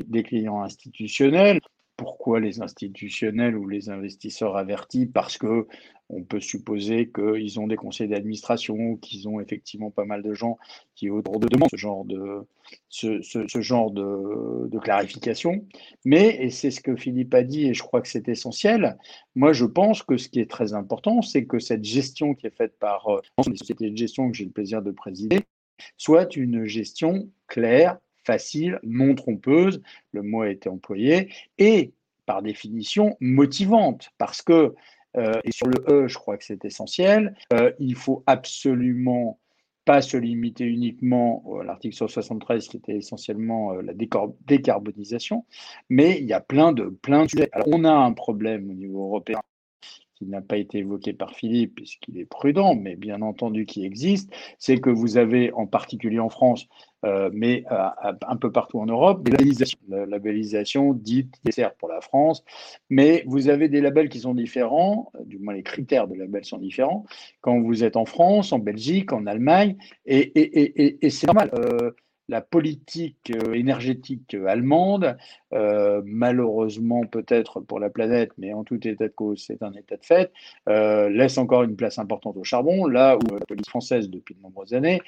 des 0.07 0.23
clients 0.23 0.63
institutionnels, 0.63 1.61
pourquoi 2.01 2.41
les 2.41 2.63
institutionnels 2.63 3.59
ou 3.59 3.69
les 3.69 3.91
investisseurs 3.91 4.57
avertis 4.57 5.05
Parce 5.05 5.37
que 5.37 5.67
on 6.09 6.25
peut 6.25 6.41
supposer 6.41 7.11
qu'ils 7.11 7.61
ont 7.61 7.67
des 7.67 7.77
conseils 7.77 8.09
d'administration, 8.09 8.97
qu'ils 8.97 9.29
ont 9.29 9.39
effectivement 9.39 9.91
pas 9.91 10.07
mal 10.07 10.23
de 10.23 10.33
gens 10.33 10.57
qui 10.95 11.11
autour 11.11 11.39
de 11.41 11.47
demandent 11.47 11.69
ce 11.71 11.77
genre 11.77 12.07
de, 12.07 12.47
ce, 12.89 13.61
genre 13.61 13.91
de, 13.91 14.79
clarification. 14.79 15.67
Mais, 16.07 16.43
et 16.43 16.49
c'est 16.49 16.71
ce 16.71 16.81
que 16.81 16.97
Philippe 16.97 17.35
a 17.35 17.43
dit, 17.43 17.67
et 17.67 17.75
je 17.75 17.83
crois 17.83 18.01
que 18.01 18.09
c'est 18.09 18.31
essentiel, 18.31 18.97
moi 19.35 19.53
je 19.53 19.67
pense 19.67 20.03
que 20.03 20.17
ce 20.17 20.31
qui 20.31 20.41
est 20.41 20.51
très 20.51 20.73
important, 20.73 21.21
c'est 21.21 21.45
que 21.45 21.59
cette 21.59 21.85
gestion 21.85 22.35
qui 22.35 22.47
est 22.47 22.57
faite 22.57 22.79
par 22.79 23.09
euh, 23.09 23.21
les 23.47 23.59
sociétés 23.59 23.91
de 23.91 23.97
gestion 23.97 24.31
que 24.31 24.37
j'ai 24.39 24.47
le 24.47 24.53
plaisir 24.53 24.81
de 24.81 24.91
présider, 24.91 25.41
soit 25.99 26.35
une 26.35 26.65
gestion 26.65 27.29
claire, 27.47 27.99
facile, 28.25 28.79
non 28.83 29.15
trompeuse, 29.15 29.83
le 30.13 30.23
mot 30.23 30.43
a 30.43 30.51
été 30.51 30.69
employé, 30.69 31.33
et 31.59 31.93
par 32.27 32.43
définition 32.43 33.17
motivante, 33.21 34.11
parce 34.19 34.43
que, 34.43 34.75
euh, 35.17 35.41
et 35.45 35.51
sur 35.51 35.67
le 35.67 35.85
E, 35.89 36.09
je 36.09 36.15
crois 36.15 36.37
que 36.37 36.45
c'est 36.45 36.65
essentiel, 36.65 37.35
euh, 37.53 37.73
il 37.79 37.97
faut 37.97 38.23
absolument 38.27 39.39
pas 39.85 40.03
se 40.03 40.17
limiter 40.17 40.65
uniquement 40.65 41.43
à 41.61 41.65
l'article 41.65 41.97
173 41.97 42.69
qui 42.69 42.77
était 42.77 42.97
essentiellement 42.97 43.73
euh, 43.73 43.83
la 43.83 43.95
décarbonisation, 43.95 45.45
mais 45.89 46.19
il 46.21 46.27
y 46.27 46.33
a 46.33 46.41
plein 46.41 46.73
de, 46.73 46.85
plein 46.85 47.25
de 47.25 47.31
sujets. 47.31 47.51
On 47.67 47.85
a 47.85 47.93
un 47.93 48.13
problème 48.13 48.71
au 48.71 48.75
niveau 48.75 49.07
européen 49.07 49.41
qui 50.15 50.27
n'a 50.27 50.43
pas 50.43 50.59
été 50.59 50.79
évoqué 50.79 51.15
par 51.15 51.35
Philippe, 51.35 51.77
puisqu'il 51.77 52.19
est 52.19 52.27
prudent, 52.27 52.75
mais 52.75 52.95
bien 52.95 53.23
entendu 53.23 53.65
qui 53.65 53.87
existe, 53.87 54.31
c'est 54.59 54.79
que 54.79 54.91
vous 54.91 55.17
avez, 55.17 55.51
en 55.55 55.67
particulier 55.67 56.21
en 56.21 56.29
France, 56.29 56.69
euh, 57.05 57.31
mais 57.33 57.65
euh, 57.71 58.13
un 58.27 58.37
peu 58.37 58.53
partout 58.53 58.79
en 58.79 58.87
Europe, 58.87 59.23
des 59.23 59.31
labellisations, 59.33 59.79
la 59.89 60.05
labellisation 60.05 60.93
dite 60.93 61.35
nécessaire 61.45 61.75
pour 61.75 61.89
la 61.89 62.03
France, 62.03 62.45
mais 62.91 63.25
vous 63.27 63.49
avez 63.49 63.69
des 63.69 63.81
labels 63.81 64.11
qui 64.11 64.21
sont 64.21 64.35
différents, 64.35 65.11
du 65.25 65.39
moins 65.39 65.55
les 65.55 65.63
critères 65.63 66.09
de 66.09 66.15
label 66.15 66.45
sont 66.45 66.59
différents, 66.59 67.07
quand 67.41 67.59
vous 67.59 67.85
êtes 67.85 67.97
en 67.97 68.05
France, 68.05 68.53
en 68.53 68.59
Belgique, 68.59 69.13
en 69.13 69.27
Allemagne, 69.27 69.77
et, 70.05 70.99
c'est 71.11 71.27
normal. 71.27 71.51
Euh, 71.55 71.93
la 72.29 72.41
politique 72.41 73.33
énergétique 73.53 74.37
allemande, 74.47 75.17
malheureusement 75.51 77.05
peut-être 77.05 77.59
pour 77.59 77.81
la 77.81 77.91
planète, 77.91 78.31
mais 78.39 78.53
en 78.53 78.63
tout 78.63 78.87
état 78.87 79.09
de 79.09 79.13
cause, 79.13 79.43
c'est 79.45 79.65
un 79.65 79.73
état 79.73 79.97
de 79.97 80.05
fait, 80.05 80.31
laisse 80.69 81.39
encore 81.39 81.65
une 81.65 81.75
place 81.75 81.99
importante 81.99 82.37
au 82.37 82.45
charbon, 82.45 82.87
là 82.87 83.17
où 83.17 83.35
la 83.35 83.45
politique 83.45 83.71
française, 83.71 84.09
depuis 84.11 84.37
de 84.37 84.43
nombreuses 84.43 84.75
années, 84.75 85.01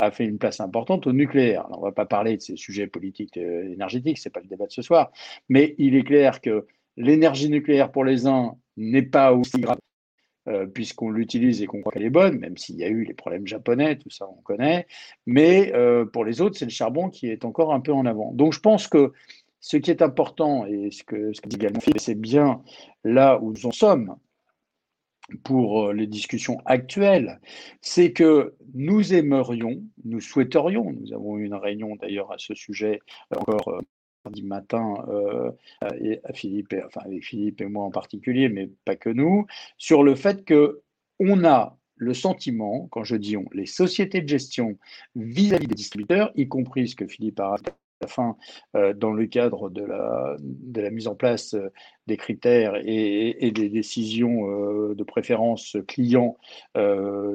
a 0.00 0.10
fait 0.10 0.24
une 0.24 0.38
place 0.38 0.60
importante 0.60 1.06
au 1.06 1.12
nucléaire. 1.12 1.66
on 1.70 1.78
ne 1.78 1.82
va 1.82 1.92
pas 1.92 2.06
parler 2.06 2.36
de 2.36 2.42
ces 2.42 2.56
sujets 2.56 2.86
politiques 2.86 3.36
et 3.36 3.72
énergétiques, 3.72 4.18
ce 4.18 4.28
n'est 4.28 4.32
pas 4.32 4.40
le 4.40 4.48
débat 4.48 4.66
de 4.66 4.72
ce 4.72 4.82
soir, 4.82 5.10
mais 5.48 5.74
il 5.78 5.94
est 5.94 6.04
clair 6.04 6.40
que 6.40 6.66
l'énergie 6.96 7.50
nucléaire 7.50 7.90
pour 7.90 8.04
les 8.04 8.26
uns 8.26 8.56
n'est 8.76 9.02
pas 9.02 9.32
aussi 9.32 9.60
grave 9.60 9.78
euh, 10.48 10.66
puisqu'on 10.66 11.10
l'utilise 11.10 11.62
et 11.62 11.66
qu'on 11.66 11.80
croit 11.80 11.92
qu'elle 11.92 12.04
est 12.04 12.10
bonne, 12.10 12.38
même 12.38 12.56
s'il 12.56 12.76
y 12.76 12.84
a 12.84 12.88
eu 12.88 13.04
les 13.04 13.14
problèmes 13.14 13.46
japonais, 13.46 13.96
tout 13.96 14.10
ça 14.10 14.26
on 14.28 14.40
connaît. 14.42 14.86
Mais 15.26 15.72
euh, 15.74 16.06
pour 16.06 16.24
les 16.24 16.40
autres, 16.40 16.56
c'est 16.58 16.64
le 16.64 16.70
charbon 16.70 17.10
qui 17.10 17.28
est 17.28 17.44
encore 17.44 17.74
un 17.74 17.80
peu 17.80 17.92
en 17.92 18.06
avant. 18.06 18.32
Donc 18.32 18.54
je 18.54 18.60
pense 18.60 18.88
que 18.88 19.12
ce 19.60 19.76
qui 19.76 19.90
est 19.90 20.00
important, 20.00 20.64
et 20.64 20.90
ce 20.90 21.04
que, 21.04 21.32
ce 21.34 21.42
que 21.42 21.48
dit 21.48 21.56
également 21.56 21.80
c'est 21.96 22.18
bien 22.18 22.62
là 23.04 23.38
où 23.40 23.52
nous 23.52 23.66
en 23.66 23.70
sommes 23.70 24.16
pour 25.38 25.88
euh, 25.88 25.92
les 25.92 26.06
discussions 26.06 26.60
actuelles, 26.64 27.40
c'est 27.80 28.12
que 28.12 28.54
nous 28.74 29.14
aimerions, 29.14 29.82
nous 30.04 30.20
souhaiterions, 30.20 30.92
nous 30.92 31.12
avons 31.12 31.38
eu 31.38 31.44
une 31.44 31.54
réunion 31.54 31.96
d'ailleurs 31.96 32.32
à 32.32 32.38
ce 32.38 32.54
sujet 32.54 33.00
encore 33.34 33.80
mardi 34.24 34.42
matin 34.42 34.94
euh, 35.08 35.50
et 36.00 36.20
Philippe, 36.34 36.74
avec 36.96 37.24
Philippe 37.24 37.60
et 37.60 37.66
moi 37.66 37.84
en 37.84 37.90
particulier, 37.90 38.48
mais 38.48 38.70
pas 38.84 38.96
que 38.96 39.10
nous, 39.10 39.46
sur 39.78 40.02
le 40.02 40.14
fait 40.14 40.44
que 40.44 40.82
on 41.18 41.44
a 41.44 41.76
le 41.96 42.14
sentiment, 42.14 42.88
quand 42.90 43.04
je 43.04 43.16
dis 43.16 43.36
on, 43.36 43.44
les 43.52 43.66
sociétés 43.66 44.22
de 44.22 44.28
gestion 44.28 44.78
vis-à-vis 45.16 45.66
des 45.66 45.74
distributeurs, 45.74 46.32
y 46.34 46.48
compris 46.48 46.88
ce 46.88 46.96
que 46.96 47.06
Philippe 47.06 47.40
a 47.40 47.56
fin 48.08 48.36
euh, 48.76 48.92
dans 48.94 49.12
le 49.12 49.26
cadre 49.26 49.70
de 49.70 49.84
la, 49.84 50.90
mise 50.90 51.06
en 51.06 51.14
place 51.14 51.54
euh, 51.54 51.70
des 52.06 52.16
critères 52.16 52.74
et, 52.84 53.50
des 53.52 53.68
décisions 53.68 54.46
de 54.94 55.04
préférence 55.04 55.76
client 55.86 56.36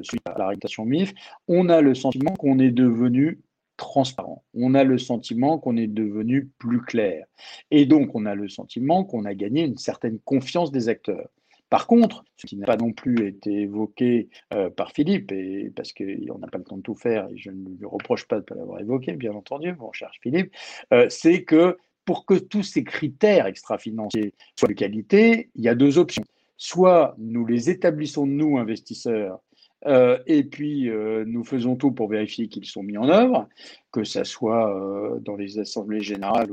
suite 0.01 0.21
à 0.25 0.38
la 0.38 0.86
MIF, 0.86 1.13
on 1.47 1.69
a 1.69 1.82
le 1.82 1.95
sentiment 1.95 2.34
qu'on 2.34 2.60
est 2.60 2.71
devenu 2.71 3.39
transparent. 3.78 4.43
On 4.54 4.73
a 4.73 4.84
le 4.84 4.97
sentiment 4.97 5.58
qu'on 5.58 5.78
est 5.78 5.88
devenu 5.88 6.49
plus 6.58 6.82
clair. 6.82 7.25
Et 7.71 7.86
donc, 7.86 8.15
on 8.15 8.25
a 8.25 8.36
le 8.36 8.49
sentiment 8.49 9.04
qu'on 9.04 9.25
a 9.25 9.34
gagné 9.34 9.63
une 9.63 9.78
certaine 9.78 10.19
confiance 10.19 10.71
des 10.71 10.89
acteurs. 10.89 11.30
Par 11.69 11.88
contre, 11.88 12.23
ce 12.38 12.47
qui 12.47 12.58
n'a 12.58 12.65
pas 12.65 12.78
non 12.78 12.91
plus 12.91 13.28
été 13.28 13.51
évoqué 13.62 14.30
euh, 14.54 14.69
par 14.69 14.91
Philippe, 14.91 15.32
et 15.32 15.71
parce 15.75 15.93
qu'on 15.93 16.38
n'a 16.38 16.47
pas 16.47 16.58
le 16.58 16.63
temps 16.63 16.78
de 16.78 16.82
tout 16.82 16.95
faire, 16.95 17.28
et 17.30 17.38
je 17.38 17.49
ne 17.49 17.69
lui 17.69 17.86
reproche 17.86 18.28
pas 18.28 18.36
de 18.36 18.41
ne 18.41 18.45
pas 18.45 18.56
l'avoir 18.56 18.80
évoqué, 18.80 19.13
bien 19.13 19.34
entendu, 19.34 19.73
on 19.80 19.91
cherche 19.91 20.19
Philippe, 20.21 20.54
euh, 20.93 21.08
c'est 21.10 21.43
que 21.43 21.78
pour 22.06 22.25
que 22.25 22.36
tous 22.36 22.63
ces 22.63 22.84
critères 22.84 23.47
extra-financiers 23.47 24.34
soient 24.56 24.69
de 24.69 24.73
qualité, 24.73 25.49
il 25.56 25.63
y 25.63 25.69
a 25.69 25.75
deux 25.75 25.97
options. 25.97 26.23
Soit 26.58 27.15
nous 27.17 27.45
les 27.45 27.69
établissons, 27.69 28.28
nous, 28.28 28.58
investisseurs, 28.58 29.39
euh, 29.85 30.17
et 30.25 30.43
puis, 30.43 30.89
euh, 30.89 31.23
nous 31.25 31.43
faisons 31.43 31.75
tout 31.75 31.91
pour 31.91 32.07
vérifier 32.07 32.47
qu'ils 32.47 32.65
sont 32.65 32.83
mis 32.83 32.97
en 32.97 33.07
œuvre, 33.09 33.47
que 33.91 34.03
ce 34.03 34.23
soit 34.23 34.75
euh, 34.75 35.19
dans 35.19 35.35
les 35.35 35.59
assemblées 35.59 36.01
générales 36.01 36.49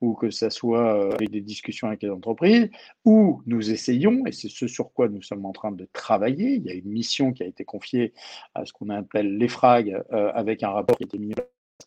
ou, 0.00 0.14
que 0.14 0.30
ce 0.30 0.50
soit 0.50 1.14
avec 1.14 1.30
des 1.30 1.40
discussions 1.40 1.88
avec 1.88 2.02
les 2.02 2.10
entreprises, 2.10 2.70
ou 3.04 3.42
nous 3.46 3.70
essayons, 3.70 4.26
et 4.26 4.32
c'est 4.32 4.48
ce 4.48 4.66
sur 4.66 4.92
quoi 4.92 5.08
nous 5.08 5.22
sommes 5.22 5.46
en 5.46 5.52
train 5.52 5.72
de 5.72 5.88
travailler, 5.92 6.54
il 6.54 6.62
y 6.64 6.70
a 6.70 6.74
une 6.74 6.88
mission 6.88 7.32
qui 7.32 7.42
a 7.42 7.46
été 7.46 7.64
confiée 7.64 8.12
à 8.54 8.64
ce 8.64 8.72
qu'on 8.72 8.90
appelle 8.90 9.36
l'EFRAG, 9.36 10.02
avec 10.10 10.62
un 10.62 10.70
rapport 10.70 10.96
qui 10.96 11.04
a 11.04 11.06
été 11.06 11.18
mis 11.18 11.34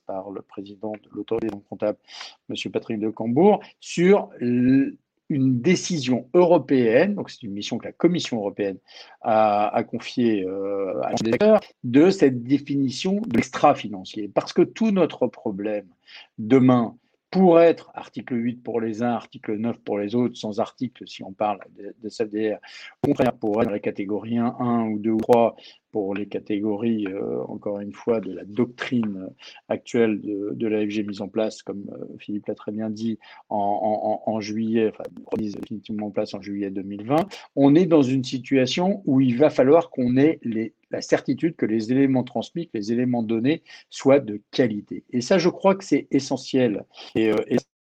par 0.06 0.30
le 0.30 0.42
président 0.42 0.92
de 0.92 1.10
l'autorité 1.12 1.48
comptable, 1.70 1.98
M. 2.50 2.72
Patrick 2.72 3.00
de 3.00 3.10
Cambourg, 3.10 3.62
sur 3.80 4.30
une 5.30 5.62
décision 5.62 6.28
européenne, 6.34 7.16
donc 7.16 7.30
c'est 7.30 7.44
une 7.44 7.52
mission 7.52 7.78
que 7.78 7.86
la 7.86 7.92
Commission 7.92 8.38
européenne 8.38 8.78
a, 9.22 9.84
confiée 9.84 10.44
euh, 10.44 11.00
à 11.04 11.12
l'acteur, 11.24 11.62
de 11.84 12.10
cette 12.10 12.44
définition 12.44 13.22
de 13.22 13.36
l'extra-financier. 13.36 14.30
Parce 14.34 14.54
que 14.54 14.64
tout 14.64 14.92
notre 14.92 15.28
problème 15.28 15.88
demain, 16.38 16.96
pour 17.32 17.60
être 17.60 17.92
article 17.94 18.36
8 18.36 18.64
pour 18.64 18.82
les 18.82 19.04
uns, 19.04 19.12
article 19.12 19.56
9 19.58 19.78
pour 19.80 20.00
les 20.00 20.16
autres, 20.16 20.36
sans 20.36 20.60
article 20.60 21.08
si 21.08 21.24
on 21.24 21.32
parle 21.32 21.60
de, 21.78 21.94
de 22.02 22.10
SFDR, 22.10 22.58
contraire 23.04 23.34
pour 23.34 23.62
être 23.62 23.68
dans 23.68 23.72
la 23.74 23.80
catégorie 23.80 24.38
1, 24.38 24.56
1 24.60 24.88
ou 24.90 25.00
2 25.00 25.12
ou 25.12 25.18
3, 25.18 25.56
pour 25.92 26.14
les 26.14 26.28
catégories, 26.28 27.08
euh, 27.08 27.42
encore 27.48 27.80
une 27.80 27.94
fois, 27.94 28.20
de 28.20 28.32
la 28.32 28.44
doctrine 28.44 29.30
actuelle 29.70 30.22
de, 30.22 30.68
l'AFG 30.68 31.08
mise 31.08 31.22
en 31.22 31.28
place, 31.28 31.64
comme 31.64 31.86
euh, 31.92 32.06
Philippe 32.20 32.48
l'a 32.48 32.56
très 32.56 32.72
bien 32.72 32.90
dit, 32.90 33.18
en 33.50 34.40
juillet, 34.40 34.90
enfin, 34.90 35.04
mise 35.40 35.56
définitivement 35.56 36.08
en 36.08 36.12
place 36.12 36.34
en 36.34 36.42
juillet 36.42 36.70
2020, 36.70 37.28
on 37.56 37.76
est 37.76 37.86
dans 37.86 38.04
une 38.04 38.24
situation 38.24 39.02
où 39.06 39.22
il 39.22 39.38
va 39.38 39.50
falloir 39.50 39.90
qu'on 39.90 40.18
ait 40.18 40.40
les, 40.44 40.74
la 40.92 41.02
certitude 41.02 41.56
que 41.56 41.66
les 41.66 41.92
éléments 41.92 42.24
transmis, 42.24 42.68
que 42.68 42.78
les 42.78 42.92
éléments 42.92 43.24
donnés 43.24 43.64
soient 43.90 44.20
de 44.20 44.42
qualité. 44.52 45.04
Et 45.12 45.22
ça, 45.22 45.38
je 45.38 45.50
crois 45.50 45.76
que 45.76 45.84
c'est 45.84 46.08
essentiel. 46.12 46.86
Et, 47.16 47.32
euh, 47.32 47.38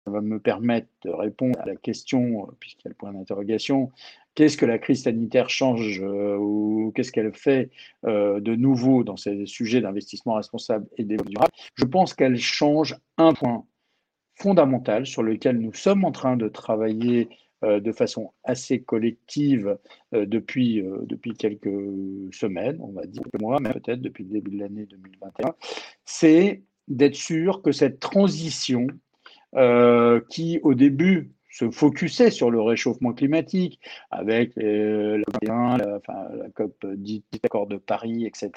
ça 0.05 0.11
va 0.11 0.21
me 0.21 0.39
permettre 0.39 0.87
de 1.03 1.09
répondre 1.09 1.57
à 1.61 1.65
la 1.65 1.75
question, 1.75 2.49
puisqu'il 2.59 2.85
y 2.85 2.87
a 2.87 2.89
le 2.89 2.95
point 2.95 3.13
d'interrogation, 3.13 3.89
qu'est-ce 4.35 4.57
que 4.57 4.65
la 4.65 4.77
crise 4.77 5.03
sanitaire 5.03 5.49
change 5.49 6.01
euh, 6.01 6.35
ou 6.37 6.91
qu'est-ce 6.95 7.11
qu'elle 7.11 7.33
fait 7.33 7.69
euh, 8.05 8.39
de 8.39 8.55
nouveau 8.55 9.03
dans 9.03 9.17
ces 9.17 9.45
sujets 9.45 9.81
d'investissement 9.81 10.33
responsable 10.33 10.87
et 10.97 11.03
développement 11.03 11.31
durable, 11.31 11.53
je 11.75 11.85
pense 11.85 12.13
qu'elle 12.13 12.37
change 12.37 12.97
un 13.17 13.33
point 13.33 13.65
fondamental 14.35 15.05
sur 15.05 15.23
lequel 15.23 15.59
nous 15.59 15.73
sommes 15.73 16.03
en 16.05 16.11
train 16.11 16.37
de 16.37 16.47
travailler 16.47 17.29
euh, 17.29 17.35
de 17.63 17.91
façon 17.91 18.31
assez 18.43 18.81
collective 18.81 19.77
depuis, 20.11 20.83
depuis 21.03 21.33
quelques 21.33 21.73
semaines, 22.33 22.77
on 22.81 22.91
va 22.91 23.05
dire 23.05 23.23
mois, 23.39 23.59
mais 23.61 23.71
peut-être 23.71 24.01
depuis 24.01 24.23
le 24.25 24.31
début 24.31 24.51
de 24.51 24.59
l'année 24.59 24.85
2021, 24.85 25.55
c'est 26.05 26.63
d'être 26.87 27.15
sûr 27.15 27.61
que 27.61 27.71
cette 27.71 27.99
transition 27.99 28.87
qui, 30.29 30.59
au 30.63 30.73
début, 30.73 31.31
se 31.53 31.69
focusait 31.69 32.31
sur 32.31 32.49
le 32.49 32.59
réchauffement 32.61 33.13
climatique 33.13 33.79
avec 34.09 34.57
euh, 34.57 35.21
la, 35.43 35.77
COP 36.55 36.85
10, 36.85 37.21
l'accord 37.43 37.67
de 37.67 37.77
Paris, 37.77 38.25
etc. 38.25 38.51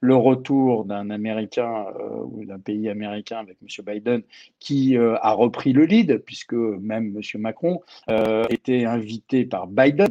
Le 0.00 0.16
retour 0.16 0.84
d'un 0.84 1.10
Américain 1.10 1.86
euh, 2.00 2.24
ou 2.24 2.44
d'un 2.44 2.58
pays 2.58 2.88
américain 2.88 3.38
avec 3.38 3.56
M. 3.62 3.84
Biden 3.86 4.22
qui 4.58 4.96
euh, 4.96 5.16
a 5.22 5.32
repris 5.32 5.72
le 5.72 5.84
lead, 5.84 6.18
puisque 6.18 6.54
même 6.54 7.16
M. 7.16 7.40
Macron 7.40 7.80
euh, 8.10 8.44
était 8.50 8.84
invité 8.84 9.44
par 9.44 9.68
Biden 9.68 10.08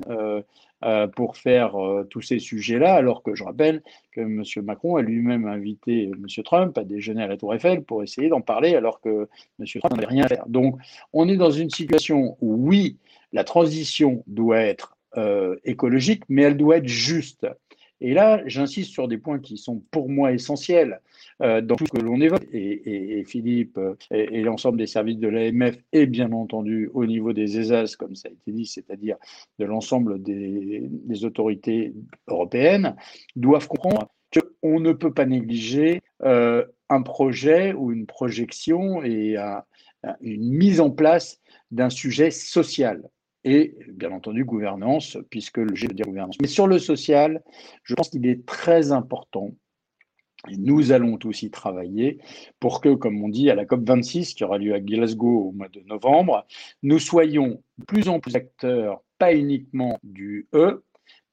euh, 0.86 1.08
pour 1.08 1.38
faire 1.38 1.76
euh, 1.76 2.04
tous 2.04 2.22
ces 2.22 2.38
sujets-là, 2.38 2.94
alors 2.94 3.24
que 3.24 3.34
je 3.34 3.44
rappelle 3.44 3.82
que 4.12 4.22
M. 4.22 4.44
Macron 4.64 4.96
a 4.96 5.02
lui-même 5.02 5.48
invité 5.48 6.04
M. 6.04 6.28
Trump 6.44 6.78
à 6.78 6.84
déjeuner 6.84 7.24
à 7.24 7.28
la 7.28 7.36
Tour 7.36 7.56
Eiffel 7.56 7.84
pour 7.84 8.04
essayer 8.04 8.30
d'en 8.30 8.42
parler, 8.42 8.76
alors 8.76 9.02
que 9.02 9.28
M. 9.60 9.66
Trump 9.80 9.96
n'avait 9.96 10.06
rien 10.06 10.26
à 10.26 10.28
faire. 10.28 10.46
Donc, 10.48 10.78
on 11.14 11.28
est 11.30 11.38
dans 11.38 11.50
une 11.50 11.72
situation 11.72 12.38
où, 12.42 12.56
oui, 12.70 12.98
la 13.34 13.44
transition 13.44 14.24
doit 14.28 14.60
être 14.60 14.98
euh, 15.18 15.56
écologique, 15.64 16.24
mais 16.30 16.44
elle 16.44 16.58
doit 16.58 16.78
être 16.78 16.88
juste. 16.88 17.48
Et 18.00 18.14
là, 18.14 18.44
j'insiste 18.46 18.92
sur 18.92 19.08
des 19.08 19.18
points 19.18 19.40
qui 19.40 19.58
sont 19.58 19.82
pour 19.90 20.10
moi 20.10 20.32
essentiels 20.32 21.02
dans 21.40 21.76
tout 21.76 21.86
ce 21.86 21.92
que 21.92 22.02
l'on 22.02 22.20
évoque. 22.20 22.48
Et, 22.52 23.24
Philippe 23.26 23.78
euh, 23.78 23.96
et, 24.12 24.42
l'ensemble 24.42 24.78
des 24.78 24.88
services 24.88 25.18
de 25.18 25.28
l'AMF, 25.28 25.78
et 25.92 26.06
bien 26.06 26.32
entendu 26.32 26.90
au 26.94 27.06
niveau 27.06 27.34
des 27.34 27.60
ESAS, 27.60 27.96
comme 27.98 28.16
ça 28.16 28.30
a 28.30 28.32
été 28.32 28.52
dit, 28.52 28.66
c'est-à-dire 28.66 29.18
de 29.60 29.66
l'ensemble 29.66 30.22
des, 30.22 30.90
autorités 31.24 31.94
européennes, 32.28 32.96
doivent 33.36 33.68
comprendre 33.68 34.10
qu'on 34.62 34.80
ne 34.80 34.94
peut 34.94 35.14
pas 35.14 35.26
négliger 35.26 36.02
euh, 36.24 36.66
un 36.90 37.02
projet 37.02 37.74
ou 37.74 37.92
une 37.92 38.06
projection 38.06 39.04
et 39.04 39.38
un, 39.38 39.64
une 40.22 40.52
mise 40.52 40.80
en 40.80 40.92
place 40.92 41.40
d'un 41.72 41.90
sujet 41.90 42.32
social 42.32 43.02
et 43.44 43.76
bien 43.88 44.12
entendu 44.12 44.44
gouvernance, 44.44 45.18
puisque 45.30 45.58
le 45.58 45.74
G 45.74 45.88
veut 45.88 45.94
dire 45.94 46.06
gouvernance. 46.06 46.38
Mais 46.42 46.48
sur 46.48 46.68
le 46.68 46.80
social, 46.80 47.42
je 47.84 47.96
pense 47.96 48.10
qu'il 48.10 48.26
est 48.28 48.46
très 48.46 48.92
important, 48.92 49.52
nous 50.58 50.92
allons 50.92 51.18
aussi 51.26 51.50
travailler 51.50 52.20
pour 52.60 52.82
que, 52.82 52.94
comme 52.94 53.24
on 53.24 53.30
dit, 53.30 53.50
à 53.50 53.56
la 53.56 53.66
COP26, 53.66 54.36
qui 54.36 54.44
aura 54.44 54.58
lieu 54.58 54.74
à 54.74 54.80
Glasgow 54.80 55.50
au 55.50 55.52
mois 55.52 55.70
de 55.70 55.82
novembre, 55.82 56.46
nous 56.84 57.00
soyons 57.00 57.62
de 57.78 57.86
plus 57.86 58.08
en 58.08 58.20
plus 58.20 58.36
acteurs, 58.36 59.02
pas 59.18 59.34
uniquement 59.34 59.98
du 60.04 60.48
E, 60.54 60.84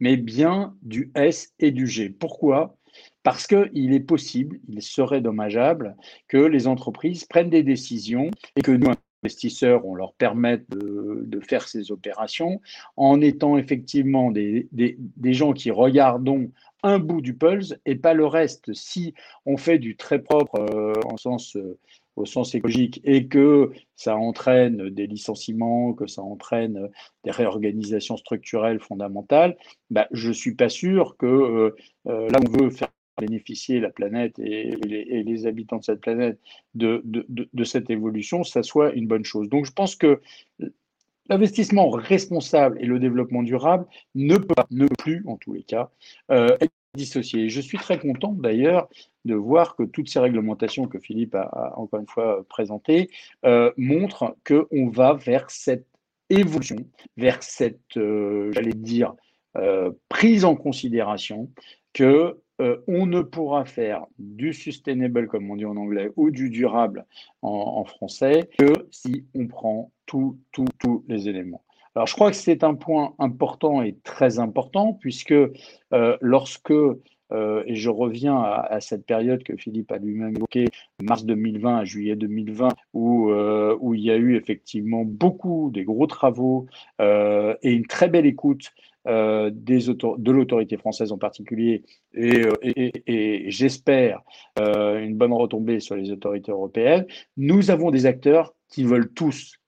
mais 0.00 0.16
bien 0.16 0.74
du 0.82 1.10
S 1.14 1.52
et 1.58 1.70
du 1.70 1.86
G. 1.86 2.10
Pourquoi? 2.10 2.76
Parce 3.22 3.46
qu'il 3.46 3.92
est 3.92 4.00
possible, 4.00 4.60
il 4.68 4.82
serait 4.82 5.20
dommageable 5.20 5.96
que 6.28 6.36
les 6.36 6.66
entreprises 6.66 7.24
prennent 7.24 7.50
des 7.50 7.62
décisions 7.62 8.30
et 8.56 8.62
que 8.62 8.72
nous, 8.72 8.90
investisseurs, 9.24 9.86
on 9.86 9.94
leur 9.94 10.12
permette 10.14 10.68
de, 10.68 11.40
faire 11.40 11.66
ces 11.66 11.90
opérations 11.90 12.60
en 12.96 13.20
étant 13.20 13.58
effectivement 13.58 14.30
des, 14.30 14.68
gens 15.24 15.52
qui 15.52 15.70
regardons 15.70 16.50
un 16.84 16.98
bout 16.98 17.20
du 17.20 17.34
pulse 17.34 17.74
et 17.86 17.96
pas 17.96 18.14
le 18.14 18.26
reste. 18.26 18.72
Si 18.74 19.14
on 19.46 19.56
fait 19.56 19.78
du 19.78 19.96
très 19.96 20.20
propre 20.20 20.60
euh, 20.60 20.92
euh, 21.56 21.76
au 22.16 22.26
sens 22.26 22.54
écologique 22.54 23.00
et 23.02 23.26
que 23.26 23.72
ça 23.96 24.16
entraîne 24.16 24.90
des 24.90 25.06
licenciements, 25.08 25.94
que 25.94 26.06
ça 26.06 26.22
entraîne 26.22 26.88
des 27.24 27.32
réorganisations 27.32 28.16
structurelles 28.16 28.80
fondamentales, 28.80 29.56
bah, 29.90 30.06
je 30.12 30.28
ne 30.28 30.34
suis 30.34 30.54
pas 30.54 30.68
sûr 30.68 31.16
que 31.16 31.26
euh, 31.26 31.74
là 32.04 32.38
on 32.46 32.50
veut 32.50 32.70
faire 32.70 32.90
bénéficier 33.18 33.80
la 33.80 33.90
planète 33.90 34.38
et, 34.38 34.76
les, 34.84 35.46
habitants 35.46 35.78
de 35.78 35.84
cette 35.84 36.00
planète 36.00 36.38
de, 36.74 37.64
cette 37.64 37.88
évolution, 37.88 38.44
ça 38.44 38.62
soit 38.62 38.92
une 38.92 39.06
bonne 39.06 39.24
chose. 39.24 39.48
Donc 39.48 39.66
je 39.66 39.72
pense 39.72 39.96
que 39.96 40.20
l'investissement 41.28 41.90
responsable 41.90 42.78
et 42.80 42.86
le 42.86 42.98
développement 42.98 43.42
durable 43.42 43.86
ne 44.14 44.36
peut 44.36 44.54
pas, 44.54 44.66
ne 44.70 44.86
plus 44.86 45.24
en 45.26 45.36
tous 45.36 45.52
les 45.52 45.62
cas, 45.62 45.90
euh, 46.30 46.56
être 46.60 46.72
dissocié. 46.94 47.48
Je 47.48 47.60
suis 47.60 47.78
très 47.78 47.98
content 47.98 48.32
d'ailleurs 48.32 48.88
de 49.24 49.34
voir 49.34 49.76
que 49.76 49.82
toutes 49.82 50.08
ces 50.08 50.20
réglementations 50.20 50.86
que 50.86 50.98
Philippe 50.98 51.34
a, 51.34 51.72
encore 51.76 52.00
une 52.00 52.06
fois 52.06 52.44
présentées 52.48 53.10
euh, 53.44 53.72
montrent 53.76 54.36
qu'on 54.46 54.88
va 54.88 55.14
vers 55.14 55.50
cette 55.50 55.86
évolution, 56.30 56.76
vers 57.16 57.42
cette, 57.42 57.96
euh, 57.96 58.50
j'allais 58.52 58.72
dire, 58.72 59.14
euh, 59.56 59.90
prise 60.08 60.44
en 60.44 60.56
considération 60.56 61.50
que 61.92 62.38
euh, 62.60 62.76
on 62.86 63.06
ne 63.06 63.20
pourra 63.20 63.64
faire 63.64 64.06
du 64.18 64.52
sustainable, 64.52 65.26
comme 65.26 65.50
on 65.50 65.56
dit 65.56 65.64
en 65.64 65.76
anglais, 65.76 66.10
ou 66.16 66.30
du 66.30 66.50
durable 66.50 67.04
en, 67.42 67.84
français, 67.84 68.48
que 68.58 68.86
si 68.90 69.24
on 69.34 69.46
prend 69.48 69.90
tous 70.06 70.38
les 71.08 71.28
éléments. 71.28 71.62
Alors, 71.96 72.06
je 72.06 72.14
crois 72.14 72.30
que 72.30 72.36
c'est 72.36 72.64
un 72.64 72.74
point 72.74 73.14
important 73.18 73.82
et 73.82 73.96
très 74.02 74.38
important, 74.38 74.94
puisque 74.94 75.32
euh, 75.32 76.16
lorsque, 76.20 76.72
euh, 76.72 77.62
et 77.66 77.74
je 77.74 77.90
reviens 77.90 78.36
à, 78.36 78.66
à, 78.68 78.80
cette 78.80 79.06
période 79.06 79.42
que 79.42 79.56
Philippe 79.56 79.92
a 79.92 79.98
lui-même 79.98 80.36
évoquée, 80.36 80.68
mars 81.02 81.24
2020 81.24 81.78
à 81.78 81.84
juillet 81.84 82.16
2020, 82.16 82.68
où, 82.94 83.32
où 83.32 83.94
il 83.94 84.00
y 84.00 84.10
a 84.10 84.16
eu 84.16 84.36
effectivement 84.36 85.04
beaucoup 85.04 85.70
des 85.72 85.84
gros 85.84 86.06
travaux 86.06 86.66
et 87.00 87.72
une 87.72 87.86
très 87.86 88.08
belle 88.08 88.26
écoute 88.26 88.72
euh, 89.06 89.50
des 89.52 89.80
de 89.80 90.32
l'autorité 90.32 90.78
française 90.78 91.12
en 91.12 91.18
particulier, 91.18 91.82
et, 92.14 92.46
euh, 92.46 93.44
j'espère 93.48 94.22
euh, 94.58 94.98
une 94.98 95.14
bonne 95.14 95.34
retombée 95.34 95.80
sur 95.80 95.94
les 95.94 96.10
autorités 96.10 96.52
européennes, 96.52 97.06
nous 97.36 97.70
avons 97.70 97.90
des 97.90 98.06
acteurs 98.06 98.54
qui 98.68 98.82
veulent 98.82 99.12
tous. 99.12 99.58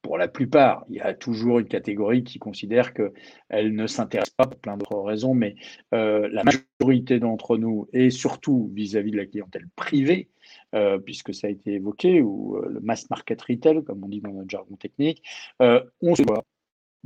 Pour 0.00 0.16
la 0.16 0.28
plupart, 0.28 0.86
il 0.88 0.96
y 0.96 1.00
a 1.00 1.12
toujours 1.12 1.58
une 1.58 1.66
catégorie 1.66 2.24
qui 2.24 2.38
considère 2.38 2.94
qu'elle 2.94 3.74
ne 3.74 3.86
s'intéresse 3.86 4.30
pas 4.30 4.46
pour 4.46 4.60
plein 4.60 4.78
d'autres 4.78 5.00
raisons, 5.00 5.34
mais 5.34 5.56
la 5.90 6.44
majorité 6.44 7.18
d'entre 7.18 7.58
nous, 7.58 7.88
et 7.92 8.10
surtout 8.10 8.70
vis-à-vis 8.72 9.10
-vis 9.10 9.12
de 9.12 9.16
la 9.18 9.26
clientèle 9.26 9.66
privée, 9.74 10.30
puisque 11.04 11.34
ça 11.34 11.48
a 11.48 11.50
été 11.50 11.72
évoqué, 11.72 12.22
ou 12.22 12.56
le 12.56 12.80
mass 12.80 13.10
market 13.10 13.42
retail, 13.42 13.82
comme 13.82 14.04
on 14.04 14.08
dit 14.08 14.20
dans 14.20 14.32
notre 14.32 14.48
jargon 14.48 14.76
technique, 14.76 15.22
on 15.58 16.14
se 16.14 16.22
voit 16.22 16.44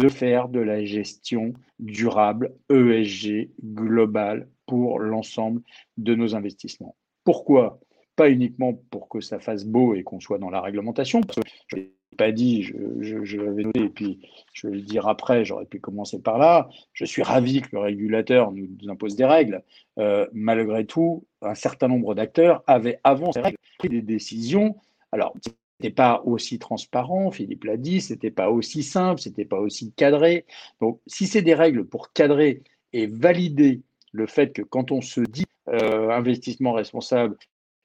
de 0.01 0.09
faire 0.09 0.49
de 0.49 0.61
la 0.61 0.85
gestion 0.85 1.53
durable, 1.79 2.55
ESG, 2.71 3.51
globale 3.63 4.49
pour 4.67 4.99
l'ensemble 4.99 5.63
de 5.99 6.15
nos 6.15 6.35
investissements. 6.35 6.97
Pourquoi 7.25 7.81
Pas 8.17 8.31
uniquement 8.31 8.75
pour 8.91 9.09
que 9.09 9.21
ça 9.21 9.39
fasse 9.39 9.65
beau 9.65 9.95
et 9.95 10.03
qu'on 10.03 10.21
soit 10.21 10.39
dans 10.39 10.51
la 10.51 10.63
réglementation, 10.63 11.21
parce 11.21 11.41
que 11.41 11.49
je 11.67 11.77
l'ai 11.77 11.93
pas 12.17 12.33
dit, 12.33 12.63
je, 12.63 13.37
l'avais 13.37 13.65
noté, 13.65 13.85
et 13.85 13.89
puis 13.89 14.21
je 14.55 14.69
vais 14.69 14.77
le 14.77 14.83
dire 14.83 15.07
après, 15.07 15.45
j'aurais 15.45 15.67
pu 15.67 15.81
commencer 15.81 16.21
par 16.21 16.39
là. 16.39 16.69
Je 16.95 17.05
suis 17.05 17.23
ravi 17.23 17.61
que 17.61 17.69
le 17.73 17.81
régulateur 17.81 18.53
nous, 18.53 18.69
nous 18.81 18.91
impose 18.91 19.17
des 19.17 19.27
règles. 19.27 19.63
Euh, 19.99 20.27
malgré 20.33 20.87
tout, 20.87 21.25
un 21.43 21.55
certain 21.55 21.89
nombre 21.89 22.15
d'acteurs 22.15 22.63
avaient 22.67 22.99
avant 23.05 23.33
ces 23.33 23.41
règles 23.41 23.59
pris 23.79 23.89
des 23.91 24.03
décisions. 24.03 24.77
Alors, 25.13 25.35
n'était 25.81 25.95
pas 25.95 26.23
aussi 26.25 26.59
transparent, 26.59 27.31
Philippe 27.31 27.65
l'a 27.65 27.77
dit, 27.77 28.01
c'était 28.01 28.31
pas 28.31 28.51
aussi 28.51 28.83
simple, 28.83 29.21
c'était 29.21 29.45
pas 29.45 29.59
aussi 29.59 29.93
cadré. 29.93 30.45
Donc, 30.81 31.01
si 31.07 31.27
c'est 31.27 31.43
des 31.43 31.55
règles 31.55 31.87
pour 31.87 32.13
cadrer 32.13 32.63
et 32.93 33.07
valider 33.07 33.83
le 34.13 34.27
fait 34.27 34.53
que 34.53 34.63
quand 34.63 34.93
on 34.93 35.01
se 35.01 35.21
dit 35.21 35.47
euh, 35.69 36.11
investissement 36.11 36.73
responsable 36.73 37.37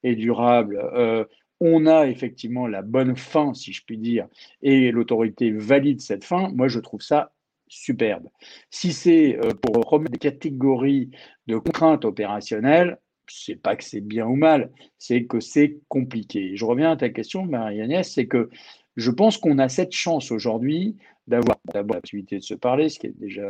et 0.04 0.16
durable, 0.16 0.78
euh, 0.93 1.24
on 1.60 1.86
a 1.88 2.08
effectivement 2.08 2.68
la 2.68 2.82
bonne 2.82 3.16
fin, 3.16 3.54
si 3.54 3.72
je 3.72 3.84
puis 3.86 3.98
dire, 3.98 4.28
et 4.62 4.91
l'autorité 4.91 5.52
valide 5.52 6.02
cette 6.02 6.26
fin, 6.26 6.50
moi 6.50 6.68
je 6.68 6.80
trouve 6.80 7.02
ça 7.02 7.32
superbe. 7.68 8.28
Si 8.70 8.93
c'est 8.93 9.38
euh, 9.38 9.54
pour 9.54 9.84
remettre 9.89 10.12
des 10.12 10.18
catégories 10.20 11.12
de 11.48 11.58
contraintes 11.58 12.06
opérationnelles, 12.06 13.00
c'est 13.28 13.55
pas 13.55 13.76
que 13.76 13.84
c'est 13.84 14.01
bien 14.01 14.26
ou 14.26 14.36
mal, 14.36 14.71
c'est 14.97 15.26
que 15.26 15.39
c'est 15.39 15.78
compliqué. 15.88 16.55
Je 16.55 16.65
reviens 16.65 16.91
à 16.91 16.97
ta 16.97 17.09
question, 17.09 17.45
Marie-Agnès, 17.45 18.11
c'est 18.11 18.28
que 18.28 18.49
je 18.95 19.11
pense 19.11 19.38
qu'on 19.38 19.59
a 19.59 19.69
cette 19.69 19.91
chance 19.91 20.32
aujourd'hui 20.32 20.95
d'avoir 21.28 21.57
d'abord 21.73 21.95
l'activité 21.95 22.38
de 22.38 22.43
se 22.43 22.53
parler, 22.53 22.89
ce 22.89 22.99
qui 22.99 23.07
est 23.07 23.19
déjà 23.19 23.47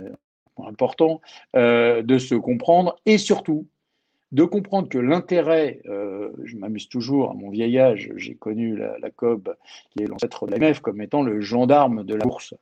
important, 0.58 1.22
euh, 1.56 2.02
de 2.02 2.18
se 2.18 2.36
comprendre 2.36 2.96
et 3.06 3.18
surtout 3.18 3.68
de 4.36 4.44
comprendre 4.44 4.90
que 4.90 4.98
l'intérêt, 4.98 5.80
euh, 5.86 6.30
je 6.44 6.58
m'amuse 6.58 6.90
toujours, 6.90 7.32
à 7.32 7.34
mon 7.34 7.50
vieil 7.50 7.80
âge, 7.80 8.12
j'ai 8.18 8.36
connu 8.36 8.76
la, 8.76 9.10
COB, 9.10 9.56
qui 9.92 10.04
est 10.04 10.08
l'ancêtre 10.08 10.46
de 10.46 10.52
l'AMF, 10.52 10.82
comme 10.82 11.00
étant 11.00 11.24
le 11.24 11.40
gendarme 11.40 12.04
de 12.04 12.16
la 12.16 12.26
bourse. 12.26 12.54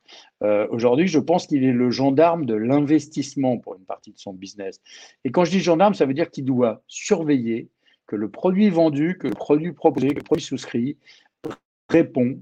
Euh, 0.43 0.67
aujourd'hui, 0.69 1.07
je 1.07 1.17
pense 1.17 1.47
qu'il 1.47 1.63
est 1.63 1.73
le 1.73 1.89
gendarme 1.89 2.45
de 2.45 2.53
l'investissement 2.53 3.57
pour 3.57 3.73
une 3.73 3.85
partie 3.85 4.11
de 4.11 4.19
son 4.19 4.33
business. 4.33 4.81
Et 5.25 5.31
quand 5.31 5.45
je 5.45 5.49
dis 5.49 5.61
gendarme, 5.61 5.95
ça 5.95 6.05
veut 6.05 6.13
dire 6.13 6.29
qu'il 6.29 6.45
doit 6.45 6.83
surveiller 6.87 7.69
que 8.05 8.15
le 8.15 8.29
produit 8.29 8.69
vendu, 8.69 9.17
que 9.17 9.27
le 9.27 9.33
produit 9.33 9.71
proposé, 9.71 10.09
que 10.09 10.17
le 10.17 10.21
produit 10.21 10.45
souscrit 10.45 10.97
répond, 11.89 12.37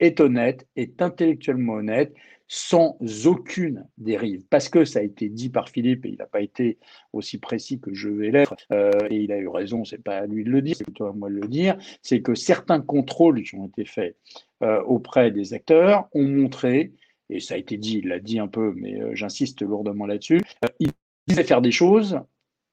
est 0.00 0.20
honnête, 0.20 0.66
est 0.76 1.00
intellectuellement 1.02 1.74
honnête, 1.74 2.14
sans 2.48 2.96
aucune 3.26 3.86
dérive. 3.98 4.44
Parce 4.50 4.68
que 4.68 4.84
ça 4.84 5.00
a 5.00 5.02
été 5.02 5.28
dit 5.28 5.48
par 5.48 5.68
Philippe, 5.68 6.06
et 6.06 6.10
il 6.10 6.16
n'a 6.18 6.26
pas 6.26 6.40
été 6.40 6.78
aussi 7.12 7.38
précis 7.38 7.80
que 7.80 7.92
je 7.92 8.08
vais 8.08 8.30
l'être, 8.30 8.54
euh, 8.72 8.90
et 9.10 9.16
il 9.16 9.32
a 9.32 9.38
eu 9.38 9.48
raison, 9.48 9.84
c'est 9.84 10.02
pas 10.02 10.18
à 10.18 10.26
lui 10.26 10.44
de 10.44 10.50
le 10.50 10.62
dire, 10.62 10.76
c'est 10.76 10.84
plutôt 10.84 11.06
à 11.06 11.12
moi 11.12 11.28
de 11.28 11.34
le 11.34 11.48
dire, 11.48 11.76
c'est 12.02 12.22
que 12.22 12.34
certains 12.34 12.80
contrôles 12.80 13.42
qui 13.42 13.56
ont 13.56 13.66
été 13.66 13.84
faits 13.84 14.16
euh, 14.62 14.82
auprès 14.82 15.30
des 15.30 15.54
acteurs 15.54 16.08
ont 16.12 16.26
montré, 16.26 16.92
et 17.28 17.40
ça 17.40 17.54
a 17.54 17.58
été 17.58 17.76
dit, 17.76 17.98
il 17.98 18.08
l'a 18.08 18.20
dit 18.20 18.38
un 18.38 18.48
peu, 18.48 18.72
mais 18.76 19.00
euh, 19.00 19.14
j'insiste 19.14 19.62
lourdement 19.62 20.06
là-dessus, 20.06 20.40
il 20.78 20.90
disait 21.26 21.44
faire 21.44 21.62
des 21.62 21.72
choses 21.72 22.20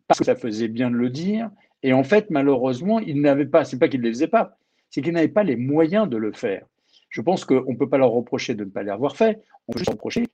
parce 0.07 0.19
que 0.19 0.25
ça 0.25 0.35
faisait 0.35 0.67
bien 0.67 0.91
de 0.91 0.95
le 0.95 1.09
dire, 1.09 1.49
et 1.81 1.93
en 1.93 2.03
fait, 2.03 2.29
malheureusement, 2.29 2.99
il 2.99 3.21
n'avait 3.21 3.45
pas, 3.45 3.65
c'est 3.65 3.79
pas 3.79 3.87
qu'il 3.87 4.01
ne 4.01 4.05
les 4.05 4.11
faisait 4.11 4.27
pas, 4.27 4.57
c'est 4.89 5.01
qu'il 5.01 5.13
n'avait 5.13 5.27
pas 5.27 5.43
les 5.43 5.55
moyens 5.55 6.07
de 6.07 6.17
le 6.17 6.31
faire. 6.31 6.65
Je 7.13 7.21
pense 7.21 7.45
qu'on 7.45 7.71
ne 7.71 7.77
peut 7.77 7.87
pas 7.87 7.99
leur 7.99 8.09
reprocher 8.09 8.55
de 8.55 8.65
ne 8.65 8.71
pas 8.71 8.81
les 8.81 8.89
avoir 8.89 9.15
fait, 9.15 9.39
on 9.67 9.73
peut 9.73 9.79
juste 9.79 9.91
reprocher 9.91 10.25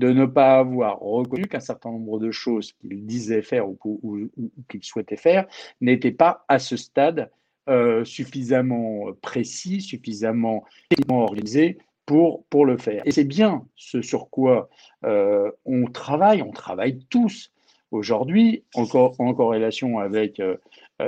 de 0.00 0.12
ne 0.12 0.26
pas 0.26 0.58
avoir 0.58 0.98
reconnu 0.98 1.46
qu'un 1.46 1.60
certain 1.60 1.90
nombre 1.90 2.18
de 2.18 2.32
choses 2.32 2.72
qu'ils 2.72 3.06
disaient 3.06 3.42
faire 3.42 3.68
ou, 3.68 4.28
qu'ils 4.68 4.82
souhaitaient 4.82 5.16
faire 5.16 5.46
n'étaient 5.80 6.12
pas 6.12 6.44
à 6.48 6.58
ce 6.58 6.76
stade 6.76 7.30
euh, 7.68 8.04
suffisamment 8.04 9.12
précis, 9.22 9.80
suffisamment 9.80 10.64
organisés 11.08 11.78
pour, 12.04 12.44
pour 12.46 12.66
le 12.66 12.78
faire. 12.78 13.02
Et 13.04 13.12
c'est 13.12 13.24
bien 13.24 13.64
ce 13.76 14.02
sur 14.02 14.28
quoi 14.28 14.68
euh, 15.04 15.52
on 15.64 15.86
travaille, 15.86 16.42
on 16.42 16.52
travaille 16.52 16.98
tous 17.10 17.52
aujourd'hui, 17.92 18.64
en, 18.74 18.86
en 19.18 19.34
corrélation 19.34 19.98
avec 20.00 20.40
euh, 20.40 20.56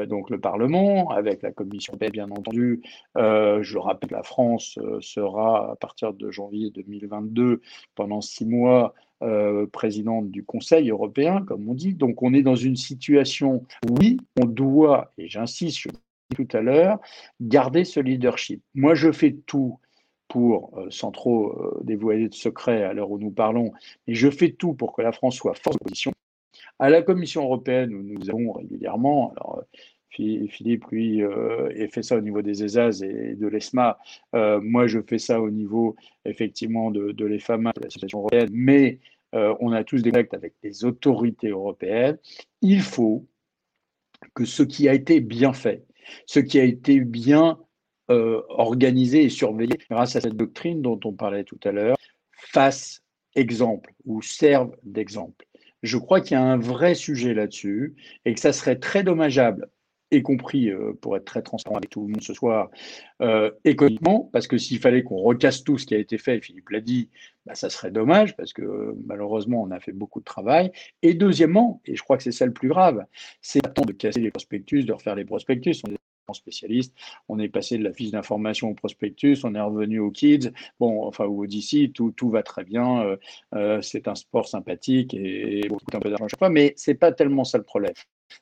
donc 0.06 0.30
le 0.30 0.40
Parlement, 0.40 1.10
avec 1.10 1.42
la 1.42 1.52
Commission 1.52 1.96
bien 2.12 2.30
entendu. 2.30 2.82
Euh, 3.16 3.62
je 3.62 3.78
rappelle 3.78 4.10
que 4.10 4.14
la 4.14 4.22
France 4.22 4.78
euh, 4.78 5.00
sera, 5.00 5.72
à 5.72 5.76
partir 5.76 6.12
de 6.12 6.30
janvier 6.30 6.70
2022, 6.70 7.60
pendant 7.94 8.20
six 8.20 8.46
mois, 8.46 8.94
présidente 9.70 10.30
du 10.30 10.44
Conseil 10.44 10.88
européen, 10.88 11.44
comme 11.44 11.68
on 11.68 11.74
dit. 11.74 11.92
Donc 11.92 12.22
on 12.22 12.32
est 12.32 12.42
dans 12.42 12.56
une 12.56 12.76
situation, 12.76 13.66
oui, 13.90 14.16
on 14.40 14.46
doit, 14.46 15.12
et 15.18 15.28
j'insiste, 15.28 15.78
je 15.78 15.88
tout 16.34 16.56
à 16.56 16.62
l'heure, 16.62 16.98
garder 17.38 17.84
ce 17.84 18.00
leadership. 18.00 18.62
Moi, 18.74 18.94
je 18.94 19.12
fais 19.12 19.32
tout 19.32 19.78
pour, 20.28 20.72
sans 20.88 21.10
trop 21.10 21.82
dévoiler 21.82 22.30
de 22.30 22.34
secrets 22.34 22.82
à 22.82 22.94
l'heure 22.94 23.10
où 23.10 23.18
nous 23.18 23.32
parlons, 23.32 23.72
mais 24.06 24.14
je 24.14 24.30
fais 24.30 24.52
tout 24.52 24.72
pour 24.72 24.94
que 24.94 25.02
la 25.02 25.12
France 25.12 25.34
soit 25.34 25.52
force 25.52 25.76
de 25.76 25.84
position 25.84 26.12
à 26.80 26.90
la 26.90 27.02
Commission 27.02 27.44
européenne, 27.44 27.94
où 27.94 28.02
nous 28.02 28.30
avons 28.30 28.52
régulièrement, 28.52 29.32
alors 29.36 29.62
Philippe, 30.10 30.86
lui, 30.90 31.22
euh, 31.22 31.88
fait 31.88 32.02
ça 32.02 32.16
au 32.16 32.20
niveau 32.20 32.42
des 32.42 32.64
ESAS 32.64 33.02
et 33.02 33.34
de 33.36 33.46
l'ESMA. 33.46 33.98
Euh, 34.34 34.60
moi, 34.60 34.86
je 34.86 34.98
fais 35.00 35.18
ça 35.18 35.40
au 35.40 35.50
niveau, 35.50 35.94
effectivement, 36.24 36.90
de, 36.90 37.24
l'EFAMA, 37.24 37.72
de 37.76 37.84
l'Association 37.84 38.18
européenne, 38.18 38.50
mais 38.52 38.98
euh, 39.34 39.54
on 39.60 39.72
a 39.72 39.84
tous 39.84 40.02
des 40.02 40.10
contacts 40.10 40.34
avec 40.34 40.54
les 40.62 40.84
autorités 40.84 41.48
européennes. 41.48 42.18
Il 42.60 42.80
faut 42.80 43.26
que 44.34 44.44
ce 44.44 44.62
qui 44.62 44.88
a 44.88 44.94
été 44.94 45.20
bien 45.20 45.52
fait, 45.52 45.84
ce 46.26 46.40
qui 46.40 46.58
a 46.58 46.64
été 46.64 47.00
bien 47.00 47.58
euh, 48.10 48.42
organisé 48.48 49.24
et 49.24 49.28
surveillé 49.28 49.78
grâce 49.88 50.16
à 50.16 50.20
cette 50.20 50.36
doctrine 50.36 50.82
dont 50.82 50.98
on 51.04 51.12
parlait 51.12 51.44
tout 51.44 51.60
à 51.64 51.70
l'heure, 51.70 51.96
fasse 52.32 53.02
exemple 53.36 53.94
ou 54.04 54.20
serve 54.22 54.76
d'exemple. 54.82 55.46
Je 55.82 55.96
crois 55.96 56.20
qu'il 56.20 56.32
y 56.32 56.40
a 56.40 56.42
un 56.42 56.58
vrai 56.58 56.94
sujet 56.94 57.34
là-dessus 57.34 57.94
et 58.24 58.34
que 58.34 58.40
ça 58.40 58.52
serait 58.52 58.76
très 58.76 59.02
dommageable, 59.02 59.68
y 60.10 60.22
compris 60.22 60.70
euh, 60.70 60.92
pour 61.00 61.16
être 61.16 61.24
très 61.24 61.42
transparent 61.42 61.76
avec 61.76 61.90
tout 61.90 62.02
le 62.02 62.08
monde 62.08 62.22
ce 62.22 62.34
soir, 62.34 62.70
euh, 63.22 63.50
économiquement, 63.64 64.28
parce 64.32 64.46
que 64.46 64.58
s'il 64.58 64.78
fallait 64.78 65.02
qu'on 65.02 65.18
recasse 65.18 65.64
tout 65.64 65.78
ce 65.78 65.86
qui 65.86 65.94
a 65.94 65.98
été 65.98 66.18
fait, 66.18 66.40
Philippe 66.40 66.70
l'a 66.70 66.80
dit, 66.80 67.08
bah, 67.46 67.54
ça 67.54 67.70
serait 67.70 67.90
dommage 67.90 68.36
parce 68.36 68.52
que 68.52 68.94
malheureusement 69.06 69.62
on 69.62 69.70
a 69.70 69.80
fait 69.80 69.92
beaucoup 69.92 70.20
de 70.20 70.24
travail. 70.24 70.72
Et 71.02 71.14
deuxièmement, 71.14 71.80
et 71.86 71.96
je 71.96 72.02
crois 72.02 72.16
que 72.16 72.22
c'est 72.22 72.32
ça 72.32 72.46
le 72.46 72.52
plus 72.52 72.68
grave, 72.68 73.04
c'est 73.40 73.60
temps 73.74 73.84
de 73.84 73.92
casser 73.92 74.20
les 74.20 74.30
prospectus, 74.30 74.84
de 74.84 74.92
refaire 74.92 75.14
les 75.14 75.24
prospectus 75.24 75.82
spécialiste. 76.32 76.94
On 77.28 77.38
est 77.38 77.48
passé 77.48 77.78
de 77.78 77.84
la 77.84 77.92
fiche 77.92 78.10
d'information 78.10 78.70
au 78.70 78.74
prospectus, 78.74 79.44
on 79.44 79.54
est 79.54 79.60
revenu 79.60 79.98
aux 79.98 80.10
kids, 80.10 80.50
bon, 80.78 81.04
enfin, 81.04 81.24
au 81.24 81.42
Odyssey, 81.44 81.90
tout, 81.94 82.12
tout 82.12 82.30
va 82.30 82.42
très 82.42 82.64
bien, 82.64 83.02
euh, 83.02 83.16
euh, 83.54 83.82
c'est 83.82 84.08
un 84.08 84.14
sport 84.14 84.48
sympathique 84.48 85.14
et, 85.14 85.66
beaucoup 85.68 85.84
un 85.92 86.00
peu 86.00 86.10
d'argent 86.10 86.28
chaque 86.28 86.38
fois, 86.38 86.50
mais 86.50 86.72
c'est 86.76 86.94
pas 86.94 87.12
tellement 87.12 87.44
ça 87.44 87.58
le 87.58 87.64
problème. 87.64 87.92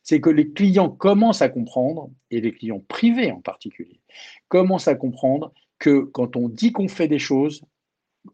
C'est 0.02 0.20
que 0.20 0.30
les 0.30 0.50
clients 0.50 0.90
commencent 0.90 1.42
à 1.42 1.48
comprendre, 1.48 2.10
et 2.30 2.40
les 2.40 2.52
clients 2.52 2.82
privés 2.88 3.32
en 3.32 3.40
particulier, 3.40 4.00
commencent 4.48 4.88
à 4.88 4.94
comprendre 4.94 5.52
que 5.78 6.00
quand 6.00 6.36
on 6.36 6.48
dit 6.48 6.72
qu'on 6.72 6.88
fait 6.88 7.08
des 7.08 7.18
choses, 7.18 7.62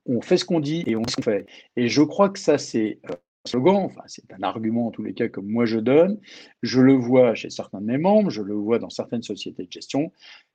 on 0.07 0.21
fait 0.21 0.37
ce 0.37 0.45
qu'on 0.45 0.61
dit 0.61 0.83
et 0.87 0.97
on 0.97 1.05
fait. 1.23 1.47
Et 1.77 1.89
je 1.89 2.03
crois 2.03 2.29
que 2.29 2.39
ça, 2.39 2.59
c'est 2.59 2.99
euh, 3.11 3.15
slogan, 3.47 3.77
enfin, 3.77 4.03
c'est 4.07 4.33
un 4.33 4.43
argument 4.43 4.89
en 4.89 4.91
tous 4.91 5.03
les 5.03 5.15
cas 5.15 5.29
que 5.29 5.41
moi 5.41 5.67
je 5.67 5.79
donne, 5.79 6.21
je 6.63 6.81
le 6.81 6.95
vois 6.95 7.35
chez 7.35 7.51
certains 7.51 7.81
de 7.81 7.87
mes 7.87 7.99
membres, 7.99 8.31
je 8.31 8.43
le 8.43 8.55
vois 8.55 8.79
dans 8.79 8.91
certaines 8.91 9.23
sociétés 9.23 9.65
de 9.65 9.73
gestion, 9.73 10.13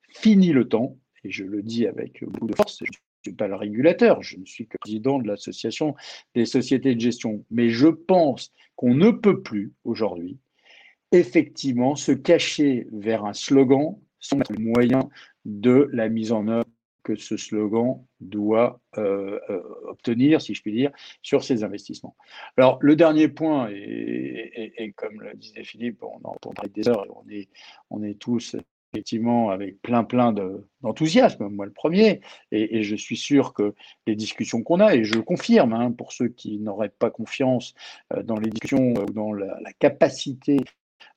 fini 0.08 0.52
le 0.52 0.68
temps, 0.68 0.96
et 1.24 1.30
je 1.30 1.44
le 1.44 1.62
dis 1.62 1.86
avec 1.86 2.24
beaucoup 2.24 2.46
de 2.46 2.54
force, 2.54 2.78
je 2.80 2.84
ne 2.84 3.30
suis 3.30 3.36
pas 3.36 3.48
le 3.48 3.54
régulateur, 3.54 4.22
je 4.22 4.38
ne 4.38 4.44
suis 4.44 4.66
que 4.66 4.78
président 4.78 5.18
de 5.18 5.28
l'association 5.28 5.94
des 6.34 6.46
sociétés 6.46 6.94
de 6.94 7.00
gestion, 7.00 7.44
mais 7.50 7.68
je 7.68 7.88
pense 7.88 8.52
qu'on 8.76 8.94
ne 8.94 9.10
peut 9.10 9.42
plus 9.42 9.72
aujourd'hui 9.84 10.38
effectivement 11.12 11.96
se 11.96 12.12
cacher 12.12 12.86
vers 12.92 13.24
un 13.24 13.32
slogan 13.32 13.98
sans 14.20 14.38
le 14.48 14.58
moyen 14.58 15.08
de 15.44 15.88
la 15.92 16.08
mise 16.08 16.32
en 16.32 16.46
œuvre 16.46 16.66
que 17.02 17.16
ce 17.16 17.36
slogan 17.36 18.04
doit 18.20 18.80
euh, 18.98 19.38
euh, 19.50 19.62
obtenir, 19.88 20.40
si 20.40 20.54
je 20.54 20.62
puis 20.62 20.72
dire, 20.72 20.90
sur 21.22 21.44
ces 21.44 21.64
investissements. 21.64 22.16
Alors, 22.56 22.78
le 22.80 22.96
dernier 22.96 23.28
point, 23.28 23.68
et, 23.70 24.92
comme 24.96 25.20
le 25.20 25.34
disait 25.34 25.64
Philippe, 25.64 26.02
on 26.02 26.20
en 26.24 26.52
parler 26.52 26.70
des 26.70 26.88
heures, 26.88 27.06
on 27.10 27.28
est, 27.30 27.48
on 27.90 28.02
est 28.02 28.18
tous 28.18 28.56
effectivement 28.92 29.50
avec 29.50 29.80
plein 29.82 30.02
plein 30.02 30.32
d'enthousiasme, 30.82 31.48
moi 31.48 31.64
le 31.64 31.72
premier, 31.72 32.20
et, 32.50 32.82
je 32.82 32.96
suis 32.96 33.16
sûr 33.16 33.54
que 33.54 33.74
les 34.06 34.16
discussions 34.16 34.62
qu'on 34.62 34.80
a, 34.80 34.94
et 34.94 35.04
je 35.04 35.18
confirme, 35.20 35.72
hein, 35.72 35.92
pour 35.92 36.12
ceux 36.12 36.28
qui 36.28 36.58
n'auraient 36.58 36.88
pas 36.88 37.10
confiance 37.10 37.74
euh, 38.14 38.22
dans 38.22 38.36
les 38.36 38.50
discussions 38.50 38.94
ou 38.94 39.12
dans 39.12 39.32
la 39.32 39.72
capacité 39.78 40.58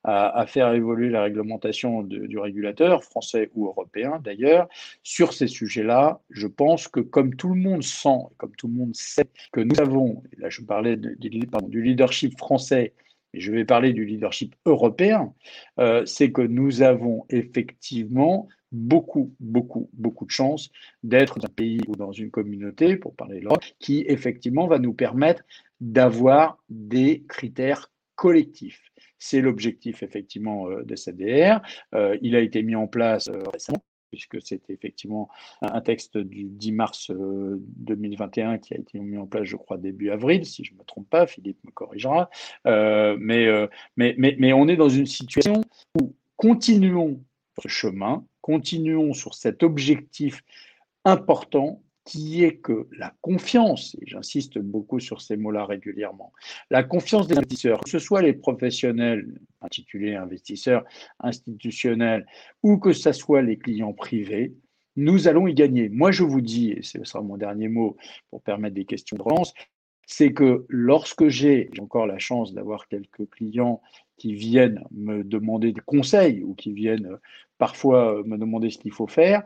à, 0.04 0.46
faire 0.48 0.74
évoluer 0.74 1.10
la 1.10 1.24
réglementation 1.24 2.04
du 2.04 2.38
régulateur, 2.38 3.04
français 3.04 3.50
ou 3.56 3.68
européen 3.68 4.20
d'ailleurs, 4.24 4.68
sur 5.04 5.34
ces 5.34 5.48
sujets-là. 5.48 6.20
Je 6.30 6.48
pense 6.48 6.88
que 6.88 7.00
comme 7.00 7.36
tout 7.36 7.54
le 7.54 7.62
monde 7.62 7.84
sent, 7.84 8.20
comme 8.38 8.56
tout 8.58 8.68
le 8.68 8.74
monde 8.74 8.96
sait 8.96 9.28
que 9.52 9.62
nous 9.62 9.80
avons, 9.80 10.24
et 10.34 10.42
là 10.42 10.50
je 10.50 10.62
parlais 10.62 10.98
du 10.98 11.82
leadership 11.82 12.38
français, 12.38 12.94
et 13.34 13.40
je 13.40 13.52
vais 13.52 13.66
parler 13.66 13.94
du 13.94 14.06
leadership 14.06 14.56
européen, 14.66 15.34
euh, 15.80 16.06
c'est 16.06 16.32
que 16.32 16.42
nous 16.42 16.82
avons 16.82 17.26
effectivement 17.30 18.48
beaucoup, 18.72 19.34
beaucoup, 19.40 19.90
beaucoup 19.94 20.26
de 20.26 20.32
chance 20.32 20.70
d'être 21.04 21.40
dans 21.40 21.46
un 21.46 21.50
pays 21.50 21.82
ou 21.88 21.96
dans 21.96 22.12
une 22.12 22.32
communauté, 22.32 22.96
pour 22.96 23.16
parler 23.16 23.40
de 23.40 23.46
l'Europe, 23.46 23.64
qui 23.80 24.04
effectivement 24.08 24.68
va 24.68 24.80
nous 24.80 24.94
permettre 24.94 25.44
d'avoir 25.82 26.58
des 26.70 27.24
critères 27.28 27.92
collectifs. 28.16 28.93
C'est 29.24 29.40
l'objectif 29.40 30.04
effectivement 30.04 30.70
euh, 30.70 30.84
de 30.84 30.98
cette 30.98 31.16
DR. 31.16 31.62
Euh, 31.96 32.18
il 32.22 32.36
a 32.36 32.42
été 32.42 32.62
mis 32.62 32.76
en 32.76 32.88
place 32.88 33.30
euh, 33.30 33.42
récemment. 33.54 33.82
puisque 34.12 34.42
c'était 34.42 34.74
effectivement 34.74 35.30
un 35.62 35.80
texte 35.80 36.18
du 36.18 36.44
10 36.44 36.72
mars 36.74 37.10
2021 37.10 38.58
qui 38.58 38.74
a 38.74 38.78
été 38.78 39.00
mis 39.00 39.18
en 39.18 39.26
place, 39.26 39.46
je 39.46 39.56
crois, 39.56 39.78
début 39.78 40.10
avril, 40.10 40.46
si 40.46 40.66
je 40.66 40.74
ne 40.74 40.80
me 40.80 40.84
trompe 40.84 41.10
pas, 41.10 41.26
Philippe 41.26 41.64
me 41.64 41.72
corrigera. 41.72 42.30
mais, 42.66 43.48
mais, 43.96 44.14
mais, 44.18 44.36
mais 44.38 44.54
on 44.54 44.68
est 44.68 44.76
dans 44.76 44.90
une 44.90 45.08
situation 45.08 45.64
où 46.00 46.14
continuons 46.36 47.24
ce 47.62 47.68
chemin, 47.68 48.26
continuons 48.42 49.14
sur 49.14 49.34
cet 49.34 49.64
objectif 49.64 50.44
important 51.06 51.82
qui 52.06 52.44
est 52.44 52.58
que 52.58 52.88
la 52.98 53.14
confiance, 53.22 53.96
et 54.02 54.06
j'insiste 54.06 54.60
beaucoup 54.60 55.00
sur 55.00 55.22
ces 55.22 55.38
mots-là 55.38 55.66
régulièrement, 55.66 56.34
la 56.70 56.84
confiance 56.84 57.28
des 57.28 57.38
investisseurs, 57.38 57.80
que 57.80 57.90
ce 57.90 58.00
soit 58.00 58.22
les 58.22 58.34
professionnels 58.34 59.40
intitulés 59.62 60.16
investisseurs 60.16 60.84
institutionnels 61.20 62.26
ou 62.62 62.78
que 62.78 62.92
ce 62.92 63.12
soit 63.14 63.42
les 63.42 63.58
clients 63.58 63.94
privés, 63.94 64.54
nous 64.96 65.28
allons 65.28 65.48
y 65.48 65.54
gagner. 65.54 65.90
Moi, 65.90 66.12
je 66.12 66.24
vous 66.24 66.42
dis, 66.42 66.72
et 66.72 66.84
ce 66.84 67.04
sera 67.04 67.24
mon 67.24 67.38
dernier 67.38 67.68
mot 67.68 67.98
pour 68.30 68.42
permettre 68.42 68.76
des 68.76 68.86
questions 68.86 69.18
de 69.18 69.24
relance, 69.24 69.54
c'est 70.06 70.34
que 70.34 70.66
lorsque 70.68 71.30
j'ai 71.30 71.70
encore 71.80 72.06
la 72.06 72.20
chance 72.20 72.54
d'avoir 72.54 72.88
quelques 72.88 73.30
clients 73.30 73.82
qui 74.18 74.34
viennent 74.34 74.84
me 74.92 75.24
demander 75.24 75.72
des 75.72 75.82
conseils 75.82 76.44
ou 76.44 76.54
qui 76.54 76.74
viennent 76.74 77.18
parfois 77.58 78.22
me 78.26 78.38
demander 78.38 78.70
ce 78.70 78.78
qu'il 78.78 78.92
faut 78.92 79.08
faire, 79.08 79.42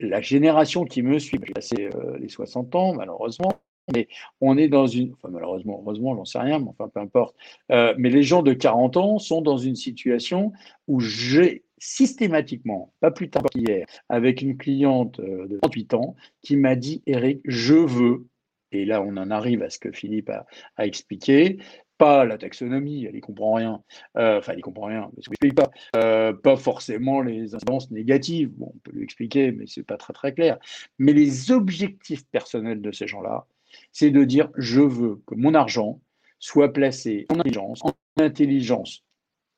la 0.00 0.20
génération 0.20 0.84
qui 0.84 1.02
me 1.02 1.18
suit, 1.18 1.38
j'ai 1.44 1.52
passé 1.52 1.90
euh, 1.94 2.18
les 2.18 2.28
60 2.28 2.74
ans, 2.74 2.94
malheureusement, 2.94 3.52
mais 3.92 4.08
on 4.40 4.56
est 4.56 4.68
dans 4.68 4.86
une, 4.86 5.14
enfin 5.14 5.28
malheureusement, 5.30 5.80
heureusement, 5.82 6.14
j'en 6.14 6.24
sais 6.24 6.38
rien, 6.38 6.58
mais 6.58 6.68
enfin 6.68 6.88
peu 6.88 7.00
importe. 7.00 7.34
Euh, 7.72 7.94
mais 7.98 8.10
les 8.10 8.22
gens 8.22 8.42
de 8.42 8.52
40 8.52 8.96
ans 8.96 9.18
sont 9.18 9.40
dans 9.40 9.56
une 9.56 9.76
situation 9.76 10.52
où 10.86 11.00
j'ai 11.00 11.64
systématiquement, 11.78 12.92
pas 13.00 13.10
plus 13.10 13.30
tard 13.30 13.44
qu'hier, 13.44 13.86
avec 14.08 14.42
une 14.42 14.56
cliente 14.56 15.20
euh, 15.20 15.46
de 15.46 15.58
38 15.58 15.94
ans 15.94 16.16
qui 16.42 16.56
m'a 16.56 16.76
dit, 16.76 17.02
Eric, 17.06 17.40
je 17.44 17.74
veux, 17.74 18.26
et 18.72 18.84
là 18.84 19.00
on 19.00 19.16
en 19.16 19.30
arrive 19.30 19.62
à 19.62 19.70
ce 19.70 19.78
que 19.78 19.92
Philippe 19.92 20.28
a, 20.28 20.46
a 20.76 20.86
expliqué, 20.86 21.58
pas 21.98 22.24
la 22.24 22.38
taxonomie, 22.38 23.04
elle 23.04 23.14
n'y 23.14 23.20
comprend 23.20 23.54
rien. 23.54 23.82
Euh, 24.16 24.38
enfin, 24.38 24.52
elle 24.52 24.58
n'y 24.58 24.62
comprend 24.62 24.86
rien, 24.86 25.10
mais 25.16 25.22
je 25.22 25.52
pas. 25.52 25.70
Euh, 25.96 26.32
pas 26.32 26.56
forcément 26.56 27.20
les 27.20 27.54
incidences 27.54 27.90
négatives. 27.90 28.52
On 28.60 28.72
peut 28.82 28.92
lui 28.92 29.04
expliquer, 29.04 29.52
mais 29.52 29.66
c'est 29.66 29.82
pas 29.82 29.96
très 29.96 30.12
très 30.12 30.32
clair. 30.32 30.58
Mais 30.98 31.12
les 31.12 31.50
objectifs 31.50 32.24
personnels 32.26 32.80
de 32.80 32.92
ces 32.92 33.06
gens-là, 33.06 33.46
c'est 33.92 34.10
de 34.10 34.24
dire 34.24 34.50
je 34.56 34.80
veux 34.80 35.20
que 35.26 35.34
mon 35.34 35.54
argent 35.54 36.00
soit 36.38 36.72
placé 36.72 37.26
en 37.30 37.40
intelligence, 37.40 37.84
en 37.84 37.92
intelligence 38.18 39.04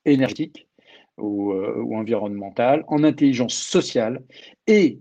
énergétique 0.07 0.67
ou, 1.19 1.53
euh, 1.53 1.85
environnementale, 1.93 2.85
en 2.89 3.05
intelligence 3.05 3.55
sociale 3.55 4.23
et 4.67 5.01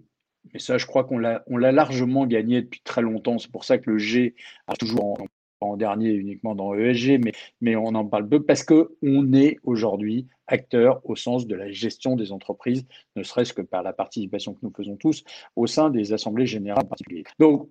mais 0.53 0.59
ça, 0.59 0.77
je 0.77 0.85
crois 0.85 1.03
qu'on 1.03 1.19
l'a, 1.19 1.43
largement 1.47 2.25
gagné 2.25 2.61
depuis 2.61 2.81
très 2.81 3.01
longtemps. 3.01 3.37
C'est 3.37 3.51
pour 3.51 3.65
ça 3.65 3.77
que 3.77 3.91
le 3.91 3.97
G 3.99 4.35
a 4.67 4.75
toujours 4.75 5.19
en 5.61 5.77
dernier 5.77 6.11
uniquement 6.11 6.55
dans 6.55 6.73
ESG, 6.73 7.19
mais, 7.23 7.33
mais 7.61 7.75
on 7.75 7.87
en 7.87 8.05
parle 8.05 8.27
peu 8.27 8.43
parce 8.43 8.63
qu'on 8.63 9.33
est 9.33 9.57
aujourd'hui 9.63 10.27
acteur 10.47 11.01
au 11.03 11.15
sens 11.15 11.47
de 11.47 11.55
la 11.55 11.69
gestion 11.69 12.15
des 12.15 12.31
entreprises, 12.31 12.85
ne 13.15 13.23
serait-ce 13.23 13.53
que 13.53 13.61
par 13.61 13.83
la 13.83 13.93
participation 13.93 14.53
que 14.53 14.59
nous 14.63 14.73
faisons 14.75 14.95
tous 14.95 15.23
au 15.55 15.67
sein 15.67 15.89
des 15.89 16.13
assemblées 16.13 16.45
générales 16.45 16.87
particulières. 16.87 17.25
Donc, 17.39 17.69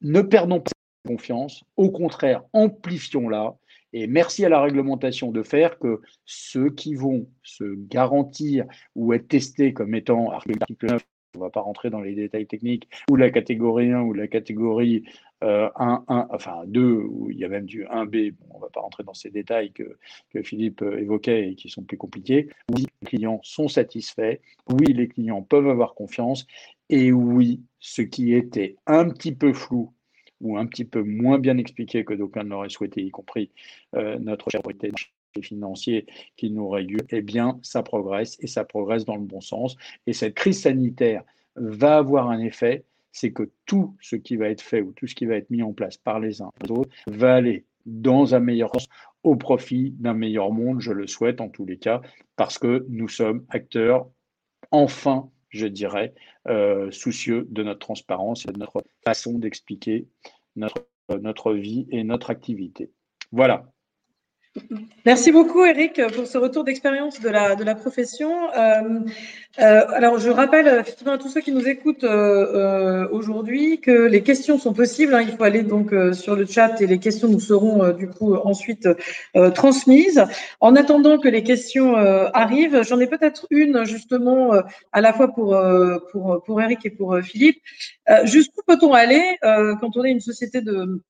ne 0.00 0.20
perdons 0.20 0.60
pas 0.60 0.70
confiance, 1.06 1.64
au 1.76 1.90
contraire, 1.90 2.42
amplifions-la. 2.52 3.56
Et 3.92 4.06
merci 4.06 4.44
à 4.44 4.48
la 4.48 4.60
réglementation 4.60 5.30
de 5.30 5.42
faire 5.42 5.78
que 5.78 6.00
ceux 6.24 6.70
qui 6.70 6.94
vont 6.94 7.28
se 7.42 7.74
garantir 7.88 8.64
ou 8.94 9.12
être 9.12 9.28
testés 9.28 9.72
comme 9.72 9.94
étant 9.94 10.30
article 10.30 10.58
9 10.82 11.04
on 11.34 11.40
ne 11.40 11.44
va 11.44 11.50
pas 11.50 11.60
rentrer 11.60 11.90
dans 11.90 12.00
les 12.00 12.14
détails 12.14 12.46
techniques, 12.46 12.88
ou 13.10 13.16
la 13.16 13.30
catégorie 13.30 13.90
1 13.90 14.02
ou 14.02 14.12
la 14.12 14.28
catégorie 14.28 15.04
1, 15.44 15.46
euh, 15.46 15.68
1, 15.76 16.26
enfin 16.30 16.62
2, 16.66 17.02
où 17.08 17.30
il 17.30 17.38
y 17.38 17.44
a 17.44 17.48
même 17.48 17.66
du 17.66 17.84
1B, 17.84 18.34
on 18.50 18.56
ne 18.56 18.62
va 18.62 18.68
pas 18.70 18.80
rentrer 18.80 19.04
dans 19.04 19.14
ces 19.14 19.30
détails 19.30 19.72
que, 19.72 19.96
Philippe 20.42 20.82
euh, 20.82 20.98
évoquait 20.98 21.50
et 21.50 21.54
qui 21.54 21.68
sont 21.68 21.82
plus 21.82 21.96
compliqués. 21.96 22.48
Oui, 22.74 22.86
les 23.02 23.06
clients 23.06 23.40
sont 23.42 23.68
satisfaits, 23.68 24.38
oui, 24.68 24.92
les 24.92 25.08
clients 25.08 25.42
peuvent 25.42 25.68
avoir 25.68 25.94
confiance, 25.94 26.46
et 26.88 27.12
oui, 27.12 27.62
ce 27.78 28.02
qui 28.02 28.34
était 28.34 28.76
un 28.86 29.08
petit 29.08 29.34
peu 29.34 29.52
flou 29.52 29.92
ou 30.40 30.58
un 30.58 30.66
petit 30.66 30.84
peu 30.84 31.02
moins 31.02 31.38
bien 31.38 31.56
expliqué 31.58 32.04
que 32.04 32.14
d'aucuns 32.14 32.44
ne 32.44 32.50
l'auraient 32.50 32.68
souhaité, 32.68 33.02
y 33.02 33.10
compris 33.10 33.50
euh, 33.94 34.18
notre 34.18 34.50
cher 34.50 34.60
autorité 34.60 34.90
financier 35.42 36.06
qui 36.36 36.50
nous 36.50 36.68
régule, 36.68 37.04
eh 37.10 37.22
bien, 37.22 37.58
ça 37.62 37.82
progresse 37.82 38.36
et 38.40 38.46
ça 38.46 38.64
progresse 38.64 39.04
dans 39.04 39.16
le 39.16 39.22
bon 39.22 39.40
sens. 39.40 39.76
Et 40.06 40.12
cette 40.12 40.34
crise 40.34 40.62
sanitaire 40.62 41.24
va 41.56 41.96
avoir 41.96 42.30
un 42.30 42.40
effet, 42.40 42.84
c'est 43.14 43.32
que 43.32 43.50
tout 43.64 43.96
ce 44.00 44.16
qui 44.16 44.36
va 44.36 44.48
être 44.48 44.60
fait 44.60 44.82
ou 44.82 44.92
tout 44.92 45.06
ce 45.06 45.14
qui 45.14 45.24
va 45.24 45.36
être 45.36 45.48
mis 45.48 45.62
en 45.62 45.72
place 45.72 45.96
par 45.96 46.18
les 46.18 46.42
uns 46.42 46.50
et 46.60 46.66
les 46.66 46.72
autres 46.72 46.90
va 47.06 47.34
aller 47.34 47.64
dans 47.86 48.34
un 48.34 48.40
meilleur 48.40 48.70
sens 48.74 48.88
au 49.22 49.36
profit 49.36 49.92
d'un 49.98 50.14
meilleur 50.14 50.50
monde, 50.50 50.80
je 50.80 50.92
le 50.92 51.06
souhaite 51.06 51.40
en 51.40 51.48
tous 51.48 51.64
les 51.64 51.78
cas, 51.78 52.02
parce 52.36 52.58
que 52.58 52.84
nous 52.88 53.08
sommes 53.08 53.46
acteurs, 53.48 54.10
enfin, 54.70 55.30
je 55.48 55.66
dirais, 55.66 56.12
euh, 56.48 56.90
soucieux 56.90 57.46
de 57.50 57.62
notre 57.62 57.78
transparence 57.78 58.44
et 58.46 58.52
de 58.52 58.58
notre 58.58 58.84
façon 59.04 59.38
d'expliquer 59.38 60.08
notre, 60.56 60.86
notre 61.20 61.52
vie 61.52 61.86
et 61.90 62.02
notre 62.04 62.30
activité. 62.30 62.90
Voilà. 63.32 63.64
Merci 65.04 65.32
beaucoup, 65.32 65.64
Eric, 65.64 66.00
pour 66.14 66.26
ce 66.26 66.38
retour 66.38 66.62
d'expérience 66.62 67.20
de 67.20 67.28
la, 67.28 67.74
profession. 67.74 68.32
Euh, 68.56 69.00
euh, 69.58 69.84
alors, 69.90 70.18
je 70.18 70.30
rappelle 70.30 70.68
effectivement 70.80 71.14
à 71.14 71.18
tous 71.18 71.28
ceux 71.28 71.40
qui 71.40 71.50
nous 71.50 71.66
écoutent 71.66 72.04
euh, 72.04 73.08
aujourd'hui 73.10 73.80
que 73.80 73.90
les 73.90 74.22
questions 74.22 74.58
sont 74.58 74.72
possibles. 74.72 75.12
Hein. 75.12 75.22
il 75.22 75.36
faut 75.36 75.42
aller 75.42 75.62
donc 75.62 75.92
sur 76.12 76.36
le 76.36 76.46
chat 76.46 76.80
et 76.80 76.86
les 76.86 76.98
questions 76.98 77.26
nous 77.26 77.40
seront 77.40 77.90
du 77.90 78.08
coup 78.08 78.36
ensuite 78.36 78.88
transmises. 79.54 80.24
En 80.60 80.76
attendant 80.76 81.18
que 81.18 81.28
les 81.28 81.42
questions 81.42 81.96
arrivent, 81.96 82.82
j'en 82.82 83.00
ai 83.00 83.08
peut-être 83.08 83.46
une 83.50 83.84
justement 83.84 84.52
à 84.92 85.00
la 85.00 85.12
fois 85.12 85.28
pour, 85.28 85.60
pour, 86.12 86.42
pour 86.44 86.62
Eric 86.62 86.86
et 86.86 86.90
pour 86.90 87.18
Philippe. 87.22 87.60
Jusqu'où 88.22 88.62
peut-on 88.66 88.92
aller 88.92 89.22
quand 89.42 89.96
on 89.96 90.04
est 90.04 90.12
une 90.12 90.20
société 90.20 90.60
de, 90.60 91.02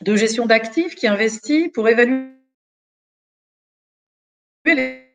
de 0.00 0.16
gestion 0.16 0.46
d'actifs 0.46 0.94
qui 0.94 1.06
investit 1.06 1.68
pour 1.68 1.88
évaluer 1.88 2.37
les 4.74 5.08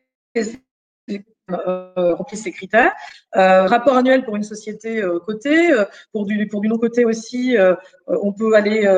euh, 1.50 2.14
remplir 2.14 2.38
ces 2.38 2.52
critères. 2.52 2.92
Euh, 3.36 3.66
rapport 3.66 3.98
annuel 3.98 4.24
pour 4.24 4.34
une 4.34 4.42
société 4.42 5.02
euh, 5.02 5.18
cotée, 5.18 5.74
pour 6.10 6.24
du, 6.24 6.46
pour 6.46 6.62
du 6.62 6.68
non-coté 6.68 7.04
aussi, 7.04 7.56
on 8.06 8.32
peut 8.32 8.54
aller 8.54 8.88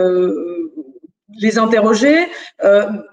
les 1.41 1.59
interroger, 1.59 2.29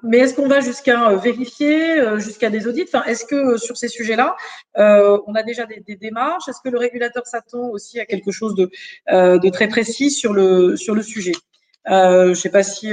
mais 0.03 0.19
est-ce 0.19 0.35
qu'on 0.35 0.47
va 0.47 0.59
jusqu'à 0.59 1.15
vérifier, 1.15 2.19
jusqu'à 2.19 2.51
des 2.51 2.67
audits? 2.67 2.83
Enfin, 2.83 3.03
Est-ce 3.05 3.25
que 3.25 3.57
sur 3.57 3.75
ces 3.75 3.87
sujets-là, 3.87 4.35
on 4.75 5.33
a 5.33 5.41
déjà 5.41 5.65
des, 5.65 5.79
des 5.79 5.95
démarches? 5.95 6.47
Est-ce 6.47 6.61
que 6.63 6.69
le 6.69 6.77
régulateur 6.77 7.25
s'attend 7.25 7.69
aussi 7.69 7.99
à 7.99 8.05
quelque 8.05 8.31
chose 8.31 8.53
de, 8.53 8.69
de 9.09 9.49
très 9.49 9.67
précis 9.67 10.11
sur 10.11 10.33
le, 10.33 10.75
sur 10.75 10.93
le 10.93 11.01
sujet? 11.01 11.33
Je 11.87 12.29
ne 12.29 12.33
sais 12.35 12.49
pas 12.51 12.63
si 12.63 12.91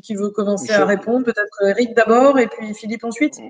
qui, 0.00 0.14
veut 0.14 0.30
commencer 0.30 0.72
à 0.72 0.84
répondre 0.84 1.24
Peut-être 1.24 1.62
Eric 1.66 1.94
d'abord 1.94 2.38
et 2.38 2.46
puis 2.46 2.74
Philippe 2.74 3.04
ensuite 3.04 3.40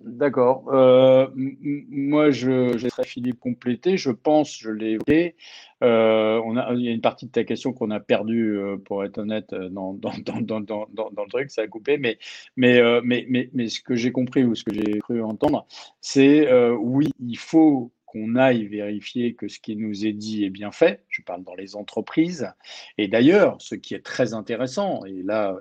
D'accord. 0.00 0.72
Euh, 0.72 1.26
moi, 1.34 2.30
je, 2.30 2.74
laisserai 2.76 3.02
Philippe 3.02 3.40
compléter. 3.40 3.96
Je 3.96 4.10
pense, 4.10 4.56
je 4.56 4.70
l'ai 4.70 4.92
évoqué. 4.92 5.34
Euh, 5.82 6.40
on 6.44 6.56
a, 6.56 6.72
il 6.74 6.82
y 6.82 6.88
a 6.88 6.92
une 6.92 7.00
partie 7.00 7.26
de 7.26 7.32
ta 7.32 7.42
question 7.42 7.72
qu'on 7.72 7.90
a 7.90 7.98
perdue, 7.98 8.56
euh, 8.58 8.76
pour 8.76 9.04
être 9.04 9.18
honnête, 9.18 9.52
dans, 9.52 9.94
dans, 9.94 10.12
dans, 10.22 10.50
dans, 10.50 10.86
le 11.24 11.28
truc, 11.30 11.50
ça 11.50 11.62
a 11.62 11.66
coupé. 11.66 11.98
Mais, 11.98 12.18
mais, 12.56 12.80
mais, 13.02 13.26
mais, 13.28 13.50
mais 13.52 13.68
ce 13.68 13.80
que 13.80 13.96
j'ai 13.96 14.12
compris 14.12 14.44
ou 14.44 14.54
ce 14.54 14.62
que 14.62 14.72
j'ai 14.72 15.00
cru 15.00 15.20
entendre, 15.20 15.66
c'est 16.00 16.48
oui, 16.74 17.10
il 17.18 17.38
faut 17.38 17.90
qu'on 18.08 18.36
aille 18.36 18.66
vérifier 18.66 19.34
que 19.34 19.48
ce 19.48 19.60
qui 19.60 19.76
nous 19.76 20.06
est 20.06 20.12
dit 20.12 20.44
est 20.44 20.50
bien 20.50 20.72
fait. 20.72 21.04
Je 21.08 21.22
parle 21.22 21.44
dans 21.44 21.54
les 21.54 21.76
entreprises. 21.76 22.50
Et 22.96 23.08
d'ailleurs, 23.08 23.56
ce 23.60 23.74
qui 23.74 23.94
est 23.94 24.04
très 24.04 24.34
intéressant, 24.34 25.04
et 25.04 25.22
là, 25.22 25.56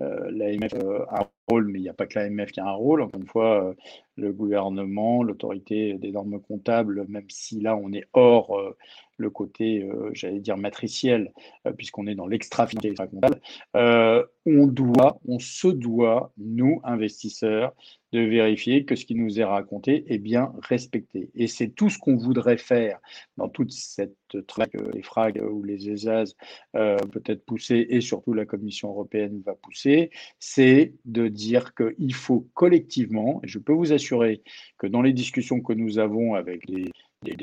euh, 0.00 0.30
l'AMF 0.30 0.74
a 1.10 1.20
un 1.20 1.28
rôle, 1.48 1.68
mais 1.68 1.78
il 1.78 1.82
n'y 1.82 1.88
a 1.88 1.94
pas 1.94 2.06
que 2.06 2.18
l'AMF 2.18 2.50
qui 2.50 2.60
a 2.60 2.66
un 2.66 2.72
rôle. 2.72 3.02
Encore 3.02 3.20
une 3.20 3.26
fois, 3.26 3.64
euh, 3.64 3.74
le 4.16 4.32
gouvernement, 4.32 5.22
l'autorité 5.22 5.94
des 5.94 6.10
normes 6.10 6.40
comptables, 6.40 7.06
même 7.08 7.28
si 7.28 7.60
là 7.60 7.76
on 7.76 7.92
est 7.92 8.06
hors 8.12 8.58
euh, 8.58 8.76
le 9.18 9.30
côté, 9.30 9.88
j'allais 10.14 10.40
dire, 10.40 10.56
matriciel, 10.56 11.32
puisqu'on 11.76 12.08
est 12.08 12.16
dans 12.16 12.26
l'extra-finalité 12.26 12.92
comptable, 12.94 13.40
on 13.74 14.66
doit, 14.66 15.20
on 15.28 15.38
se 15.38 15.68
doit, 15.68 16.32
nous, 16.38 16.80
investisseurs, 16.82 17.72
de 18.12 18.20
vérifier 18.20 18.84
que 18.84 18.94
ce 18.94 19.06
qui 19.06 19.14
nous 19.14 19.40
est 19.40 19.44
raconté 19.44 20.12
est 20.12 20.18
bien 20.18 20.52
respecté. 20.60 21.30
Et 21.34 21.46
c'est 21.46 21.68
tout 21.68 21.88
ce 21.88 21.98
qu'on 21.98 22.16
voudrait 22.16 22.58
faire 22.58 23.00
dans 23.36 23.48
toute 23.48 23.72
cette 23.72 24.16
traque, 24.46 24.76
les 24.94 25.02
FRAG 25.02 25.42
ou 25.42 25.62
les 25.62 25.88
ESAS 25.88 26.34
euh, 26.76 26.96
peut-être 27.10 27.44
pousser, 27.44 27.86
et 27.88 28.00
surtout 28.00 28.34
la 28.34 28.46
Commission 28.46 28.88
européenne 28.88 29.42
va 29.44 29.54
pousser, 29.54 30.10
c'est 30.38 30.94
de 31.04 31.28
dire 31.28 31.74
qu'il 31.74 32.14
faut 32.14 32.48
collectivement, 32.54 33.40
et 33.42 33.48
je 33.48 33.58
peux 33.58 33.72
vous 33.72 33.92
assurer 33.92 34.42
que 34.78 34.86
dans 34.86 35.02
les 35.02 35.12
discussions 35.12 35.60
que 35.60 35.72
nous 35.72 35.98
avons 35.98 36.34
avec 36.34 36.66
les 36.68 36.92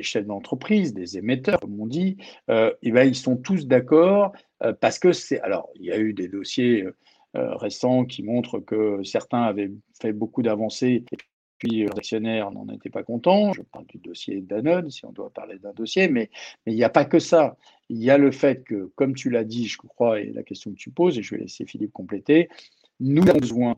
chefs 0.02 0.26
d'entreprise, 0.26 0.94
des 0.94 1.18
émetteurs, 1.18 1.60
comme 1.60 1.80
on 1.80 1.88
dit, 1.88 2.18
et 2.50 2.72
eh 2.82 2.92
ben, 2.92 3.04
ils 3.04 3.16
sont 3.16 3.38
tous 3.38 3.66
d'accord 3.66 4.34
parce 4.82 5.00
que 5.00 5.14
c'est. 5.14 5.40
Alors, 5.40 5.70
il 5.76 5.86
y 5.86 5.92
a 5.92 5.98
eu 5.98 6.14
des 6.14 6.28
dossiers 6.28 6.86
récents 7.34 8.06
qui 8.06 8.24
montrent 8.24 8.60
que 8.60 9.04
certains 9.04 9.44
avaient 9.44 9.72
fait 10.02 10.14
beaucoup 10.14 10.42
d'avancées 10.42 11.04
puis 11.60 11.72
les 11.72 11.88
actionnaires 11.88 12.52
n'en 12.52 12.68
étaient 12.70 12.90
pas 12.90 13.04
contents. 13.04 13.54
Je 13.54 13.62
parle 13.62 13.86
du 13.86 14.00
dossier 14.00 14.42
Danone, 14.42 14.90
si 14.90 15.06
on 15.06 15.12
doit 15.12 15.30
parler 15.30 15.60
d'un 15.60 15.74
dossier, 15.74 16.08
mais 16.08 16.32
il 16.66 16.74
n'y 16.74 16.84
a 16.84 16.90
pas 16.90 17.06
que 17.06 17.20
ça. 17.20 17.58
Il 17.90 18.02
y 18.02 18.10
a 18.10 18.18
le 18.18 18.32
fait 18.32 18.64
que, 18.64 18.92
comme 18.96 19.14
tu 19.14 19.30
l'as 19.30 19.44
dit, 19.44 19.68
je 19.68 19.78
crois, 19.78 20.22
et 20.22 20.32
la 20.32 20.44
question 20.44 20.72
que 20.72 20.78
tu 20.78 20.90
poses, 20.90 21.20
et 21.20 21.22
je 21.22 21.36
vais 21.36 21.42
laisser 21.42 21.66
Philippe 21.66 21.92
compléter, 21.92 22.50
nous 23.00 23.24
avons 23.30 23.40
besoin 23.40 23.76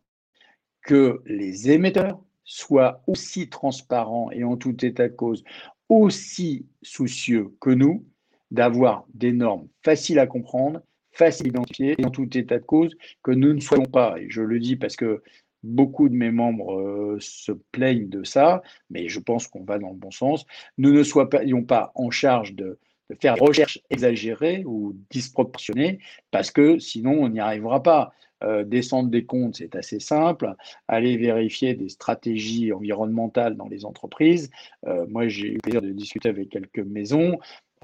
que 0.82 1.20
les 1.26 1.70
émetteurs 1.70 2.20
soient 2.44 3.02
aussi 3.06 3.48
transparents 3.48 4.30
et 4.30 4.44
en 4.44 4.56
tout 4.56 4.84
état 4.84 5.08
de 5.08 5.14
cause 5.14 5.44
aussi 5.88 6.66
soucieux 6.82 7.54
que 7.60 7.70
nous 7.70 8.04
d'avoir 8.50 9.06
des 9.14 9.32
normes 9.32 9.68
faciles 9.82 10.18
à 10.18 10.26
comprendre, 10.26 10.80
faciles 11.12 11.48
à 11.48 11.50
identifier 11.50 11.96
en 12.04 12.10
tout 12.10 12.36
état 12.36 12.58
de 12.58 12.64
cause 12.64 12.94
que 13.22 13.30
nous 13.30 13.52
ne 13.52 13.60
soyons 13.60 13.84
pas, 13.84 14.16
et 14.18 14.28
je 14.28 14.42
le 14.42 14.58
dis 14.58 14.76
parce 14.76 14.96
que 14.96 15.22
beaucoup 15.62 16.08
de 16.08 16.14
mes 16.14 16.30
membres 16.30 16.78
euh, 16.80 17.16
se 17.20 17.52
plaignent 17.52 18.08
de 18.08 18.24
ça, 18.24 18.62
mais 18.90 19.08
je 19.08 19.20
pense 19.20 19.46
qu'on 19.46 19.64
va 19.64 19.78
dans 19.78 19.90
le 19.90 19.96
bon 19.96 20.10
sens, 20.10 20.44
nous 20.78 20.92
ne 20.92 21.02
soyons 21.02 21.62
pas 21.62 21.92
en 21.94 22.10
charge 22.10 22.54
de, 22.54 22.78
faire 23.20 23.36
recherche 23.36 23.78
exagérée 23.90 24.64
ou 24.64 24.96
disproportionnée, 25.10 25.98
parce 26.30 26.50
que 26.50 26.78
sinon 26.78 27.12
on 27.22 27.28
n'y 27.28 27.40
arrivera 27.40 27.82
pas. 27.82 28.12
Euh, 28.42 28.64
descendre 28.64 29.08
des 29.08 29.24
comptes, 29.24 29.56
c'est 29.56 29.76
assez 29.76 30.00
simple. 30.00 30.54
Aller 30.88 31.16
vérifier 31.16 31.74
des 31.74 31.88
stratégies 31.88 32.72
environnementales 32.72 33.56
dans 33.56 33.68
les 33.68 33.84
entreprises. 33.84 34.50
Euh, 34.88 35.06
moi, 35.08 35.28
j'ai 35.28 35.46
eu 35.46 35.54
le 35.54 35.60
plaisir 35.60 35.80
de 35.80 35.90
discuter 35.90 36.28
avec 36.28 36.48
quelques 36.48 36.80
maisons. 36.80 37.38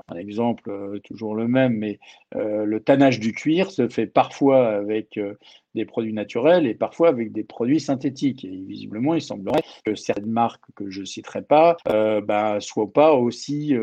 Un 0.08 0.16
exemple 0.16 0.70
euh, 0.70 0.98
toujours 1.00 1.34
le 1.34 1.48
même, 1.48 1.74
mais 1.74 1.98
le 2.34 2.78
tannage 2.78 3.20
du 3.20 3.32
cuir 3.32 3.70
se 3.70 3.88
fait 3.88 4.06
parfois 4.06 4.68
avec 4.68 5.18
des 5.74 5.84
produits 5.84 6.12
naturels 6.12 6.66
et 6.66 6.74
parfois 6.74 7.08
avec 7.08 7.32
des 7.32 7.44
produits 7.44 7.80
synthétiques. 7.80 8.44
Et 8.44 8.64
visiblement, 8.66 9.14
il 9.14 9.22
semblerait 9.22 9.62
que 9.84 9.94
certaines 9.94 10.30
marques 10.30 10.64
que 10.74 10.90
je 10.90 11.00
ne 11.00 11.04
citerai 11.04 11.42
pas 11.42 11.76
ne 11.88 12.20
bah, 12.20 12.60
soient 12.60 12.92
pas 12.92 13.14
aussi 13.14 13.74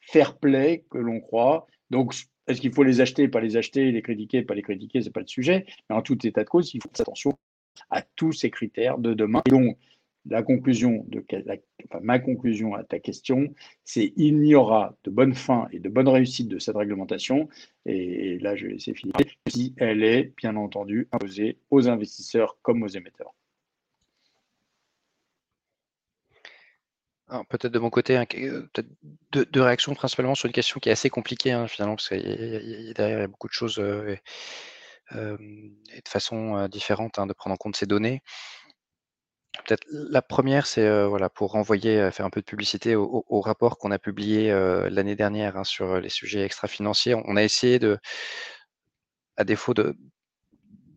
fair 0.00 0.38
play 0.38 0.84
que 0.90 0.98
l'on 0.98 1.20
croit. 1.20 1.66
Donc, 1.90 2.14
est-ce 2.46 2.60
qu'il 2.60 2.72
faut 2.72 2.84
les 2.84 3.00
acheter, 3.00 3.28
pas 3.28 3.40
les 3.40 3.56
acheter, 3.56 3.90
les 3.90 4.02
critiquer, 4.02 4.42
pas 4.42 4.54
les 4.54 4.62
critiquer, 4.62 5.02
c'est 5.02 5.10
pas 5.10 5.20
le 5.20 5.26
sujet. 5.26 5.66
Mais 5.90 5.96
en 5.96 6.02
tout 6.02 6.26
état 6.26 6.44
de 6.44 6.48
cause, 6.48 6.72
il 6.74 6.82
faut 6.82 6.88
faire 6.94 7.02
attention 7.02 7.34
à 7.90 8.02
tous 8.02 8.32
ces 8.32 8.50
critères 8.50 8.98
de 8.98 9.14
demain. 9.14 9.42
Donc, 9.48 9.76
la 10.28 10.42
conclusion 10.42 11.04
de 11.08 11.24
ma 12.00 12.18
conclusion 12.18 12.74
à 12.74 12.84
ta 12.84 12.98
question, 12.98 13.54
c'est 13.84 14.12
il 14.16 14.40
n'y 14.40 14.54
aura 14.54 14.96
de 15.04 15.10
bonne 15.10 15.34
fin 15.34 15.68
et 15.72 15.78
de 15.78 15.88
bonne 15.88 16.08
réussite 16.08 16.48
de 16.48 16.58
cette 16.58 16.76
réglementation. 16.76 17.48
Et, 17.84 18.38
là, 18.38 18.56
je 18.56 18.66
vais 18.66 18.72
laisser 18.72 18.94
Philippe 18.94 19.16
si 19.48 19.74
elle 19.76 20.02
est 20.02 20.32
bien 20.36 20.56
entendu 20.56 21.08
imposée 21.12 21.58
aux 21.70 21.88
investisseurs 21.88 22.58
comme 22.62 22.82
aux 22.82 22.88
émetteurs. 22.88 23.34
peut-être 27.48 27.72
de 27.72 27.78
mon 27.80 27.90
côté, 27.90 28.16
euh, 28.16 28.68
deux, 29.32 29.60
réactions 29.60 29.94
principalement 29.94 30.36
sur 30.36 30.46
une 30.46 30.52
question 30.52 30.78
qui 30.78 30.88
est 30.88 30.92
assez 30.92 31.10
compliquée 31.10 31.50
hein, 31.50 31.66
finalement, 31.66 31.96
parce 31.96 32.08
qu'il 32.08 32.20
y, 32.20 32.90
a 32.90 32.92
derrière 32.92 33.28
beaucoup 33.28 33.48
de 33.48 33.52
choses 33.52 33.80
euh, 33.80 34.16
et, 35.12 35.16
de 35.16 36.08
façon 36.08 36.68
différente 36.68 37.18
hein, 37.18 37.26
de 37.26 37.32
prendre 37.32 37.54
en 37.54 37.56
compte 37.56 37.76
ces 37.76 37.86
données. 37.86 38.22
Peut-être 39.64 39.84
la 39.90 40.22
première, 40.22 40.66
c'est 40.66 41.06
voilà, 41.06 41.28
pour 41.28 41.52
renvoyer, 41.52 42.10
faire 42.10 42.26
un 42.26 42.30
peu 42.30 42.40
de 42.40 42.46
publicité 42.46 42.94
au, 42.96 43.40
rapport 43.40 43.78
qu'on 43.78 43.90
a 43.90 43.98
publié 43.98 44.50
l'année 44.90 45.16
dernière 45.16 45.56
hein, 45.56 45.64
sur 45.64 46.00
les 46.00 46.08
sujets 46.08 46.44
extra-financiers. 46.44 47.14
On 47.14 47.36
a 47.36 47.42
essayé 47.42 47.78
de, 47.78 47.98
à 49.36 49.44
défaut 49.44 49.74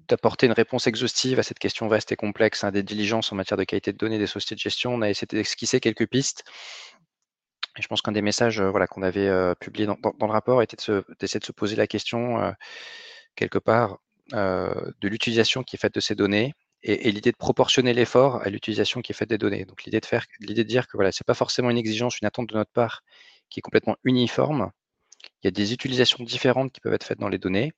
d'apporter 0.07 0.47
une 0.47 0.53
réponse 0.53 0.88
exhaustive 0.88 1.39
à 1.39 1.43
cette 1.43 1.60
question 1.60 1.88
vaste 1.88 2.12
et 2.12 2.16
complexe 2.16 2.64
hein, 2.64 2.72
des 2.72 2.84
diligences 2.84 3.32
en 3.32 3.36
matière 3.36 3.57
de 3.57 3.64
qualité 3.64 3.91
de 3.93 3.97
données 3.97 4.20
des 4.20 4.28
sociétés 4.28 4.55
de 4.55 4.60
gestion. 4.60 4.93
On 4.93 5.01
a 5.01 5.10
essayé 5.10 5.28
d'esquisser 5.28 5.80
quelques 5.80 6.07
pistes. 6.07 6.43
Et 7.78 7.82
je 7.82 7.88
pense 7.88 8.01
qu'un 8.01 8.12
des 8.12 8.22
messages 8.22 8.62
voilà, 8.62 8.88
qu'on 8.88 9.03
avait 9.03 9.55
publié 9.60 9.86
dans, 9.86 9.97
le 10.03 10.32
rapport 10.32 10.62
était 10.62 10.78
d'essayer 11.20 11.39
de, 11.39 11.45
se 11.45 11.51
poser 11.51 11.76
la 11.76 11.88
question, 11.88 12.53
quelque 13.36 13.60
part, 13.60 13.99
de 14.32 15.07
l'utilisation 15.07 15.64
qui 15.64 15.76
est 15.76 15.80
faite 15.80 15.93
de 15.93 15.99
ces 15.99 16.16
données 16.16 16.53
et, 16.84 17.11
l'idée 17.11 17.32
de 17.32 17.38
proportionner 17.38 17.93
l'effort 17.93 18.41
à 18.41 18.49
l'utilisation 18.49 19.01
qui 19.01 19.11
est 19.11 19.15
faite 19.15 19.30
des 19.30 19.38
données. 19.38 19.65
Donc 19.65 19.84
l'idée 19.84 19.99
de 19.99 20.05
faire, 20.05 20.25
l'idée 20.39 20.63
de 20.63 20.69
dire 20.69 20.88
que 20.88 20.97
voilà, 20.97 21.11
c'est 21.11 21.25
pas 21.25 21.34
forcément 21.34 21.69
une 21.69 21.77
exigence, 21.77 22.19
une 22.19 22.27
attente 22.27 22.49
de 22.49 22.55
notre 22.55 22.71
part 22.71 23.03
qui 23.49 23.59
est 23.59 23.61
complètement 23.61 23.97
uniforme. 24.03 24.71
Il 25.43 25.47
y 25.47 25.49
a 25.49 25.51
des 25.51 25.73
utilisations 25.73 26.23
différentes 26.23 26.71
qui 26.71 26.82
peuvent 26.82 26.93
être 26.93 27.03
faites 27.03 27.19
dans 27.19 27.30
les 27.30 27.38
données 27.39 27.73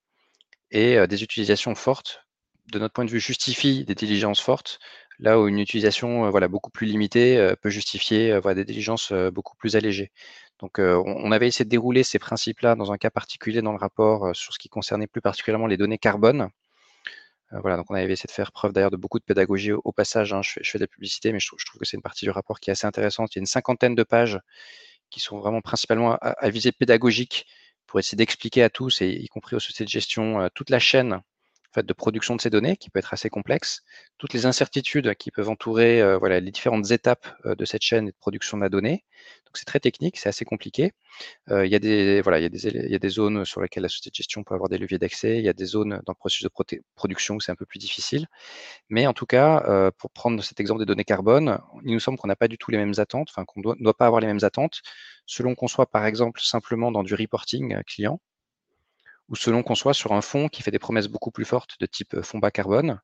et 0.71 1.05
des 1.07 1.23
utilisations 1.23 1.75
fortes, 1.75 2.23
de 2.71 2.79
notre 2.79 2.93
point 2.93 3.05
de 3.05 3.09
vue, 3.09 3.19
justifient 3.19 3.83
des 3.85 3.95
diligences 3.95 4.39
fortes, 4.39 4.79
là 5.19 5.39
où 5.39 5.47
une 5.47 5.59
utilisation 5.59 6.29
voilà, 6.29 6.47
beaucoup 6.47 6.71
plus 6.71 6.87
limitée 6.87 7.53
peut 7.61 7.69
justifier 7.69 8.39
voilà, 8.39 8.55
des 8.55 8.65
diligences 8.65 9.11
beaucoup 9.33 9.55
plus 9.57 9.75
allégées. 9.75 10.11
Donc, 10.59 10.79
on, 10.79 11.31
avait 11.31 11.47
essayé 11.47 11.65
de 11.65 11.69
dérouler 11.69 12.03
ces 12.03 12.19
principes-là 12.19 12.75
dans 12.75 12.91
un 12.91 12.97
cas 12.97 13.09
particulier 13.09 13.61
dans 13.61 13.71
le 13.71 13.77
rapport 13.77 14.35
sur 14.35 14.53
ce 14.53 14.59
qui 14.59 14.69
concernait 14.69 15.07
plus 15.07 15.21
particulièrement 15.21 15.67
les 15.67 15.77
données 15.77 15.97
carbone. 15.97 16.49
Voilà, 17.59 17.75
donc 17.77 17.91
on 17.91 17.95
avait 17.95 18.13
essayé 18.13 18.27
de 18.27 18.31
faire 18.31 18.51
preuve 18.51 18.71
d'ailleurs 18.71 18.91
de 18.91 18.97
beaucoup 18.97 19.19
de 19.19 19.23
pédagogie 19.25 19.73
au, 19.73 19.91
passage. 19.91 20.33
Hein. 20.33 20.41
Je, 20.41 20.59
fais, 20.63 20.77
de 20.77 20.83
la 20.83 20.87
publicité, 20.87 21.33
mais 21.33 21.39
je 21.39 21.47
trouve, 21.47 21.59
que 21.79 21.85
c'est 21.85 21.97
une 21.97 22.03
partie 22.03 22.25
du 22.25 22.31
rapport 22.31 22.59
qui 22.59 22.69
est 22.69 22.73
assez 22.73 22.87
intéressante. 22.87 23.35
Il 23.35 23.39
y 23.39 23.39
a 23.39 23.41
une 23.41 23.45
cinquantaine 23.45 23.95
de 23.95 24.03
pages 24.03 24.39
qui 25.09 25.19
sont 25.19 25.37
vraiment 25.39 25.61
principalement 25.61 26.17
à, 26.21 26.49
visée 26.49 26.71
pédagogique 26.71 27.45
pour 27.87 27.99
essayer 27.99 28.15
d'expliquer 28.15 28.63
à 28.63 28.69
tous, 28.69 29.01
y 29.01 29.27
compris 29.27 29.57
aux 29.57 29.59
sociétés 29.59 29.83
de 29.83 29.89
gestion, 29.89 30.41
euh, 30.41 30.47
toute 30.53 30.69
la 30.69 30.79
chaîne 30.79 31.21
en 31.71 31.73
fait, 31.73 31.85
de 31.85 31.93
production 31.93 32.35
de 32.35 32.41
ces 32.41 32.49
données, 32.49 32.77
qui 32.77 32.89
peut 32.89 32.99
être 32.99 33.13
assez 33.13 33.29
complexe, 33.29 33.81
toutes 34.17 34.33
les 34.33 34.45
incertitudes 34.45 35.15
qui 35.15 35.31
peuvent 35.31 35.49
entourer 35.49 36.01
euh, 36.01 36.17
voilà, 36.17 36.39
les 36.39 36.51
différentes 36.51 36.91
étapes 36.91 37.27
euh, 37.45 37.55
de 37.55 37.65
cette 37.65 37.81
chaîne 37.81 38.07
de 38.07 38.13
production 38.19 38.57
de 38.57 38.63
la 38.63 38.69
donnée. 38.69 39.05
Donc 39.45 39.57
c'est 39.57 39.65
très 39.65 39.79
technique, 39.79 40.17
c'est 40.17 40.29
assez 40.29 40.45
compliqué. 40.45 40.93
il, 41.49 41.67
y 41.67 41.75
a 41.75 41.79
des, 41.79 42.21
voilà, 42.21 42.39
il, 42.39 42.43
y 42.43 42.45
a 42.45 42.49
des, 42.49 42.67
il 42.67 42.91
y 42.91 42.95
a 42.95 42.99
des 42.99 43.09
zones 43.09 43.43
sur 43.43 43.61
lesquelles 43.61 43.83
la 43.83 43.89
société 43.89 44.09
de 44.09 44.15
gestion 44.15 44.43
peut 44.43 44.55
avoir 44.55 44.69
des 44.69 44.77
leviers 44.77 44.97
d'accès, 44.97 45.39
il 45.39 45.43
y 45.43 45.49
a 45.49 45.53
des 45.53 45.65
zones 45.65 46.01
dans 46.05 46.13
le 46.13 46.15
processus 46.15 46.43
de 46.43 46.81
production 46.95 47.35
où 47.35 47.41
c'est 47.41 47.51
un 47.51 47.55
peu 47.55 47.65
plus 47.65 47.77
difficile. 47.77 48.27
Mais 48.89 49.07
en 49.07 49.13
tout 49.13 49.25
cas, 49.25 49.91
pour 49.97 50.09
prendre 50.11 50.41
cet 50.41 50.61
exemple 50.61 50.79
des 50.79 50.85
données 50.85 51.03
carbone, 51.03 51.59
il 51.83 51.91
nous 51.91 51.99
semble 51.99 52.17
qu'on 52.17 52.29
n'a 52.29 52.37
pas 52.37 52.47
du 52.47 52.57
tout 52.57 52.71
les 52.71 52.77
mêmes 52.77 52.93
attentes, 52.97 53.27
enfin 53.29 53.43
qu'on 53.43 53.59
ne 53.59 53.83
doit 53.83 53.97
pas 53.97 54.05
avoir 54.05 54.21
les 54.21 54.27
mêmes 54.27 54.43
attentes 54.43 54.81
selon 55.31 55.55
qu'on 55.55 55.67
soit 55.67 55.89
par 55.89 56.05
exemple 56.05 56.41
simplement 56.41 56.91
dans 56.91 57.03
du 57.03 57.15
reporting 57.15 57.73
euh, 57.73 57.81
client, 57.83 58.19
ou 59.31 59.35
selon 59.35 59.63
qu'on 59.63 59.75
soit 59.75 59.95
sur 59.95 60.13
un 60.13 60.21
fonds 60.21 60.47
qui 60.47 60.61
fait 60.61 60.71
des 60.71 60.79
promesses 60.79 61.07
beaucoup 61.07 61.31
plus 61.31 61.45
fortes 61.45 61.77
de 61.79 61.87
type 61.87 62.13
euh, 62.13 62.21
fonds 62.21 62.37
bas 62.37 62.51
carbone, 62.51 62.99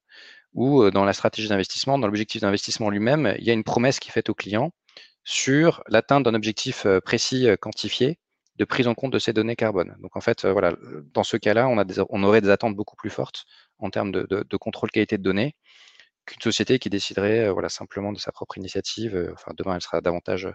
ou 0.54 0.84
euh, 0.84 0.92
dans 0.92 1.06
la 1.06 1.14
stratégie 1.14 1.48
d'investissement, 1.48 1.98
dans 1.98 2.08
l'objectif 2.08 2.42
d'investissement 2.42 2.90
lui-même, 2.92 3.34
il 3.40 3.46
y 3.46 3.50
a 3.50 3.54
une 3.54 3.64
promesse 3.64 4.00
qui 4.00 4.10
est 4.10 4.14
faite 4.14 4.30
au 4.30 4.36
client 4.36 4.72
sur 5.24 5.84
l'atteinte 5.88 6.24
d'un 6.24 6.36
objectif 6.36 6.88
précis 7.04 7.50
quantifié 7.60 8.18
de 8.56 8.64
prise 8.64 8.88
en 8.88 8.96
compte 8.96 9.12
de 9.12 9.20
ces 9.20 9.34
données 9.34 9.58
carbone. 9.58 9.96
Donc 10.00 10.16
en 10.16 10.22
fait, 10.22 10.48
dans 11.14 11.24
ce 11.24 11.36
cas-là, 11.36 11.68
on, 11.68 12.24
aurait 12.24 12.42
des 12.42 12.50
attentes 12.50 12.78
beaucoup 12.78 12.96
plus 12.96 13.10
fortes 13.10 13.44
en 13.78 13.90
termes 13.90 14.14
de, 14.14 14.26
de 14.26 14.58
contrôle 14.58 14.90
qualité 14.90 15.18
de 15.18 15.24
données 15.24 15.56
qu'une 16.28 16.42
société 16.42 16.78
qui 16.78 16.92
déciderait 16.92 17.50
simplement 17.70 18.12
de 18.12 18.20
sa 18.20 18.32
propre 18.32 18.58
initiative. 18.58 19.32
Enfin, 19.34 19.54
demain, 19.58 19.76
elle 19.76 19.82
sera 19.82 20.02
davantage 20.02 20.46
euh, 20.46 20.54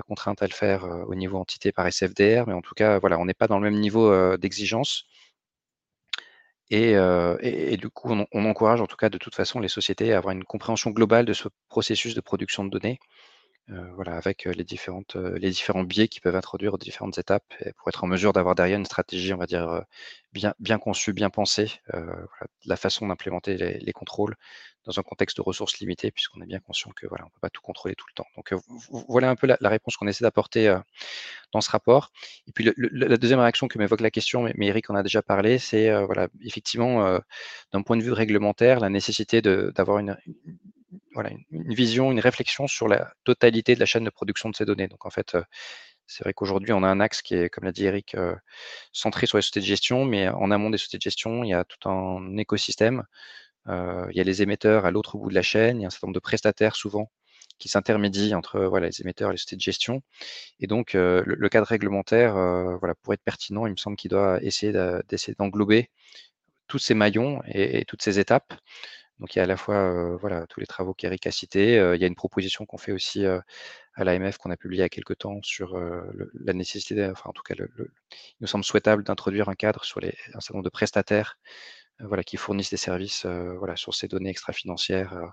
contrainte 0.00 0.42
à 0.42 0.46
le 0.46 0.52
faire 0.52 0.84
euh, 0.84 1.04
au 1.04 1.14
niveau 1.14 1.38
entité 1.38 1.72
par 1.72 1.86
SFDR, 1.86 2.46
mais 2.46 2.54
en 2.54 2.62
tout 2.62 2.74
cas, 2.74 2.98
voilà, 2.98 3.18
on 3.18 3.26
n'est 3.26 3.34
pas 3.34 3.46
dans 3.46 3.58
le 3.58 3.70
même 3.70 3.78
niveau 3.80 4.10
euh, 4.10 4.36
d'exigence. 4.38 5.04
Et, 6.70 6.96
du 7.76 7.90
coup, 7.90 8.10
on, 8.32 8.44
encourage 8.46 8.80
en 8.80 8.86
tout 8.86 8.96
cas 8.96 9.10
de 9.10 9.18
toute 9.18 9.34
façon 9.34 9.60
les 9.60 9.68
sociétés 9.68 10.14
à 10.14 10.16
avoir 10.16 10.32
une 10.32 10.44
compréhension 10.44 10.90
globale 10.90 11.26
de 11.26 11.34
ce 11.34 11.48
processus 11.68 12.14
de 12.14 12.22
production 12.22 12.64
de 12.64 12.70
données, 12.70 12.98
voilà, 13.68 14.16
avec 14.16 14.44
les, 14.44 14.64
différentes, 14.64 15.16
les 15.16 15.50
différents 15.50 15.84
biais 15.84 16.08
qui 16.08 16.20
peuvent 16.20 16.36
introduire 16.36 16.74
aux 16.74 16.78
différentes 16.78 17.18
étapes 17.18 17.54
pour 17.76 17.88
être 17.88 18.04
en 18.04 18.06
mesure 18.06 18.32
d'avoir 18.32 18.54
derrière 18.54 18.78
une 18.78 18.84
stratégie, 18.84 19.32
on 19.32 19.38
va 19.38 19.46
dire, 19.46 19.84
bien, 20.32 20.54
bien 20.58 20.78
conçue, 20.78 21.12
bien 21.12 21.30
pensée, 21.30 21.70
la 22.66 22.76
façon 22.76 23.06
d'implémenter 23.06 23.56
les, 23.56 23.92
contrôles 23.92 24.36
dans 24.84 24.98
un 24.98 25.02
contexte 25.02 25.36
de 25.36 25.42
ressources 25.42 25.78
limitées, 25.78 26.10
puisqu'on 26.10 26.42
est 26.42 26.46
bien 26.46 26.58
conscient 26.58 26.90
que 26.90 27.06
voilà, 27.06 27.24
on 27.24 27.28
ne 27.28 27.30
peut 27.30 27.40
pas 27.40 27.50
tout 27.50 27.62
contrôler 27.62 27.94
tout 27.94 28.06
le 28.08 28.14
temps. 28.14 28.26
Donc 28.36 28.52
voilà 29.08 29.30
un 29.30 29.36
peu 29.36 29.46
la, 29.46 29.68
réponse 29.68 29.96
qu'on 29.96 30.08
essaie 30.08 30.24
d'apporter 30.24 30.76
dans 31.52 31.60
ce 31.60 31.70
rapport. 31.70 32.10
Et 32.48 32.52
puis 32.52 32.70
la 32.76 33.16
deuxième 33.16 33.40
réaction 33.40 33.68
que 33.68 33.78
m'évoque 33.78 34.00
la 34.00 34.10
question, 34.10 34.42
mais, 34.42 34.66
Eric 34.66 34.90
en 34.90 34.96
a 34.96 35.02
déjà 35.02 35.22
parlé, 35.22 35.58
c'est 35.58 35.92
voilà, 36.04 36.28
effectivement, 36.42 37.18
d'un 37.72 37.82
point 37.82 37.96
de 37.96 38.02
vue 38.02 38.12
réglementaire, 38.12 38.80
la 38.80 38.90
nécessité 38.90 39.40
d'avoir 39.40 39.98
une, 39.98 40.16
voilà, 41.14 41.30
une, 41.50 41.74
vision, 41.74 42.10
une 42.10 42.20
réflexion 42.20 42.66
sur 42.66 42.88
la 42.88 43.12
totalité 43.24 43.74
de 43.74 43.80
la 43.80 43.86
chaîne 43.86 44.04
de 44.04 44.10
production 44.10 44.50
de 44.50 44.56
ces 44.56 44.64
données. 44.64 44.88
Donc 44.88 45.06
en 45.06 45.10
fait, 45.10 45.36
c'est 46.06 46.24
vrai 46.24 46.34
qu'aujourd'hui, 46.34 46.72
on 46.72 46.82
a 46.82 46.88
un 46.88 47.00
axe 47.00 47.22
qui 47.22 47.34
est, 47.34 47.48
comme 47.48 47.64
l'a 47.64 47.72
dit 47.72 47.84
Eric, 47.84 48.16
centré 48.92 49.26
sur 49.26 49.38
les 49.38 49.42
sociétés 49.42 49.60
de 49.60 49.66
gestion, 49.66 50.04
mais 50.04 50.28
en 50.28 50.50
amont 50.50 50.70
des 50.70 50.78
sociétés 50.78 50.98
de 50.98 51.02
gestion, 51.02 51.44
il 51.44 51.50
y 51.50 51.54
a 51.54 51.64
tout 51.64 51.88
un 51.88 52.36
écosystème. 52.38 53.04
il 53.68 54.12
y 54.14 54.20
a 54.20 54.24
les 54.24 54.42
émetteurs 54.42 54.86
à 54.86 54.90
l'autre 54.90 55.18
bout 55.18 55.30
de 55.30 55.34
la 55.34 55.42
chaîne, 55.42 55.78
il 55.78 55.82
y 55.82 55.84
a 55.84 55.88
un 55.88 55.90
certain 55.90 56.08
nombre 56.08 56.16
de 56.16 56.20
prestataires 56.20 56.76
souvent 56.76 57.10
qui 57.58 57.68
s'intermédie 57.68 58.34
entre 58.34 58.60
voilà, 58.60 58.86
les 58.88 59.00
émetteurs 59.02 59.30
et 59.30 59.34
les 59.34 59.38
sociétés 59.38 59.56
de 59.56 59.60
gestion. 59.60 60.02
Et 60.60 60.66
donc, 60.66 60.94
le, 60.94 61.48
cadre 61.48 61.66
réglementaire 61.66 62.34
voilà, 62.78 62.94
pour 63.02 63.14
être 63.14 63.22
pertinent, 63.22 63.66
il 63.66 63.72
me 63.72 63.76
semble 63.76 63.96
qu'il 63.96 64.10
doit 64.10 64.42
essayer 64.42 64.72
d'englober 65.38 65.90
tous 66.66 66.78
ces 66.78 66.94
maillons 66.94 67.40
et, 67.46 67.84
toutes 67.86 68.02
ces 68.02 68.18
étapes. 68.18 68.54
Donc 69.22 69.36
il 69.36 69.38
y 69.38 69.40
a 69.40 69.44
à 69.44 69.46
la 69.46 69.56
fois 69.56 70.16
voilà, 70.16 70.48
tous 70.48 70.58
les 70.58 70.66
travaux 70.66 70.94
qu'Eric 70.94 71.28
a 71.28 71.30
cités, 71.30 71.74
il 71.76 72.00
y 72.00 72.04
a 72.04 72.08
une 72.08 72.16
proposition 72.16 72.66
qu'on 72.66 72.76
fait 72.76 72.90
aussi 72.90 73.24
à 73.24 74.04
l'AMF 74.04 74.36
qu'on 74.36 74.50
a 74.50 74.56
publiée 74.56 74.80
il 74.80 74.82
y 74.82 74.84
a 74.84 74.88
quelques 74.88 75.18
temps 75.18 75.38
sur 75.44 75.78
la 75.78 76.52
nécessité, 76.52 77.06
enfin 77.06 77.30
en 77.30 77.32
tout 77.32 77.44
cas, 77.44 77.54
il 77.56 77.86
nous 78.40 78.48
semble 78.48 78.64
souhaitable 78.64 79.04
d'introduire 79.04 79.48
un 79.48 79.54
cadre 79.54 79.84
sur 79.84 80.00
les, 80.00 80.12
un 80.34 80.40
certain 80.40 80.54
nombre 80.54 80.64
de 80.64 80.70
prestataires 80.70 81.38
voilà, 82.00 82.24
qui 82.24 82.36
fournissent 82.36 82.70
des 82.70 82.76
services 82.76 83.24
voilà, 83.24 83.76
sur 83.76 83.94
ces 83.94 84.08
données 84.08 84.30
extra-financières 84.30 85.32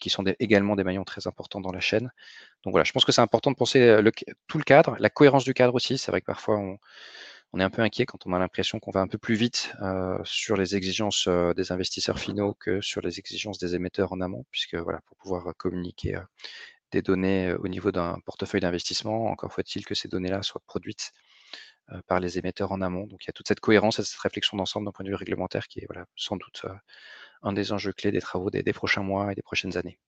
qui 0.00 0.10
sont 0.10 0.22
également 0.38 0.76
des 0.76 0.84
maillons 0.84 1.02
très 1.02 1.26
importants 1.26 1.60
dans 1.60 1.72
la 1.72 1.80
chaîne. 1.80 2.12
Donc 2.62 2.70
voilà, 2.70 2.84
je 2.84 2.92
pense 2.92 3.04
que 3.04 3.10
c'est 3.10 3.20
important 3.20 3.50
de 3.50 3.56
penser 3.56 3.98
tout 4.46 4.58
le 4.58 4.64
cadre, 4.64 4.96
la 5.00 5.10
cohérence 5.10 5.42
du 5.42 5.54
cadre 5.54 5.74
aussi. 5.74 5.98
C'est 5.98 6.12
vrai 6.12 6.20
que 6.20 6.26
parfois 6.26 6.56
on, 6.56 6.78
on 7.54 7.60
est 7.60 7.62
un 7.62 7.70
peu 7.70 7.82
inquiet 7.82 8.04
quand 8.04 8.26
on 8.26 8.32
a 8.32 8.38
l'impression 8.40 8.80
qu'on 8.80 8.90
va 8.90 9.00
un 9.00 9.06
peu 9.06 9.16
plus 9.16 9.36
vite 9.36 9.72
euh, 9.80 10.18
sur 10.24 10.56
les 10.56 10.74
exigences 10.74 11.26
euh, 11.28 11.54
des 11.54 11.70
investisseurs 11.70 12.18
finaux 12.18 12.54
que 12.54 12.80
sur 12.80 13.00
les 13.00 13.20
exigences 13.20 13.58
des 13.58 13.76
émetteurs 13.76 14.12
en 14.12 14.20
amont, 14.20 14.44
puisque 14.50 14.74
voilà, 14.74 15.00
pour 15.06 15.16
pouvoir 15.18 15.54
communiquer 15.56 16.16
euh, 16.16 16.20
des 16.90 17.00
données 17.00 17.54
au 17.54 17.68
niveau 17.68 17.92
d'un 17.92 18.18
portefeuille 18.26 18.60
d'investissement, 18.60 19.26
encore 19.26 19.52
faut-il 19.52 19.84
que 19.86 19.94
ces 19.94 20.08
données-là 20.08 20.42
soient 20.42 20.62
produites 20.66 21.12
par 22.08 22.18
les 22.18 22.38
émetteurs 22.38 22.72
en 22.72 22.80
amont. 22.80 23.06
Donc 23.06 23.24
il 23.24 23.28
y 23.28 23.30
a 23.30 23.32
toute 23.32 23.48
cette 23.48 23.60
cohérence 23.60 23.98
et 23.98 24.04
cette 24.04 24.18
réflexion 24.20 24.56
d'ensemble 24.56 24.86
d'un 24.86 24.92
point 24.92 25.04
de 25.04 25.10
vue 25.10 25.14
réglementaire 25.16 25.68
qui 25.68 25.80
est 25.80 25.86
voilà, 25.86 26.06
sans 26.16 26.36
doute 26.36 26.66
un 27.42 27.52
des 27.52 27.72
enjeux 27.72 27.92
clés 27.92 28.12
des 28.12 28.20
travaux 28.20 28.50
des 28.50 28.72
prochains 28.72 29.02
mois 29.02 29.32
et 29.32 29.34
des 29.34 29.42
prochaines 29.42 29.76
années. 29.76 29.98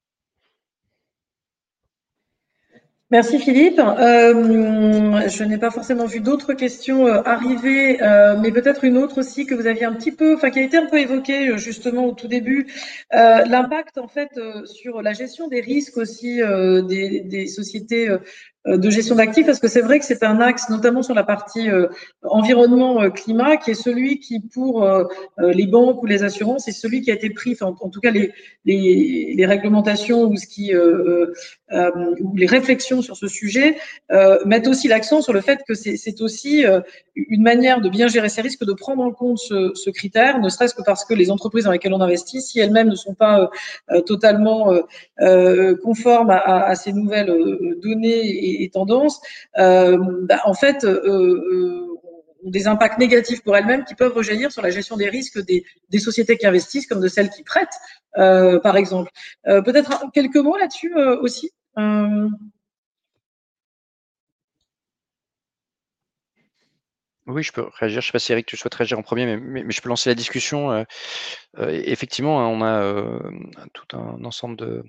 Merci 3.13 3.39
Philippe. 3.39 3.79
Euh, 3.79 5.29
je 5.29 5.45
n'ai 5.45 5.59
pas 5.59 5.71
forcément 5.71 6.07
vu 6.07 6.19
d'autres 6.19 6.55
questions 6.55 7.07
euh, 7.07 7.23
arriver, 7.25 8.03
euh, 8.03 8.37
mais 8.37 8.51
peut-être 8.51 8.83
une 8.83 8.99
autre 8.99 9.19
aussi 9.19 9.47
que 9.47 9.55
vous 9.55 9.69
aviez 9.69 9.85
un 9.85 9.93
petit 9.93 10.11
peu, 10.11 10.35
enfin 10.35 10.51
qui 10.51 10.59
a 10.59 10.63
été 10.63 10.77
un 10.77 10.87
peu 10.87 10.99
évoquée 10.99 11.57
justement 11.57 12.07
au 12.07 12.13
tout 12.15 12.27
début, 12.27 12.67
l'impact 13.13 13.99
en 13.99 14.09
fait 14.09 14.31
sur 14.65 15.03
la 15.03 15.13
gestion 15.13 15.47
des 15.47 15.61
risques 15.61 15.97
aussi 15.99 16.41
des, 16.89 17.21
des, 17.21 17.47
sociétés 17.47 18.09
euh, 18.09 18.19
de 18.67 18.91
gestion 18.91 19.15
d'actifs 19.15 19.47
parce 19.47 19.61
que 19.61 19.69
c'est 19.69 19.81
vrai 19.81 19.99
que 19.99 20.05
c'est 20.05 20.25
un 20.25 20.41
axe, 20.41 20.69
notamment 20.71 21.03
sur 21.03 21.15
la 21.15 21.23
partie 21.23 21.71
euh, 21.71 21.87
environnement 22.23 23.03
euh, 23.03 23.11
qui 23.11 23.31
est 23.71 23.75
celui 23.75 24.19
qui, 24.19 24.41
pour 24.41 24.87
les 25.39 25.67
banques 25.67 26.03
ou 26.03 26.07
les 26.07 26.23
assurances, 26.23 26.69
est 26.69 26.73
celui 26.73 27.01
qui 27.01 27.11
a 27.11 27.15
été 27.15 27.31
pris, 27.31 27.57
en, 27.61 27.73
tout 27.73 28.01
cas 28.01 28.11
les, 28.11 28.33
les, 28.65 29.35
les, 29.37 29.47
réglementations 29.47 30.25
ou 30.25 30.37
ce 30.37 30.47
qui 30.47 30.73
ou 30.75 32.37
les 32.37 32.47
réflexions 32.47 33.03
sur 33.03 33.17
ce 33.17 33.29
sujet 33.29 33.77
mettent 34.45 34.67
aussi 34.69 34.89
l'accent 34.89 35.21
sur 35.21 35.33
le 35.33 35.41
fait 35.41 35.61
que 35.69 35.75
c'est 35.75 36.21
aussi 36.21 36.65
une 37.15 37.43
manière 37.43 37.81
de 37.81 37.89
bien 37.89 38.09
gérer 38.09 38.29
ces 38.29 38.41
risques, 38.41 38.65
de 38.65 38.73
prendre 38.73 39.03
en 39.03 39.13
compte 39.13 39.39
ce, 39.39 39.73
ce 39.75 39.91
critère, 39.91 40.41
ne 40.41 40.49
serait-ce 40.49 40.75
que 40.75 40.83
parce 40.83 41.05
que 41.05 41.15
les 41.15 41.31
entreprises 41.31 41.65
dans 41.65 41.73
lesquelles 41.73 41.95
on 41.95 42.01
investit, 42.01 42.41
si 42.41 42.61
elles-mêmes 42.61 42.89
ne 42.89 42.95
sont 42.95 43.15
pas 43.15 43.51
totalement 44.07 44.73
conformes 45.83 46.31
à, 46.31 46.67
à, 46.67 46.75
ces 46.75 46.93
nouvelles 46.93 47.33
données 47.83 48.27
et, 48.27 48.56
tendances, 48.73 49.21
euh, 49.59 49.99
bah, 50.23 50.41
en 50.45 50.55
fait, 50.55 50.85
euh, 50.85 51.01
euh, 51.07 51.97
ont 52.45 52.51
des 52.51 52.67
impacts 52.67 52.99
négatifs 52.99 53.43
pour 53.43 53.57
elles-mêmes 53.57 53.85
qui 53.85 53.95
peuvent 53.95 54.13
rejaillir 54.13 54.53
sur 54.53 54.63
la 54.63 54.71
gestion 54.71 54.97
des 54.97 55.09
risques 55.09 55.41
des, 55.45 55.65
sociétés 55.99 56.37
qui 56.37 56.47
investissent 56.47 56.87
comme 56.87 57.01
de 57.01 57.09
celles 57.09 57.31
qui 57.31 57.43
prêtent, 57.43 57.69
par 58.15 58.77
exemple. 58.77 59.11
Peut-être 59.45 60.11
quelques 60.13 60.37
mots 60.37 60.57
là-dessus 60.57 60.95
aussi. 61.21 61.51
Oui, 67.27 67.43
je 67.43 67.51
peux 67.51 67.67
réagir. 67.81 68.01
Je 68.01 68.07
ne 68.07 68.11
sais 68.11 68.13
pas 68.13 68.19
si 68.21 68.31
Eric, 68.31 68.47
tu 68.47 68.57
souhaites 68.57 68.75
réagir 68.75 68.97
en 68.99 69.03
premier, 69.03 69.27
mais, 69.27 69.65
mais, 69.65 69.73
je 69.73 69.83
peux 69.83 69.89
lancer 69.89 70.09
la 70.09 70.15
discussion. 70.15 70.87
effectivement, 71.59 72.41
hein, 72.41 72.47
on 72.47 72.63
a 72.63 73.69
tout 73.73 73.97
un 73.97 74.25
ensemble 74.25 74.57
de 74.57 74.85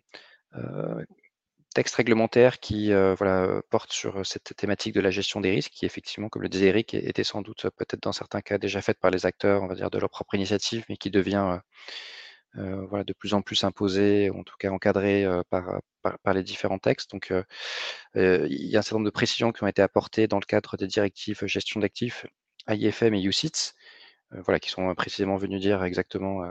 texte 1.77 1.93
réglementaire 1.93 2.59
qui 2.59 2.91
euh, 2.91 3.13
voilà, 3.13 3.61
porte 3.69 3.93
sur 3.93 4.25
cette 4.25 4.55
thématique 4.55 4.95
de 4.95 4.99
la 4.99 5.11
gestion 5.11 5.41
des 5.41 5.51
risques, 5.51 5.73
qui 5.73 5.85
effectivement, 5.85 6.27
comme 6.27 6.41
le 6.41 6.49
disait 6.49 6.69
Eric, 6.69 6.95
était 6.95 7.23
sans 7.23 7.43
doute 7.43 7.67
peut-être 7.77 8.01
dans 8.01 8.13
certains 8.13 8.41
cas 8.41 8.57
déjà 8.57 8.81
faite 8.81 8.97
par 8.99 9.11
les 9.11 9.27
acteurs, 9.27 9.61
on 9.61 9.67
va 9.67 9.75
dire, 9.75 9.91
de 9.91 9.99
leur 9.99 10.09
propre 10.09 10.33
initiative, 10.33 10.85
mais 10.89 10.97
qui 10.97 11.11
devient 11.11 11.59
euh, 12.57 12.83
voilà, 12.87 13.03
de 13.03 13.13
plus 13.13 13.35
en 13.35 13.43
plus 13.43 13.63
imposé, 13.63 14.31
en 14.31 14.41
tout 14.41 14.55
cas 14.57 14.71
encadré 14.71 15.27
par, 15.51 15.79
par, 16.01 16.33
les 16.33 16.41
différents 16.41 16.79
textes. 16.79 17.11
Donc, 17.11 17.31
il 18.15 18.47
y 18.49 18.75
a 18.75 18.79
un 18.79 18.81
certain 18.81 18.95
nombre 18.95 19.05
de 19.05 19.11
précisions 19.11 19.51
qui 19.51 19.63
ont 19.63 19.67
été 19.67 19.83
apportées 19.83 20.27
dans 20.27 20.39
le 20.39 20.45
cadre 20.45 20.77
des 20.77 20.87
directives 20.87 21.45
gestion 21.45 21.79
d'actifs, 21.79 22.25
AIFM 22.67 23.13
et 23.13 23.21
UCITS, 23.21 23.75
voilà, 24.31 24.59
qui 24.59 24.71
sont 24.71 24.95
précisément 24.95 25.37
venus 25.37 25.61
dire 25.61 25.83
exactement, 25.83 26.43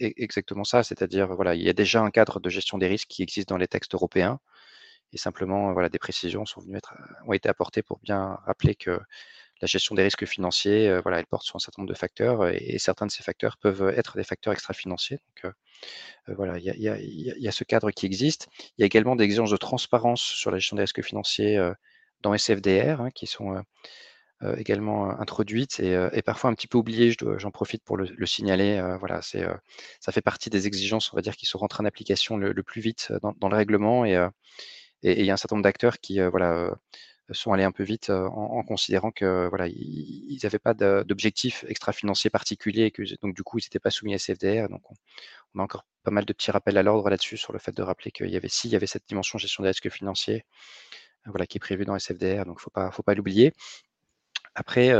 exactement 0.00 0.64
ça, 0.64 0.82
c'est-à-dire 0.82 1.34
voilà, 1.34 1.54
il 1.54 1.62
y 1.62 1.68
a 1.68 1.74
déjà 1.74 2.00
un 2.00 2.10
cadre 2.10 2.40
de 2.40 2.48
gestion 2.48 2.78
des 2.78 2.88
risques 2.88 3.08
qui 3.08 3.22
existe 3.22 3.48
dans 3.50 3.58
les 3.58 3.68
textes 3.68 3.94
européens, 3.94 4.40
et 5.14 5.18
simplement, 5.18 5.72
voilà, 5.72 5.88
des 5.88 5.98
précisions 5.98 6.44
sont 6.44 6.60
venues 6.60 6.76
être, 6.76 6.94
ont 7.26 7.32
été 7.32 7.48
apportées 7.48 7.82
pour 7.82 8.00
bien 8.00 8.38
rappeler 8.44 8.74
que 8.74 9.00
la 9.60 9.66
gestion 9.66 9.94
des 9.94 10.02
risques 10.02 10.26
financiers, 10.26 10.88
euh, 10.88 11.00
voilà, 11.00 11.20
elle 11.20 11.26
porte 11.26 11.44
sur 11.44 11.56
un 11.56 11.58
certain 11.58 11.82
nombre 11.82 11.92
de 11.92 11.98
facteurs 11.98 12.48
et, 12.48 12.76
certains 12.78 13.06
de 13.06 13.10
ces 13.10 13.22
facteurs 13.22 13.56
peuvent 13.56 13.94
être 13.96 14.16
des 14.16 14.24
facteurs 14.24 14.52
extra-financiers. 14.52 15.18
Donc, 15.42 15.52
euh, 16.28 16.34
voilà, 16.34 16.58
il 16.58 16.64
y, 16.64 17.48
a, 17.48 17.52
ce 17.52 17.64
cadre 17.64 17.90
qui 17.90 18.06
existe. 18.06 18.48
Il 18.76 18.80
y 18.80 18.82
a 18.82 18.86
également 18.86 19.16
des 19.16 19.24
exigences 19.24 19.50
de 19.50 19.56
transparence 19.56 20.22
sur 20.22 20.50
la 20.50 20.58
gestion 20.58 20.76
des 20.76 20.82
risques 20.82 21.02
financiers 21.02 21.58
dans 22.22 22.34
SFDR 22.34 23.00
hein, 23.00 23.10
qui 23.10 23.26
sont 23.26 23.62
également 24.56 25.10
introduites 25.20 25.80
et, 25.80 26.22
parfois 26.22 26.48
un 26.48 26.54
petit 26.54 26.68
peu 26.68 26.78
oubliées. 26.78 27.14
J'en 27.36 27.50
profite 27.50 27.84
pour 27.84 27.98
le, 27.98 28.26
signaler. 28.26 28.80
voilà, 28.98 29.20
c'est, 29.20 29.46
ça 30.00 30.12
fait 30.12 30.22
partie 30.22 30.48
des 30.48 30.66
exigences, 30.66 31.12
on 31.12 31.16
va 31.16 31.22
dire, 31.22 31.36
qui 31.36 31.44
sont 31.44 31.58
rentrées 31.58 31.82
en 31.82 31.86
application 31.86 32.38
le, 32.38 32.62
plus 32.62 32.80
vite 32.80 33.12
dans, 33.20 33.48
le 33.48 33.56
règlement 33.56 34.06
et, 34.06 34.16
et 35.04 35.20
il 35.20 35.26
y 35.26 35.30
a 35.30 35.34
un 35.34 35.36
certain 35.36 35.56
nombre 35.56 35.64
d'acteurs 35.64 35.98
qui 36.00 36.20
euh, 36.20 36.30
voilà, 36.30 36.52
euh, 36.54 36.74
sont 37.30 37.52
allés 37.52 37.64
un 37.64 37.72
peu 37.72 37.84
vite 37.84 38.10
euh, 38.10 38.26
en, 38.26 38.62
considérant 38.64 39.12
que 39.12 39.48
voilà, 39.48 39.68
ils 39.68 40.38
n'avaient 40.42 40.58
pas 40.58 40.74
d'objectif 40.74 41.64
extra-financier 41.68 42.30
particulier 42.30 42.84
et 42.84 42.90
que 42.90 43.02
donc 43.20 43.34
du 43.36 43.42
coup, 43.42 43.58
ils 43.58 43.64
n'étaient 43.64 43.78
pas 43.78 43.90
soumis 43.90 44.14
à 44.14 44.18
SFDR. 44.18 44.68
Donc, 44.68 44.82
on, 45.54 45.60
a 45.60 45.62
encore 45.62 45.84
pas 46.02 46.10
mal 46.10 46.24
de 46.24 46.32
petits 46.32 46.50
rappels 46.50 46.76
à 46.78 46.82
l'ordre 46.82 47.08
là-dessus 47.10 47.36
sur 47.36 47.52
le 47.52 47.58
fait 47.58 47.72
de 47.72 47.82
rappeler 47.82 48.10
qu'il 48.10 48.30
y 48.30 48.36
avait, 48.36 48.48
s'il 48.48 48.70
y 48.70 48.76
avait 48.76 48.86
cette 48.86 49.06
dimension 49.06 49.38
gestion 49.38 49.62
des 49.62 49.68
risques 49.68 49.90
financiers, 49.90 50.44
voilà, 51.26 51.46
qui 51.46 51.58
est 51.58 51.60
prévue 51.60 51.84
dans 51.84 51.96
SFDR, 51.96 52.44
donc 52.46 52.60
faut 52.60 52.70
pas, 52.70 52.90
faut 52.90 53.02
pas 53.02 53.14
l'oublier. 53.14 53.52
Après, 54.54 54.92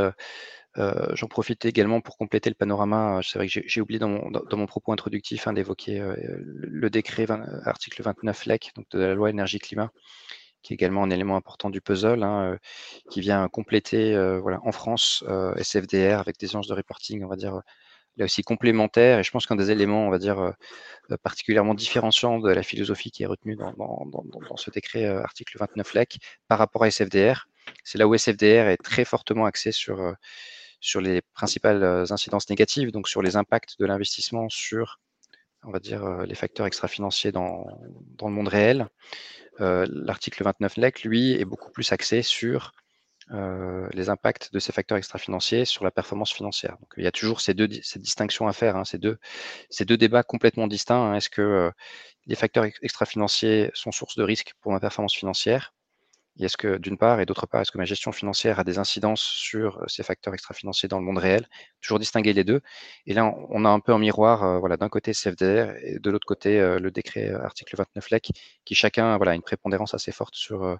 j'en 0.77 1.29
profite 1.29 1.65
également 1.65 2.01
pour 2.01 2.17
compléter 2.17 2.51
le 2.51 2.55
panorama. 2.55 3.21
C'est 3.23 3.39
vrai 3.39 3.49
que 3.49 3.61
j'ai 3.65 3.81
oublié 3.81 3.99
dans 3.99 4.09
mon, 4.09 4.67
propos 4.67 4.93
introductif 4.93 5.47
hein, 5.47 5.53
d'évoquer 5.53 6.01
euh, 6.01 6.17
le 6.41 6.91
décret 6.91 7.27
article 7.65 8.03
29 8.03 8.47
LEC 8.47 8.73
donc 8.77 8.89
de 8.91 8.99
la 8.99 9.15
loi 9.15 9.31
énergie-climat, 9.31 9.91
qui 10.63 10.73
est 10.73 10.77
également 10.77 11.05
un 11.05 11.11
élément 11.11 11.37
important 11.37 11.71
du 11.71 11.81
puzzle, 11.81 12.23
hein, 12.23 12.53
euh, 12.53 12.59
qui 13.11 13.21
vient 13.21 13.49
compléter 13.49 14.17
en 14.17 14.73
France 14.73 15.25
SFDR 15.57 16.19
avec 16.19 16.39
des 16.39 16.57
anges 16.57 16.67
de 16.67 16.75
reporting, 16.75 17.23
on 17.25 17.29
va 17.29 17.37
dire, 17.37 17.61
là 18.17 18.25
aussi 18.25 18.43
complémentaires. 18.43 19.21
Et 19.21 19.23
je 19.23 19.31
pense 19.31 19.47
qu'un 19.47 19.57
des 19.57 19.71
éléments, 19.71 20.07
on 20.07 20.11
va 20.11 20.19
dire, 20.19 20.53
particulièrement 21.23 21.75
différenciants 21.75 22.41
de 22.41 22.51
la 22.51 22.63
philosophie 22.65 23.13
qui 23.13 23.23
est 23.23 23.27
retenue 23.27 23.57
dans 23.57 24.57
ce 24.57 24.71
décret 24.71 25.07
article 25.07 25.57
29 25.59 25.95
LEC 25.95 26.19
par 26.49 26.59
rapport 26.59 26.83
à 26.83 26.89
SFDR, 26.89 27.47
c'est 27.83 27.99
là 27.99 28.09
où 28.09 28.15
SFDR 28.15 28.69
est 28.69 28.83
très 28.83 29.05
fortement 29.05 29.47
axé 29.47 29.73
sur 29.73 30.15
sur 30.85 31.01
les 31.01 31.23
principales 31.33 31.83
euh, 31.83 32.05
incidences 32.11 32.51
négatives, 32.51 32.93
donc 32.93 33.09
sur 33.09 33.23
les 33.23 33.37
impacts 33.37 33.79
de 33.81 33.87
l'investissement 33.87 34.51
sur, 34.51 35.01
on 35.63 35.71
va 35.71 35.81
dire, 35.81 36.05
euh, 36.05 36.27
les 36.27 36.35
facteurs 36.35 36.67
extra-financiers 36.67 37.33
dans, 37.33 37.65
le 38.21 38.31
monde 38.31 38.49
réel. 38.49 38.87
Euh, 39.63 39.87
l'article 39.89 40.45
29 40.45 40.77
LEC, 40.77 41.05
lui, 41.05 41.33
est 41.33 41.47
beaucoup 41.47 41.71
plus 41.73 41.91
axé 41.93 42.23
sur 42.23 42.73
les 43.95 44.11
impacts 44.11 44.53
de 44.53 44.59
ces 44.59 44.71
facteurs 44.71 44.99
extra-financiers 44.99 45.65
sur 45.65 45.83
la 45.83 45.91
performance 45.91 46.31
financière. 46.31 46.77
Donc, 46.79 46.93
il 46.99 47.05
y 47.05 47.07
a 47.07 47.11
toujours 47.11 47.41
ces 47.41 47.55
deux, 47.55 47.67
ces 47.83 47.99
distinctions 47.99 48.49
à 48.49 48.53
faire, 48.53 48.77
hein, 48.77 48.85
ces, 48.85 48.99
deux, 48.99 49.17
ces 49.71 49.87
deux 49.87 49.97
débats 49.97 50.23
complètement 50.23 50.67
distincts. 50.67 51.01
Hein. 51.01 51.15
Est-ce 51.15 51.31
que 51.31 51.73
les 52.27 52.35
facteurs 52.35 52.67
extra-financiers 52.83 53.71
sont 53.73 53.93
source 53.93 54.17
de 54.17 54.23
risque 54.23 54.53
pour 54.61 54.73
ma 54.73 54.81
performance 54.81 55.15
financière? 55.15 55.73
Est-ce 56.41 56.57
que, 56.57 56.79
d'une 56.79 56.99
part, 56.99 57.21
et 57.21 57.27
d'autre 57.27 57.47
part, 57.47 57.61
est-ce 57.61 57.71
que 57.71 57.79
ma 57.79 57.85
gestion 57.85 58.11
financière 58.11 58.59
a 58.59 58.65
des 58.65 58.79
incidences 58.79 59.23
sur 59.23 59.83
ces 59.87 60.03
facteurs 60.03 60.35
extra-financiers 60.35 60.89
dans 60.89 60.99
le 60.99 61.05
monde 61.05 61.19
réel? 61.19 61.47
Toujours 61.81 61.99
distinguer 61.99 62.33
les 62.33 62.43
deux. 62.43 62.61
Et 63.07 63.15
là, 63.15 63.33
on 63.51 63.65
a 63.65 63.69
un 63.69 63.79
peu 63.81 63.93
en 63.93 63.99
miroir, 63.99 64.59
voilà, 64.59 64.77
d'un 64.77 64.89
côté 64.89 65.13
CFDR 65.13 65.75
et 65.83 65.99
de 66.01 66.11
l'autre 66.11 66.27
côté 66.27 66.59
le 66.59 66.91
décret 66.91 67.31
article 67.33 67.77
29 67.77 68.11
LEC, 68.11 68.31
qui 68.65 68.75
chacun 68.75 69.17
voilà, 69.17 69.33
a 69.33 69.35
une 69.35 69.43
prépondérance 69.43 69.95
assez 69.95 70.11
forte 70.11 70.35
sur 70.35 70.77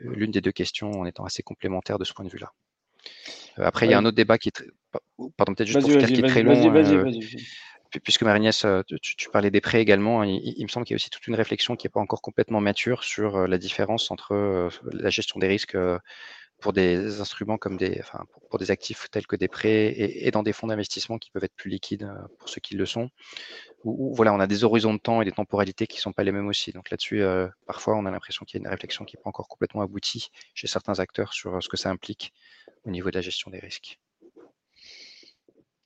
l'une 0.00 0.30
des 0.30 0.40
deux 0.40 0.52
questions 0.52 0.90
en 0.92 1.04
étant 1.04 1.24
assez 1.24 1.42
complémentaire 1.42 1.98
de 1.98 2.04
ce 2.04 2.14
point 2.14 2.24
de 2.24 2.30
vue-là. 2.30 2.52
après, 3.58 3.86
il 3.86 3.90
y 3.90 3.94
a 3.94 3.98
un 3.98 4.04
autre 4.04 4.16
débat 4.16 4.38
qui 4.38 4.48
est 4.48 4.52
très... 4.52 4.66
Pardon, 5.36 5.54
peut-être 5.54 5.68
juste 5.68 5.80
pour 5.80 5.90
ce 5.90 6.06
qui 6.06 6.20
est 6.20 6.26
très 6.26 6.42
long 6.42 6.54
puisque 8.02 8.22
Marignès, 8.22 8.66
tu, 8.86 9.30
parlais 9.30 9.50
des 9.50 9.60
prêts 9.60 9.80
également, 9.80 10.22
il, 10.22 10.40
il 10.56 10.62
me 10.62 10.68
semble 10.68 10.86
qu'il 10.86 10.94
y 10.94 10.96
a 10.96 10.98
aussi 10.98 11.10
toute 11.10 11.26
une 11.26 11.34
réflexion 11.34 11.76
qui 11.76 11.86
n'est 11.86 11.90
pas 11.90 12.00
encore 12.00 12.22
complètement 12.22 12.60
mature 12.60 13.04
sur 13.04 13.46
la 13.46 13.58
différence 13.58 14.10
entre 14.10 14.70
la 14.92 15.10
gestion 15.10 15.38
des 15.38 15.48
risques 15.48 15.76
pour 16.60 16.72
des 16.72 17.20
instruments 17.20 17.58
comme 17.58 17.76
des, 17.76 17.98
enfin, 18.00 18.24
pour, 18.48 18.58
des 18.58 18.70
actifs 18.70 19.10
tels 19.10 19.26
que 19.26 19.36
des 19.36 19.48
prêts 19.48 19.92
et, 19.98 20.30
dans 20.30 20.42
des 20.42 20.52
fonds 20.52 20.66
d'investissement 20.66 21.18
qui 21.18 21.30
peuvent 21.30 21.44
être 21.44 21.54
plus 21.54 21.70
liquides 21.70 22.04
euh, 22.04 22.26
pour 22.38 22.48
ceux 22.48 22.60
qui 22.60 22.74
le 22.74 22.86
sont. 22.86 23.10
Ou, 23.84 24.14
voilà, 24.14 24.32
on 24.32 24.40
a 24.40 24.46
des 24.46 24.64
horizons 24.64 24.94
de 24.94 24.98
temps 24.98 25.20
et 25.20 25.24
des 25.26 25.32
temporalités 25.32 25.86
qui 25.86 25.98
ne 25.98 26.00
sont 26.00 26.12
pas 26.12 26.24
les 26.24 26.32
mêmes 26.32 26.46
aussi. 26.46 26.72
Donc 26.72 26.90
là-dessus, 26.90 27.22
euh, 27.22 27.48
parfois, 27.66 27.96
on 27.96 28.06
a 28.06 28.10
l'impression 28.10 28.46
qu'il 28.46 28.58
y 28.58 28.62
a 28.62 28.66
une 28.66 28.70
réflexion 28.70 29.04
qui 29.04 29.16
n'est 29.16 29.22
pas 29.22 29.28
encore 29.28 29.48
complètement 29.48 29.82
aboutie 29.82 30.30
chez 30.54 30.66
certains 30.66 30.98
acteurs 31.00 31.34
sur 31.34 31.54
euh, 31.54 31.60
ce 31.60 31.68
que 31.68 31.76
ça 31.76 31.90
implique 31.90 32.32
au 32.84 32.90
niveau 32.90 33.10
de 33.10 33.16
la 33.16 33.22
gestion 33.22 33.50
des 33.50 33.58
risques. 33.58 33.98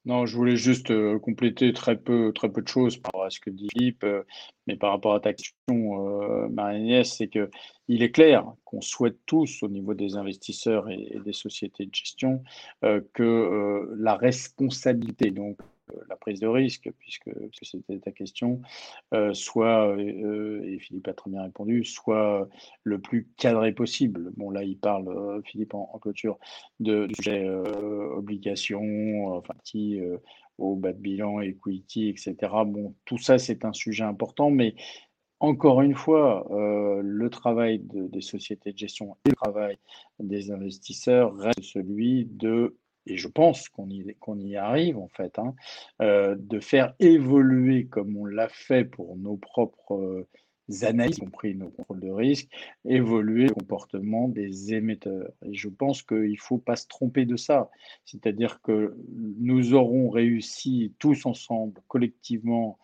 Non, 0.08 0.24
je 0.24 0.34
voulais 0.38 0.56
juste 0.56 0.90
euh, 0.90 1.18
compléter 1.18 1.74
très 1.74 1.94
peu, 1.94 2.32
très 2.34 2.48
peu 2.50 2.62
de 2.62 2.68
choses 2.68 2.96
par 2.96 3.10
rapport 3.12 3.24
à 3.24 3.30
ce 3.30 3.40
que 3.40 3.50
dit 3.50 3.68
Philippe, 3.72 4.04
euh, 4.04 4.22
mais 4.66 4.74
par 4.74 4.92
rapport 4.92 5.14
à 5.14 5.20
ta 5.20 5.34
question, 5.34 6.22
euh, 6.22 6.48
Marie-Agnès, 6.48 7.14
c'est 7.14 7.28
que 7.28 7.50
il 7.88 8.02
est 8.02 8.10
clair 8.10 8.46
qu'on 8.64 8.80
souhaite 8.80 9.18
tous, 9.26 9.62
au 9.62 9.68
niveau 9.68 9.92
des 9.92 10.16
investisseurs 10.16 10.88
et, 10.88 11.20
des 11.22 11.34
sociétés 11.34 11.84
de 11.84 11.94
gestion, 11.94 12.42
que 13.12 13.94
la 13.98 14.14
responsabilité, 14.16 15.30
donc 15.30 15.58
la 16.08 16.16
prise 16.16 16.40
de 16.40 16.46
risque, 16.46 16.90
puisque, 16.98 17.30
c'était 17.62 17.98
ta 17.98 18.12
question, 18.12 18.60
euh, 19.14 19.34
soit, 19.34 19.88
euh, 19.96 20.62
et 20.64 20.78
Philippe 20.78 21.08
a 21.08 21.14
très 21.14 21.30
bien 21.30 21.42
répondu, 21.42 21.84
soit 21.84 22.48
le 22.84 23.00
plus 23.00 23.28
cadré 23.36 23.72
possible. 23.72 24.32
Bon, 24.36 24.50
là, 24.50 24.64
il 24.64 24.78
parle, 24.78 25.08
euh, 25.08 25.42
Philippe, 25.42 25.74
en, 25.74 25.98
clôture, 26.00 26.38
de, 26.80 27.06
du 27.06 27.14
sujet 27.14 27.48
obligations, 27.48 29.26
enfin, 29.34 29.54
qui 29.64 30.00
au 30.58 30.74
bas 30.74 30.92
de 30.92 30.98
bilan, 30.98 31.40
equity, 31.40 32.08
etc. 32.08 32.36
Bon, 32.66 32.94
tout 33.04 33.18
ça, 33.18 33.38
c'est 33.38 33.64
un 33.64 33.72
sujet 33.72 34.04
important, 34.04 34.50
mais 34.50 34.74
encore 35.40 35.82
une 35.82 35.94
fois, 35.94 36.46
le 36.50 37.30
travail 37.30 37.80
des 37.80 38.20
sociétés 38.20 38.72
de 38.72 38.78
gestion 38.78 39.16
et 39.24 39.30
le 39.30 39.36
travail 39.36 39.78
des 40.18 40.50
investisseurs 40.50 41.36
reste 41.36 41.62
celui 41.62 42.26
de 42.26 42.76
et 43.08 43.16
je 43.16 43.28
pense 43.28 43.68
qu'on 43.68 43.88
y, 43.88 44.56
arrive 44.56 44.98
en 44.98 45.08
fait, 45.08 45.38
hein, 45.38 45.54
euh, 46.02 46.36
de 46.38 46.60
faire 46.60 46.94
évoluer 47.00 47.86
comme 47.86 48.16
on 48.16 48.24
l'a 48.24 48.48
fait 48.48 48.84
pour 48.84 49.16
nos 49.16 49.36
propres 49.36 49.94
euh, 49.94 50.28
analyses, 50.82 51.16
y 51.16 51.20
compris 51.20 51.54
nos 51.54 51.70
contrôles 51.70 52.00
de 52.00 52.10
risque, 52.10 52.48
évoluer 52.84 53.46
le 53.46 53.54
comportement 53.54 54.28
des 54.28 54.74
émetteurs. 54.74 55.30
Et 55.42 55.54
je 55.54 55.68
pense 55.68 56.02
qu'il 56.02 56.32
ne 56.32 56.36
faut 56.38 56.58
pas 56.58 56.76
se 56.76 56.86
tromper 56.86 57.24
de 57.24 57.36
ça. 57.36 57.70
C'est-à-dire 58.04 58.60
que 58.60 58.94
nous 59.08 59.74
aurons 59.74 60.10
réussi 60.10 60.94
tous 60.98 61.24
ensemble, 61.24 61.80
collectivement, 61.88 62.78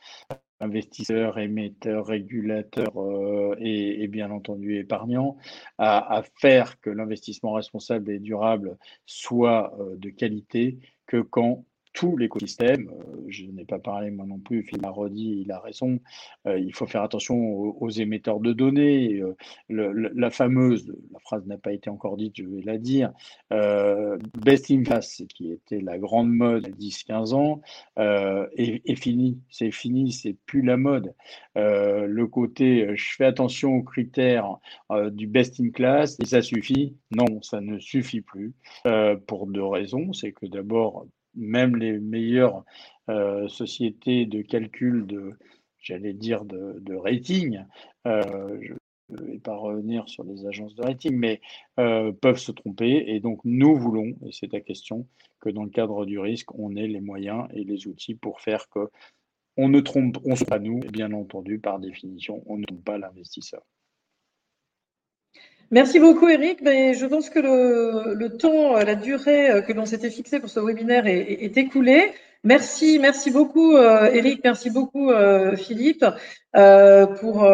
investisseurs, 0.64 1.38
émetteurs, 1.38 2.06
régulateurs 2.06 2.96
euh, 2.96 3.54
et, 3.58 4.06
bien 4.08 4.30
entendu 4.30 4.78
épargnants, 4.78 5.36
à, 5.78 6.22
faire 6.40 6.80
que 6.80 6.90
l'investissement 6.90 7.52
responsable 7.52 8.10
et 8.10 8.18
durable 8.18 8.76
soit 9.06 9.74
euh, 9.78 9.96
de 9.96 10.10
qualité 10.10 10.78
que 11.06 11.20
quand 11.20 11.64
tout 11.94 12.16
l'écosystème. 12.16 12.90
Euh, 12.90 13.24
je 13.28 13.46
n'ai 13.46 13.64
pas 13.64 13.78
parlé 13.78 14.10
moi 14.10 14.26
non 14.26 14.38
plus, 14.38 14.62
Philippe 14.64 14.84
a 14.84 14.90
redit, 14.90 15.42
il 15.46 15.52
a 15.52 15.60
raison. 15.60 15.98
Euh, 16.46 16.58
il 16.58 16.74
faut 16.74 16.86
faire 16.86 17.02
attention 17.02 17.36
aux, 17.36 17.88
émetteurs 17.88 18.40
de 18.40 18.52
données. 18.52 19.22
Euh, 19.22 19.34
la 19.70 20.30
fameuse, 20.30 20.92
la 21.12 21.20
phrase 21.20 21.46
n'a 21.46 21.56
pas 21.56 21.72
été 21.72 21.88
encore 21.88 22.16
dite, 22.16 22.34
je 22.36 22.44
vais 22.44 22.60
la 22.62 22.76
dire, 22.76 23.12
best 23.50 24.70
in 24.70 24.82
class, 24.82 25.22
qui 25.34 25.52
était 25.52 25.80
la 25.80 25.96
grande 25.98 26.30
mode 26.30 26.66
a 26.66 26.70
10-15 26.70 27.34
ans, 27.34 27.60
est, 27.96 28.96
fini. 28.96 29.38
C'est 29.48 29.70
fini, 29.70 30.12
c'est 30.12 30.36
plus 30.46 30.62
la 30.62 30.76
mode. 30.76 31.14
le 31.54 32.24
côté, 32.24 32.96
je 32.96 33.14
fais 33.14 33.24
attention 33.24 33.74
aux 33.76 33.82
critères 33.82 34.58
du 35.12 35.28
best 35.28 35.60
in 35.60 35.70
class 35.70 36.16
et 36.20 36.26
ça 36.26 36.42
suffit. 36.42 36.96
Non, 37.14 37.40
ça 37.42 37.60
ne 37.60 37.78
suffit 37.78 38.20
plus 38.20 38.54
pour 39.26 39.46
deux 39.46 39.64
raisons. 39.64 40.12
C'est 40.12 40.32
que 40.32 40.46
d'abord, 40.46 41.06
même 41.36 41.76
les 41.76 41.98
meilleures 41.98 42.64
euh, 43.10 43.48
sociétés 43.48 44.26
de 44.26 44.42
calcul 44.42 45.06
de, 45.06 45.34
j'allais 45.78 46.14
dire, 46.14 46.44
de, 46.44 46.94
rating, 46.94 47.64
euh, 48.06 48.58
je 48.60 48.74
ne 49.10 49.32
vais 49.32 49.38
pas 49.38 49.56
revenir 49.56 50.08
sur 50.08 50.24
les 50.24 50.46
agences 50.46 50.74
de 50.74 50.82
rating, 50.82 51.16
mais 51.16 51.40
euh, 51.78 52.12
peuvent 52.12 52.38
se 52.38 52.52
tromper. 52.52 53.04
Et 53.08 53.20
donc, 53.20 53.40
nous 53.44 53.76
voulons, 53.76 54.16
et 54.26 54.32
c'est 54.32 54.48
ta 54.48 54.60
question, 54.60 55.06
que 55.40 55.50
dans 55.50 55.64
le 55.64 55.70
cadre 55.70 56.06
du 56.06 56.18
risque, 56.18 56.54
on 56.54 56.74
ait 56.76 56.88
les 56.88 57.00
moyens 57.00 57.46
et 57.52 57.64
les 57.64 57.86
outils 57.86 58.14
pour 58.14 58.40
faire 58.40 58.68
que 58.68 58.88
on 59.56 59.68
ne 59.68 59.80
trompe, 59.80 60.18
on 60.24 60.30
ne 60.30 60.44
pas 60.44 60.58
nous, 60.58 60.80
et 60.82 60.88
bien 60.88 61.12
entendu, 61.12 61.60
par 61.60 61.78
définition, 61.78 62.42
on 62.46 62.58
ne 62.58 62.64
trompe 62.64 62.84
pas 62.84 62.98
l'investisseur. 62.98 63.62
Merci 65.70 65.98
beaucoup 65.98 66.28
Eric. 66.28 66.60
Mais 66.62 66.94
je 66.94 67.06
pense 67.06 67.30
que 67.30 67.38
le, 67.40 68.28
temps, 68.36 68.76
la 68.76 68.94
durée 68.94 69.50
euh, 69.50 69.60
que 69.62 69.72
l'on 69.72 69.86
s'était 69.86 70.10
fixé 70.10 70.40
pour 70.40 70.50
ce 70.50 70.60
webinaire 70.60 71.06
est, 71.06 71.56
écoulé. 71.56 72.12
Merci, 72.42 72.98
merci 72.98 73.30
beaucoup 73.30 73.74
euh, 73.74 74.10
Eric, 74.12 74.42
merci 74.44 74.68
beaucoup 74.68 75.10
euh, 75.10 75.56
Philippe 75.56 76.04
pour 77.20 77.48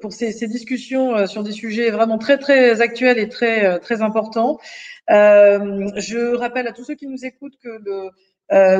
pour 0.00 0.12
ces, 0.12 0.32
ces, 0.32 0.46
discussions 0.46 1.26
sur 1.26 1.42
des 1.42 1.52
sujets 1.52 1.90
vraiment 1.90 2.18
très 2.18 2.38
très 2.38 2.80
actuels 2.80 3.18
et 3.18 3.28
très 3.28 3.80
très 3.80 4.00
importants. 4.00 4.58
je 5.08 6.34
rappelle 6.36 6.68
à 6.68 6.72
tous 6.72 6.84
ceux 6.84 6.94
qui 6.94 7.08
nous 7.08 7.24
écoutent 7.24 7.58
que 7.62 7.68
le 7.68 8.10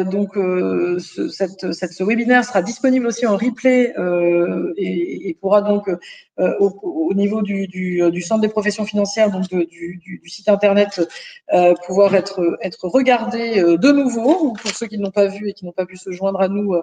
donc, 0.04 0.36
euh, 0.36 0.98
ce, 0.98 2.02
webinaire 2.04 2.44
sera 2.44 2.60
disponible 2.60 3.06
aussi 3.06 3.26
en 3.26 3.38
replay 3.38 3.94
euh, 3.98 4.74
et, 4.76 5.34
pourra 5.40 5.62
donc, 5.62 5.88
euh, 5.88 6.54
au, 6.60 6.68
au, 6.82 7.14
niveau 7.14 7.40
du, 7.40 8.22
centre 8.22 8.42
des 8.42 8.48
professions 8.48 8.84
financières, 8.84 9.30
donc 9.30 9.48
du, 9.48 10.20
site 10.26 10.50
internet, 10.50 11.00
euh, 11.54 11.74
pouvoir 11.86 12.14
être, 12.14 12.42
regardé 12.82 13.62
de 13.62 13.92
nouveau. 13.92 14.48
Ou 14.48 14.52
pour 14.52 14.72
ceux 14.72 14.86
qui 14.86 14.98
ne 14.98 15.04
l'ont 15.04 15.10
pas 15.10 15.26
vu 15.26 15.48
et 15.48 15.54
qui 15.54 15.64
n'ont 15.64 15.72
pas 15.72 15.86
pu 15.86 15.96
se 15.96 16.10
joindre 16.10 16.40
à 16.40 16.48
nous, 16.48 16.74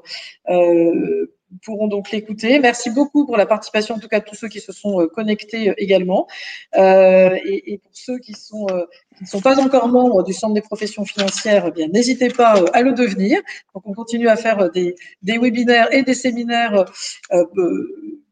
pourront 1.64 1.88
donc 1.88 2.12
l'écouter. 2.12 2.60
Merci 2.60 2.90
beaucoup 2.90 3.26
pour 3.26 3.38
la 3.38 3.46
participation, 3.46 3.96
en 3.96 4.00
tout 4.00 4.08
cas 4.08 4.20
de 4.20 4.26
tous 4.26 4.36
ceux 4.36 4.48
qui 4.48 4.60
se 4.60 4.72
sont 4.72 5.08
connectés 5.14 5.74
également. 5.78 6.28
Et, 6.76 7.74
et, 7.74 7.78
pour 7.78 7.92
ceux 7.94 8.20
qui 8.20 8.34
sont 8.34 8.68
qui 9.20 9.26
ne 9.26 9.30
sont 9.30 9.42
pas 9.42 9.60
encore 9.60 9.90
membres 9.90 10.24
du 10.24 10.32
Centre 10.32 10.54
des 10.54 10.62
professions 10.62 11.04
financières, 11.04 11.66
eh 11.68 11.72
bien 11.72 11.88
n'hésitez 11.90 12.30
pas 12.30 12.56
euh, 12.56 12.66
à 12.72 12.82
le 12.82 12.94
devenir. 12.94 13.42
Donc 13.76 13.86
on 13.86 13.94
continue 13.94 14.30
à 14.30 14.38
faire 14.38 14.60
euh, 14.60 14.70
des, 14.70 14.96
des 15.24 15.38
webinaires 15.38 15.94
et 15.94 16.04
des 16.04 16.14
séminaires 16.14 16.86
euh, 17.34 17.46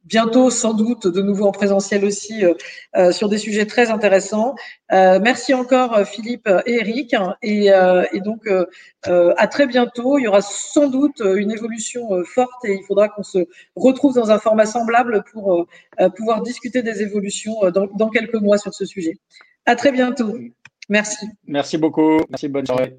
bientôt 0.08 0.50
sans 0.50 0.74
doute 0.74 1.08
de 1.08 1.22
nouveau 1.22 1.46
en 1.46 1.52
présentiel 1.52 2.04
aussi 2.06 2.44
euh, 2.44 3.12
sur 3.12 3.30
des 3.30 3.38
sujets 3.38 3.66
très 3.66 3.92
intéressants. 3.92 4.56
Euh, 4.92 5.20
merci 5.22 5.54
encore 5.54 6.00
Philippe 6.06 6.50
et 6.66 6.76
Eric 6.76 7.16
et, 7.42 7.68
et 7.68 8.20
donc 8.22 8.48
à 9.06 9.48
très 9.48 9.68
bientôt. 9.68 10.18
Il 10.18 10.24
y 10.24 10.28
aura 10.28 10.42
sans 10.42 10.88
doute 10.90 11.22
une 11.22 11.52
évolution 11.52 12.24
forte 12.24 12.66
et 12.66 12.74
il 12.74 12.84
faudra 12.84 13.10
qu'on 13.10 13.24
se 13.24 13.40
retrouve 13.76 14.16
dans 14.16 14.32
un 14.32 14.40
format 14.40 14.66
semblable 14.66 15.24
pour 15.32 15.68
pouvoir 16.16 16.42
discuter 16.42 16.82
des 16.82 17.02
évolutions 17.02 17.70
dans, 17.72 17.88
dans 17.88 18.10
quelques 18.10 18.36
mois 18.36 18.58
sur 18.58 18.74
ce 18.74 18.86
sujet. 18.86 19.18
À 19.66 19.76
très 19.76 19.92
bientôt. 19.92 20.38
Merci. 20.90 21.28
Merci 21.46 21.78
beaucoup. 21.78 22.22
Merci, 22.30 22.48
bonne 22.48 22.66
soirée. 22.66 22.98